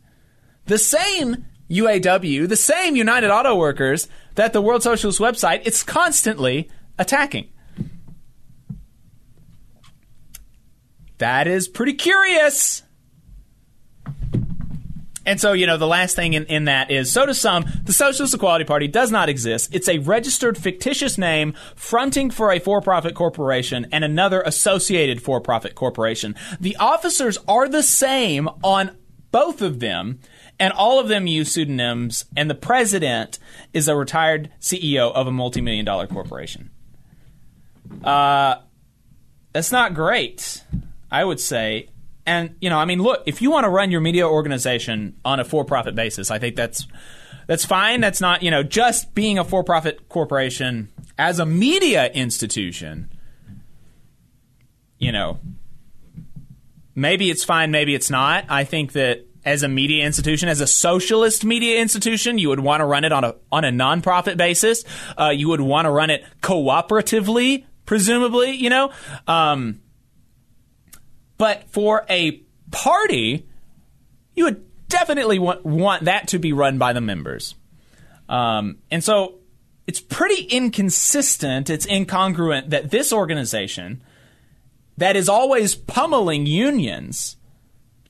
The 0.67 0.77
same 0.77 1.47
UAW, 1.67 2.47
the 2.47 2.55
same 2.55 2.95
United 2.95 3.31
Auto 3.31 3.55
Workers 3.55 4.07
that 4.35 4.53
the 4.53 4.61
World 4.61 4.83
Socialist 4.83 5.19
website, 5.19 5.63
it's 5.65 5.81
constantly 5.81 6.69
attacking. 6.99 7.49
That 11.17 11.47
is 11.47 11.67
pretty 11.67 11.93
curious. 11.93 12.83
And 15.25 15.39
so, 15.39 15.53
you 15.53 15.65
know, 15.65 15.77
the 15.77 15.87
last 15.87 16.15
thing 16.15 16.33
in, 16.33 16.45
in 16.45 16.65
that 16.65 16.91
is 16.91 17.11
so 17.11 17.25
to 17.25 17.33
some, 17.33 17.65
the 17.83 17.93
Socialist 17.93 18.33
Equality 18.33 18.65
Party 18.65 18.87
does 18.87 19.11
not 19.11 19.29
exist. 19.29 19.73
It's 19.73 19.87
a 19.87 19.99
registered 19.99 20.57
fictitious 20.57 21.17
name 21.17 21.53
fronting 21.75 22.29
for 22.29 22.51
a 22.51 22.59
for 22.59 22.81
profit 22.81 23.15
corporation 23.15 23.87
and 23.91 24.03
another 24.03 24.41
associated 24.41 25.21
for 25.21 25.39
profit 25.39 25.75
corporation. 25.75 26.35
The 26.59 26.75
officers 26.77 27.37
are 27.47 27.67
the 27.67 27.83
same 27.83 28.49
on 28.63 28.97
both 29.31 29.61
of 29.61 29.79
them, 29.79 30.19
and 30.59 30.71
all 30.73 30.99
of 30.99 31.07
them 31.07 31.25
use 31.25 31.51
pseudonyms, 31.51 32.25
and 32.37 32.49
the 32.49 32.55
president 32.55 33.39
is 33.73 33.87
a 33.87 33.95
retired 33.95 34.51
CEO 34.61 35.11
of 35.11 35.25
a 35.25 35.31
multi 35.31 35.61
million 35.61 35.85
dollar 35.85 36.05
corporation. 36.05 36.69
Uh, 38.03 38.55
that's 39.51 39.71
not 39.71 39.93
great, 39.93 40.63
I 41.11 41.23
would 41.23 41.39
say. 41.39 41.89
And 42.25 42.55
you 42.61 42.69
know, 42.69 42.77
I 42.77 42.85
mean, 42.85 43.01
look, 43.01 43.23
if 43.25 43.41
you 43.41 43.51
want 43.51 43.65
to 43.65 43.69
run 43.69 43.91
your 43.91 44.01
media 44.01 44.27
organization 44.27 45.17
on 45.25 45.39
a 45.39 45.43
for-profit 45.43 45.95
basis, 45.95 46.31
I 46.31 46.39
think 46.39 46.55
that's 46.55 46.87
that's 47.47 47.65
fine. 47.65 48.01
That's 48.01 48.21
not 48.21 48.43
you 48.43 48.51
know 48.51 48.63
just 48.63 49.13
being 49.13 49.37
a 49.37 49.43
for-profit 49.43 50.07
corporation 50.09 50.89
as 51.17 51.39
a 51.39 51.45
media 51.45 52.09
institution. 52.11 53.09
You 54.97 55.11
know, 55.11 55.39
maybe 56.95 57.29
it's 57.29 57.43
fine, 57.43 57.71
maybe 57.71 57.93
it's 57.93 58.09
not. 58.09 58.45
I 58.47 58.63
think 58.63 58.93
that 58.93 59.25
as 59.43 59.61
a 59.61 59.67
media 59.67 60.05
institution, 60.05 60.47
as 60.47 60.61
a 60.61 60.67
socialist 60.67 61.43
media 61.43 61.81
institution, 61.81 62.37
you 62.37 62.47
would 62.47 62.61
want 62.61 62.79
to 62.79 62.85
run 62.85 63.03
it 63.03 63.11
on 63.11 63.25
a 63.25 63.35
on 63.51 63.65
a 63.65 63.69
nonprofit 63.69 64.37
basis. 64.37 64.85
Uh, 65.19 65.29
you 65.29 65.49
would 65.49 65.59
want 65.59 65.85
to 65.85 65.91
run 65.91 66.09
it 66.09 66.23
cooperatively, 66.41 67.65
presumably. 67.85 68.51
You 68.51 68.69
know. 68.69 68.91
Um, 69.27 69.81
but 71.43 71.69
for 71.71 72.05
a 72.09 72.41
party, 72.71 73.45
you 74.33 74.45
would 74.45 74.63
definitely 74.87 75.39
want, 75.39 75.65
want 75.65 76.05
that 76.05 76.29
to 76.29 76.39
be 76.39 76.53
run 76.53 76.77
by 76.77 76.93
the 76.93 77.01
members. 77.01 77.53
Um, 78.29 78.77
and 78.89 79.03
so 79.03 79.39
it's 79.85 79.99
pretty 79.99 80.43
inconsistent, 80.43 81.69
it's 81.69 81.85
incongruent 81.85 82.69
that 82.69 82.91
this 82.91 83.11
organization 83.11 84.01
that 84.95 85.17
is 85.17 85.27
always 85.27 85.75
pummeling 85.75 86.45
unions, 86.45 87.35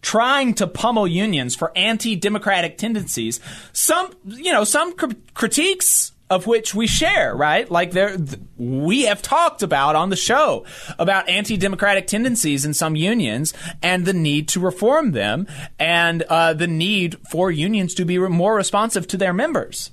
trying 0.03 0.53
to 0.53 0.67
pummel 0.67 1.07
unions 1.07 1.55
for 1.55 1.75
anti-democratic 1.75 2.77
tendencies, 2.77 3.39
some, 3.71 4.13
you 4.25 4.53
know, 4.53 4.63
some 4.63 4.93
cr- 4.93 5.07
critiques 5.33 6.11
of 6.33 6.47
which 6.47 6.73
we 6.73 6.87
share, 6.87 7.35
right? 7.35 7.69
Like 7.69 7.91
there, 7.91 8.17
th- 8.17 8.39
we 8.57 9.03
have 9.03 9.21
talked 9.21 9.61
about 9.61 9.95
on 9.95 10.09
the 10.09 10.15
show 10.15 10.65
about 10.97 11.29
anti-democratic 11.29 12.07
tendencies 12.07 12.65
in 12.65 12.73
some 12.73 12.95
unions 12.95 13.53
and 13.83 14.05
the 14.05 14.13
need 14.13 14.47
to 14.49 14.59
reform 14.59 15.11
them 15.11 15.45
and 15.77 16.23
uh, 16.23 16.53
the 16.53 16.65
need 16.65 17.17
for 17.29 17.51
unions 17.51 17.93
to 17.93 18.03
be 18.03 18.17
re- 18.17 18.29
more 18.29 18.55
responsive 18.55 19.05
to 19.07 19.17
their 19.17 19.31
members. 19.31 19.91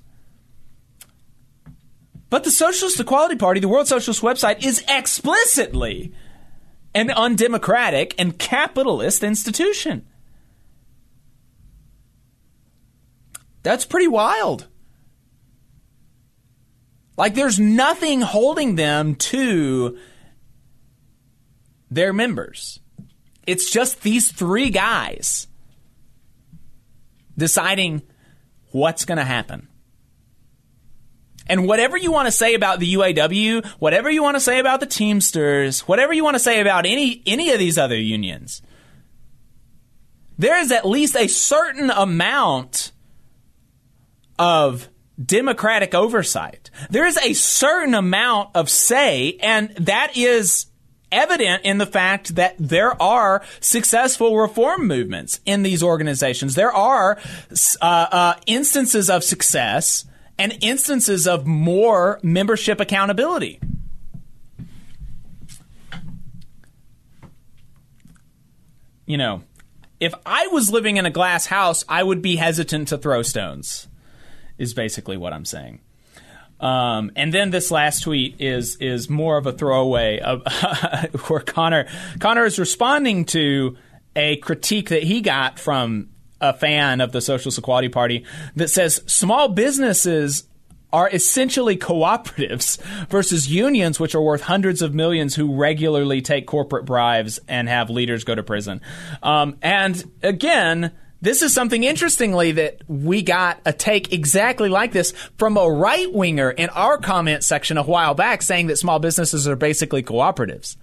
But 2.31 2.45
the 2.45 2.51
Socialist 2.51 2.99
Equality 2.99 3.37
Party, 3.37 3.61
the 3.61 3.69
World 3.69 3.87
Socialist 3.87 4.23
website, 4.23 4.65
is 4.65 4.83
explicitly 4.89 6.15
an 6.95 7.11
undemocratic 7.11 8.15
and 8.19 8.39
capitalist 8.39 9.23
institution. 9.23 10.07
That's 13.63 13.85
pretty 13.85 14.09
wild. 14.09 14.69
Like 17.17 17.35
there's 17.35 17.61
nothing 17.61 18.21
holding 18.21 18.77
them 18.77 19.15
to 19.17 19.99
their 21.91 22.13
members. 22.13 22.81
It's 23.47 23.71
just 23.71 24.03
these 24.03 24.31
three 24.31 24.71
guys 24.71 25.47
deciding 27.37 28.03
what's 28.71 29.05
going 29.05 29.19
to 29.19 29.25
happen. 29.25 29.69
And 31.47 31.67
whatever 31.67 31.97
you 31.97 32.13
want 32.13 32.27
to 32.27 32.33
say 32.33 32.55
about 32.55 32.79
the 32.79 32.95
UAW, 32.95 33.67
whatever 33.81 34.09
you 34.09 34.23
want 34.23 34.37
to 34.37 34.41
say 34.41 34.61
about 34.61 34.79
the 34.79 34.87
Teamsters, 34.87 35.81
whatever 35.81 36.13
you 36.13 36.23
want 36.23 36.37
to 36.37 36.41
say 36.41 36.61
about 36.61 36.87
any 36.87 37.23
any 37.27 37.51
of 37.51 37.59
these 37.59 37.77
other 37.77 37.99
unions, 37.99 38.63
there 40.39 40.61
is 40.61 40.71
at 40.71 40.87
least 40.87 41.17
a 41.17 41.27
certain 41.27 41.91
amount 41.91 42.93
of 44.39 44.89
democratic 45.25 45.95
oversight. 45.95 46.71
There 46.89 47.07
is 47.07 47.17
a 47.19 47.35
certain 47.35 47.95
amount 47.95 48.51
of 48.55 48.71
say, 48.71 49.37
and 49.41 49.71
that 49.77 50.17
is 50.17 50.67
evident 51.13 51.65
in 51.65 51.79
the 51.79 51.87
fact 51.87 52.37
that 52.37 52.55
there 52.59 53.01
are 53.03 53.43
successful 53.61 54.37
reform 54.37 54.87
movements 54.87 55.41
in 55.45 55.63
these 55.63 55.83
organizations. 55.83 56.55
There 56.55 56.73
are 56.73 57.19
uh, 57.81 57.85
uh, 57.85 58.35
instances 58.47 59.11
of 59.11 59.25
success 59.25 60.05
and 60.39 60.57
instances 60.61 61.27
of 61.27 61.47
more 61.47 62.19
membership 62.23 62.81
accountability. 62.81 63.61
You 69.07 69.19
know, 69.19 69.43
if 69.99 70.15
I 70.25 70.47
was 70.47 70.71
living 70.71 70.97
in 70.97 71.05
a 71.05 71.11
glass 71.11 71.47
house, 71.47 71.85
I 71.89 72.03
would 72.03 72.23
be 72.23 72.37
hesitant 72.37 72.89
to 72.89 72.97
throw 72.97 73.23
stones 73.23 73.89
is 74.61 74.75
basically 74.75 75.17
what 75.17 75.33
I'm 75.33 75.45
saying. 75.45 75.81
Um, 76.61 77.11
and 77.17 77.33
then 77.33 77.51
this 77.51 77.71
last 77.71 78.03
tweet 78.03 78.37
is 78.39 78.77
is 78.77 79.09
more 79.09 79.39
of 79.39 79.47
a 79.47 79.53
throwaway 79.53 80.21
of 80.21 80.43
where 81.29 81.41
Connor 81.41 81.89
Connor 82.21 82.45
is 82.45 82.59
responding 82.59 83.25
to 83.27 83.77
a 84.15 84.37
critique 84.37 84.91
that 84.91 85.03
he 85.03 85.23
got 85.23 85.59
from 85.59 86.11
a 86.41 86.53
fan 86.53 87.01
of 87.01 87.13
the 87.13 87.21
Socialist 87.21 87.59
Equality 87.59 87.89
Party 87.89 88.25
that 88.57 88.69
says 88.69 89.03
small 89.07 89.49
businesses 89.49 90.45
are 90.93 91.09
essentially 91.09 91.77
cooperatives 91.77 92.81
versus 93.09 93.51
unions, 93.51 94.01
which 94.01 94.15
are 94.15 94.21
worth 94.21 94.43
hundreds 94.43 94.83
of 94.83 94.93
millions, 94.93 95.35
who 95.35 95.55
regularly 95.55 96.21
take 96.21 96.47
corporate 96.47 96.85
bribes 96.85 97.39
and 97.49 97.69
have 97.69 97.91
leaders 97.91 98.25
go 98.25 98.35
to 98.35 98.43
prison. 98.43 98.81
Um, 99.23 99.57
and 99.63 100.11
again, 100.23 100.93
this 101.21 101.43
is 101.43 101.53
something 101.53 101.85
interestingly 101.85 102.53
that 102.53 102.81
we 102.89 103.23
got 103.23 103.61
a 103.67 103.73
take 103.73 104.13
exactly 104.13 104.69
like 104.69 104.93
this 104.93 105.13
from 105.37 105.57
a 105.57 105.71
right 105.71 106.13
winger 106.13 106.51
in 106.51 106.71
our 106.71 106.99
comment 106.99 107.45
section 107.45 107.77
a 107.77 107.83
while 107.83 108.15
back 108.15 108.43
saying 108.43 108.69
that 108.69 108.77
small 108.77 108.99
businesses 108.99 109.47
are 109.47 109.57
basically 109.57 110.03
cooperatives. 110.03 110.77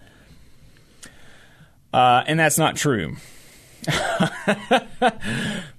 Uh, 1.92 2.24
and 2.28 2.40
that's 2.40 2.58
not 2.58 2.76
true. 2.76 3.16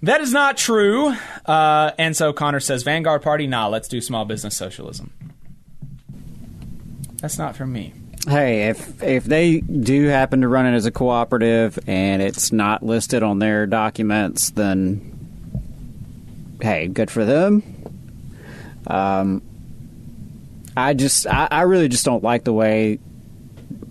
that 0.03 0.21
is 0.21 0.33
not 0.33 0.57
true. 0.57 1.15
Uh, 1.45 1.93
and 1.99 2.17
so 2.17 2.33
Connor 2.33 2.61
says, 2.61 2.83
Vanguard 2.83 3.23
Party, 3.23 3.47
nah, 3.47 3.69
let's 3.69 3.87
do 3.87 4.01
small 4.01 4.25
business 4.25 4.57
socialism. 4.57 5.13
That's 7.21 7.39
not 7.39 7.55
for 7.55 7.67
me. 7.67 7.93
Hey, 8.27 8.69
if 8.69 9.03
if 9.03 9.25
they 9.25 9.61
do 9.61 10.07
happen 10.07 10.41
to 10.41 10.49
run 10.49 10.66
it 10.66 10.75
as 10.75 10.87
a 10.87 10.91
cooperative 10.91 11.79
and 11.87 12.21
it's 12.21 12.53
not 12.53 12.83
listed 12.83 13.23
on 13.23 13.39
their 13.39 13.66
documents, 13.66 14.51
then 14.51 15.19
hey, 16.61 16.89
good 16.89 17.11
for 17.11 17.25
them. 17.25 17.62
Um, 18.87 19.43
I 20.77 20.95
just, 20.95 21.27
I, 21.27 21.49
I 21.51 21.62
really 21.62 21.89
just 21.89 22.05
don't 22.05 22.23
like 22.23 22.45
the 22.45 22.53
way 22.53 22.99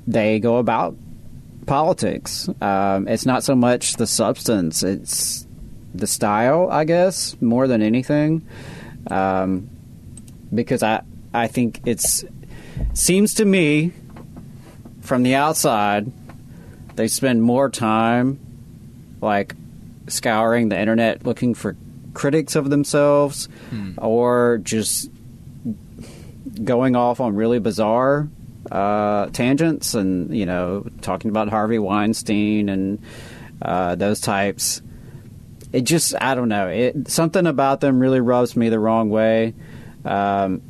they 0.05 0.39
go 0.39 0.57
about 0.57 0.95
politics. 1.65 2.49
Um, 2.61 3.07
it's 3.07 3.25
not 3.25 3.43
so 3.43 3.55
much 3.55 3.93
the 3.93 4.07
substance; 4.07 4.84
it's 4.84 5.47
the 5.93 6.07
style, 6.07 6.69
I 6.71 6.84
guess, 6.84 7.39
more 7.41 7.67
than 7.67 7.82
anything. 7.82 8.45
Um, 9.09 9.69
because 10.53 10.84
I, 10.84 11.03
I 11.34 11.47
think 11.47 11.82
it's 11.86 12.23
seems 12.93 13.36
to 13.36 13.45
me 13.45 13.93
from 15.08 15.24
the 15.24 15.36
outside 15.36 16.12
they 16.95 17.08
spend 17.08 17.41
more 17.41 17.70
time 17.70 18.39
like 19.22 19.55
scouring 20.08 20.70
the 20.70 20.80
internet 20.80 21.26
looking 21.26 21.53
for 21.53 21.76
critics 22.14 22.55
of 22.55 22.70
themselves 22.70 23.47
or 23.97 24.60
just 24.64 25.10
going 26.64 26.95
off 26.95 27.20
on 27.20 27.36
really 27.36 27.60
bizarre 27.60 28.28
uh, 28.72 29.28
tangents 29.28 29.93
and 29.93 30.36
you 30.36 30.45
know 30.45 30.86
talking 31.01 31.30
about 31.30 31.49
Harvey 31.49 31.80
Weinstein 31.80 32.70
and 32.70 33.01
uh, 33.62 33.95
those 33.95 34.20
types. 34.20 34.82
It 35.72 35.82
just 35.82 36.16
I 36.20 36.36
don't 36.36 36.49
know. 36.49 36.68
It 36.68 37.10
something 37.10 37.47
about 37.47 37.82
them 37.82 37.99
really 37.99 38.20
rubs 38.20 38.55
me 38.55 38.70
the 38.70 38.80
wrong 38.80 39.10
way. 39.10 39.53
Um, 40.05 40.62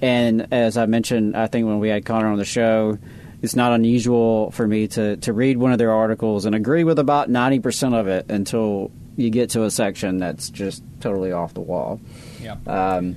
and 0.00 0.52
as 0.52 0.76
I 0.76 0.86
mentioned, 0.86 1.36
I 1.36 1.46
think 1.46 1.66
when 1.66 1.78
we 1.78 1.88
had 1.88 2.04
Connor 2.04 2.28
on 2.28 2.38
the 2.38 2.44
show, 2.44 2.98
it's 3.42 3.54
not 3.56 3.72
unusual 3.72 4.50
for 4.50 4.66
me 4.66 4.88
to, 4.88 5.16
to 5.18 5.32
read 5.32 5.58
one 5.58 5.72
of 5.72 5.78
their 5.78 5.92
articles 5.92 6.44
and 6.46 6.54
agree 6.54 6.84
with 6.84 6.98
about 6.98 7.28
90% 7.28 7.94
of 7.94 8.08
it 8.08 8.30
until 8.30 8.90
you 9.16 9.30
get 9.30 9.50
to 9.50 9.64
a 9.64 9.70
section 9.70 10.18
that's 10.18 10.50
just 10.50 10.82
totally 11.00 11.32
off 11.32 11.54
the 11.54 11.60
wall. 11.60 12.00
Yeah. 12.40 12.56
Um, 12.66 13.16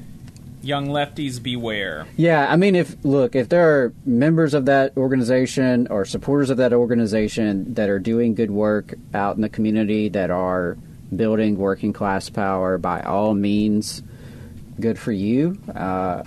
Young 0.62 0.88
lefties 0.88 1.42
beware. 1.42 2.06
yeah, 2.18 2.46
I 2.52 2.58
mean, 2.58 2.76
if 2.76 2.98
look, 3.06 3.34
if 3.34 3.48
there 3.48 3.70
are 3.84 3.94
members 4.06 4.54
of 4.54 4.66
that 4.66 4.96
organization 4.98 5.88
or 5.90 6.04
supporters 6.04 6.50
of 6.50 6.58
that 6.58 6.74
organization 6.74 7.74
that 7.76 7.90
are 7.90 7.98
doing 8.00 8.36
good 8.36 8.52
work 8.52 8.94
out 9.14 9.38
in 9.38 9.42
the 9.42 9.48
community 9.48 10.10
that 10.10 10.30
are 10.30 10.78
building 11.16 11.58
working 11.58 11.94
class 11.94 12.30
power, 12.30 12.78
by 12.78 13.02
all 13.02 13.34
means, 13.36 14.04
good 14.82 15.00
for 15.00 15.14
you. 15.14 15.58
Uh, 15.74 16.24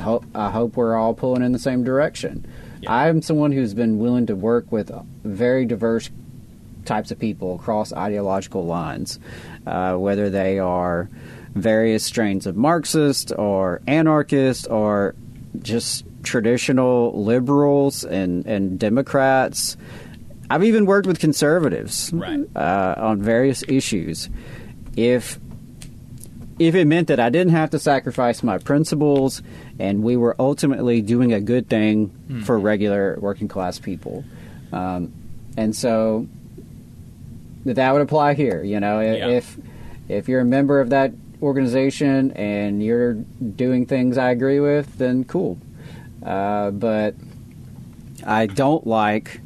ho- 0.00 0.24
I 0.36 0.50
hope 0.50 0.76
we're 0.76 0.94
all 0.96 1.12
pulling 1.14 1.42
in 1.42 1.50
the 1.50 1.58
same 1.58 1.82
direction. 1.82 2.46
I'm 2.86 3.22
someone 3.22 3.52
who's 3.52 3.74
been 3.74 3.98
willing 3.98 4.26
to 4.26 4.36
work 4.36 4.70
with 4.70 4.90
very 5.24 5.64
diverse 5.66 6.10
types 6.84 7.10
of 7.10 7.18
people 7.18 7.54
across 7.56 7.92
ideological 7.92 8.64
lines, 8.64 9.18
uh, 9.66 9.94
whether 9.96 10.30
they 10.30 10.58
are 10.58 11.08
various 11.54 12.04
strains 12.04 12.46
of 12.46 12.56
Marxist 12.56 13.32
or 13.36 13.80
anarchist 13.86 14.68
or 14.70 15.14
just 15.60 16.04
traditional 16.22 17.22
liberals 17.24 18.04
and, 18.04 18.46
and 18.46 18.78
Democrats. 18.78 19.76
I've 20.50 20.64
even 20.64 20.86
worked 20.86 21.06
with 21.06 21.18
conservatives 21.18 22.10
Right. 22.14 22.40
uh, 22.56 22.94
on 22.96 23.20
various 23.20 23.62
issues. 23.68 24.30
If 24.96 25.38
if 26.58 26.74
it 26.74 26.86
meant 26.86 27.08
that 27.08 27.20
I 27.20 27.30
didn't 27.30 27.52
have 27.52 27.70
to 27.70 27.78
sacrifice 27.78 28.42
my 28.42 28.58
principles 28.58 29.42
and 29.78 30.02
we 30.02 30.16
were 30.16 30.34
ultimately 30.38 31.00
doing 31.02 31.32
a 31.32 31.40
good 31.40 31.68
thing 31.68 32.42
for 32.44 32.58
regular 32.58 33.16
working 33.20 33.48
class 33.48 33.78
people. 33.78 34.24
Um, 34.72 35.12
and 35.56 35.74
so 35.74 36.26
that 37.64 37.92
would 37.92 38.02
apply 38.02 38.34
here. 38.34 38.62
You 38.62 38.80
know, 38.80 39.00
Yeah. 39.00 39.28
if 39.28 39.56
if 40.08 40.28
you're 40.28 40.40
a 40.40 40.44
member 40.44 40.80
of 40.80 40.90
that 40.90 41.12
organization 41.42 42.32
and 42.32 42.82
you're 42.82 43.14
doing 43.14 43.86
things 43.86 44.16
I 44.18 44.30
agree 44.30 44.58
with, 44.60 44.98
then 44.98 45.24
cool. 45.24 45.58
Uh, 46.24 46.70
but 46.70 47.14
I 48.26 48.46
don't 48.46 48.86
like 48.86 49.40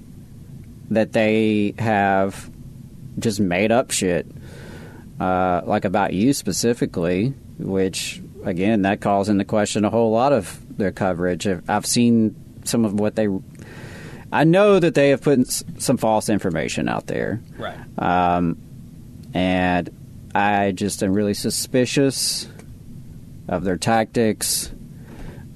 that 0.91 1.13
they 1.13 1.75
have 1.79 2.51
just 3.19 3.41
made 3.41 3.71
up 3.73 3.91
shit 3.91 4.27
uh, 5.23 5.62
like 5.66 5.85
about 5.85 6.12
you 6.12 6.33
specifically, 6.33 7.35
which 7.59 8.20
again 8.45 8.83
that 8.83 9.01
calls 9.01 9.29
into 9.29 9.45
question 9.45 9.85
a 9.85 9.91
whole 9.91 10.11
lot 10.11 10.33
of 10.33 10.59
their 10.79 10.91
coverage. 10.93 11.47
I've- 11.47 11.87
seen 11.87 12.35
some 12.64 12.85
of 12.85 12.95
what 12.99 13.14
they. 13.14 13.29
I 14.33 14.45
know 14.45 14.79
that 14.79 14.95
they 14.95 15.11
have 15.11 15.20
put 15.20 15.47
some 15.79 15.97
false 15.99 16.29
information 16.31 16.89
out 16.89 17.07
there, 17.07 17.41
Right. 17.59 17.77
um, 17.99 18.57
and 19.35 19.91
I 20.35 20.73
just 20.73 21.03
am 21.03 21.12
really 21.12 21.35
suspicious 21.35 22.49
of 23.49 23.62
their 23.64 23.77
tactics. 23.77 24.73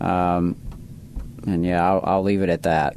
Um, 0.00 0.56
and 1.46 1.64
yeah, 1.64 1.82
I'll, 1.88 2.00
I'll 2.04 2.22
leave 2.22 2.42
it 2.42 2.50
at 2.50 2.64
that. 2.64 2.96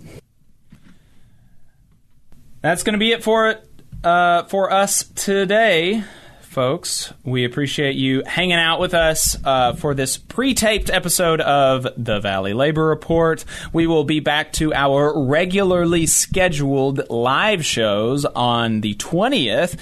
That's 2.61 2.83
going 2.83 2.93
to 2.93 2.99
be 2.99 3.11
it 3.13 3.23
for 3.23 3.49
it 3.49 3.65
uh, 4.03 4.43
for 4.45 4.71
us 4.71 5.03
today, 5.15 6.03
folks. 6.49 7.13
We 7.23 7.45
appreciate 7.45 7.95
you 7.95 8.23
hanging 8.25 8.57
out 8.57 8.79
with 8.79 8.95
us 8.95 9.37
uh, 9.45 9.73
for 9.73 9.93
this 9.93 10.17
pre-taped 10.17 10.89
episode 10.89 11.41
of 11.41 11.87
the 11.95 12.19
Valley 12.19 12.53
Labor 12.53 12.85
Report. 12.85 13.45
We 13.71 13.85
will 13.85 14.03
be 14.03 14.19
back 14.19 14.51
to 14.53 14.73
our 14.73 15.25
regularly 15.25 16.07
scheduled 16.07 17.07
live 17.09 17.63
shows 17.63 18.25
on 18.25 18.81
the 18.81 18.95
twentieth. 18.95 19.79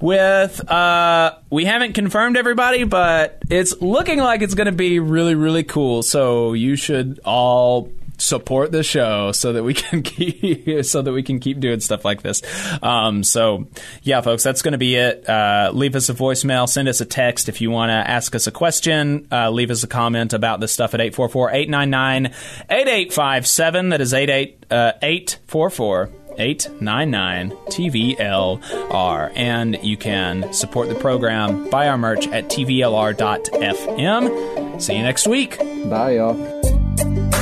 With 0.00 0.68
uh, 0.70 1.36
we 1.50 1.64
haven't 1.64 1.94
confirmed 1.94 2.36
everybody, 2.36 2.84
but 2.84 3.42
it's 3.48 3.80
looking 3.80 4.18
like 4.18 4.42
it's 4.42 4.54
going 4.54 4.66
to 4.66 4.72
be 4.72 5.00
really, 5.00 5.34
really 5.34 5.64
cool. 5.64 6.02
So 6.02 6.52
you 6.52 6.76
should 6.76 7.20
all 7.24 7.92
support 8.18 8.72
the 8.72 8.82
show 8.82 9.32
so 9.32 9.52
that 9.52 9.62
we 9.62 9.74
can 9.74 10.02
keep 10.02 10.84
so 10.84 11.02
that 11.02 11.12
we 11.12 11.22
can 11.22 11.38
keep 11.40 11.60
doing 11.60 11.80
stuff 11.80 12.04
like 12.04 12.22
this. 12.22 12.42
Um, 12.82 13.22
so 13.24 13.66
yeah, 14.02 14.20
folks, 14.20 14.42
that's 14.42 14.60
going 14.62 14.72
to 14.72 14.78
be 14.78 14.96
it. 14.96 15.28
Uh, 15.28 15.70
leave 15.72 15.94
us 15.96 16.08
a 16.08 16.14
voicemail, 16.14 16.68
send 16.68 16.88
us 16.88 17.00
a 17.00 17.06
text 17.06 17.48
if 17.48 17.60
you 17.60 17.70
want 17.70 17.90
to 17.90 17.94
ask 17.94 18.34
us 18.34 18.46
a 18.46 18.52
question. 18.52 19.28
Uh, 19.30 19.50
leave 19.50 19.70
us 19.70 19.82
a 19.82 19.88
comment 19.88 20.32
about 20.32 20.60
this 20.60 20.72
stuff 20.72 20.94
at 20.94 21.00
844-899-8857. 21.00 23.90
That 23.90 24.00
is 24.00 24.14
88 24.14 24.64
uh, 24.70 24.92
844 25.02 26.10
899 26.38 27.50
TVLR. 27.66 29.32
And 29.34 29.76
you 29.82 29.96
can 29.96 30.52
support 30.52 30.88
the 30.88 30.94
program, 30.94 31.68
buy 31.70 31.88
our 31.88 31.98
merch 31.98 32.28
at 32.28 32.48
tvlr.fm. 32.48 33.10
See 34.80 34.96
you 34.96 35.02
next 35.02 35.26
week. 35.26 35.58
Bye, 35.90 36.12
y'all. 36.12 37.37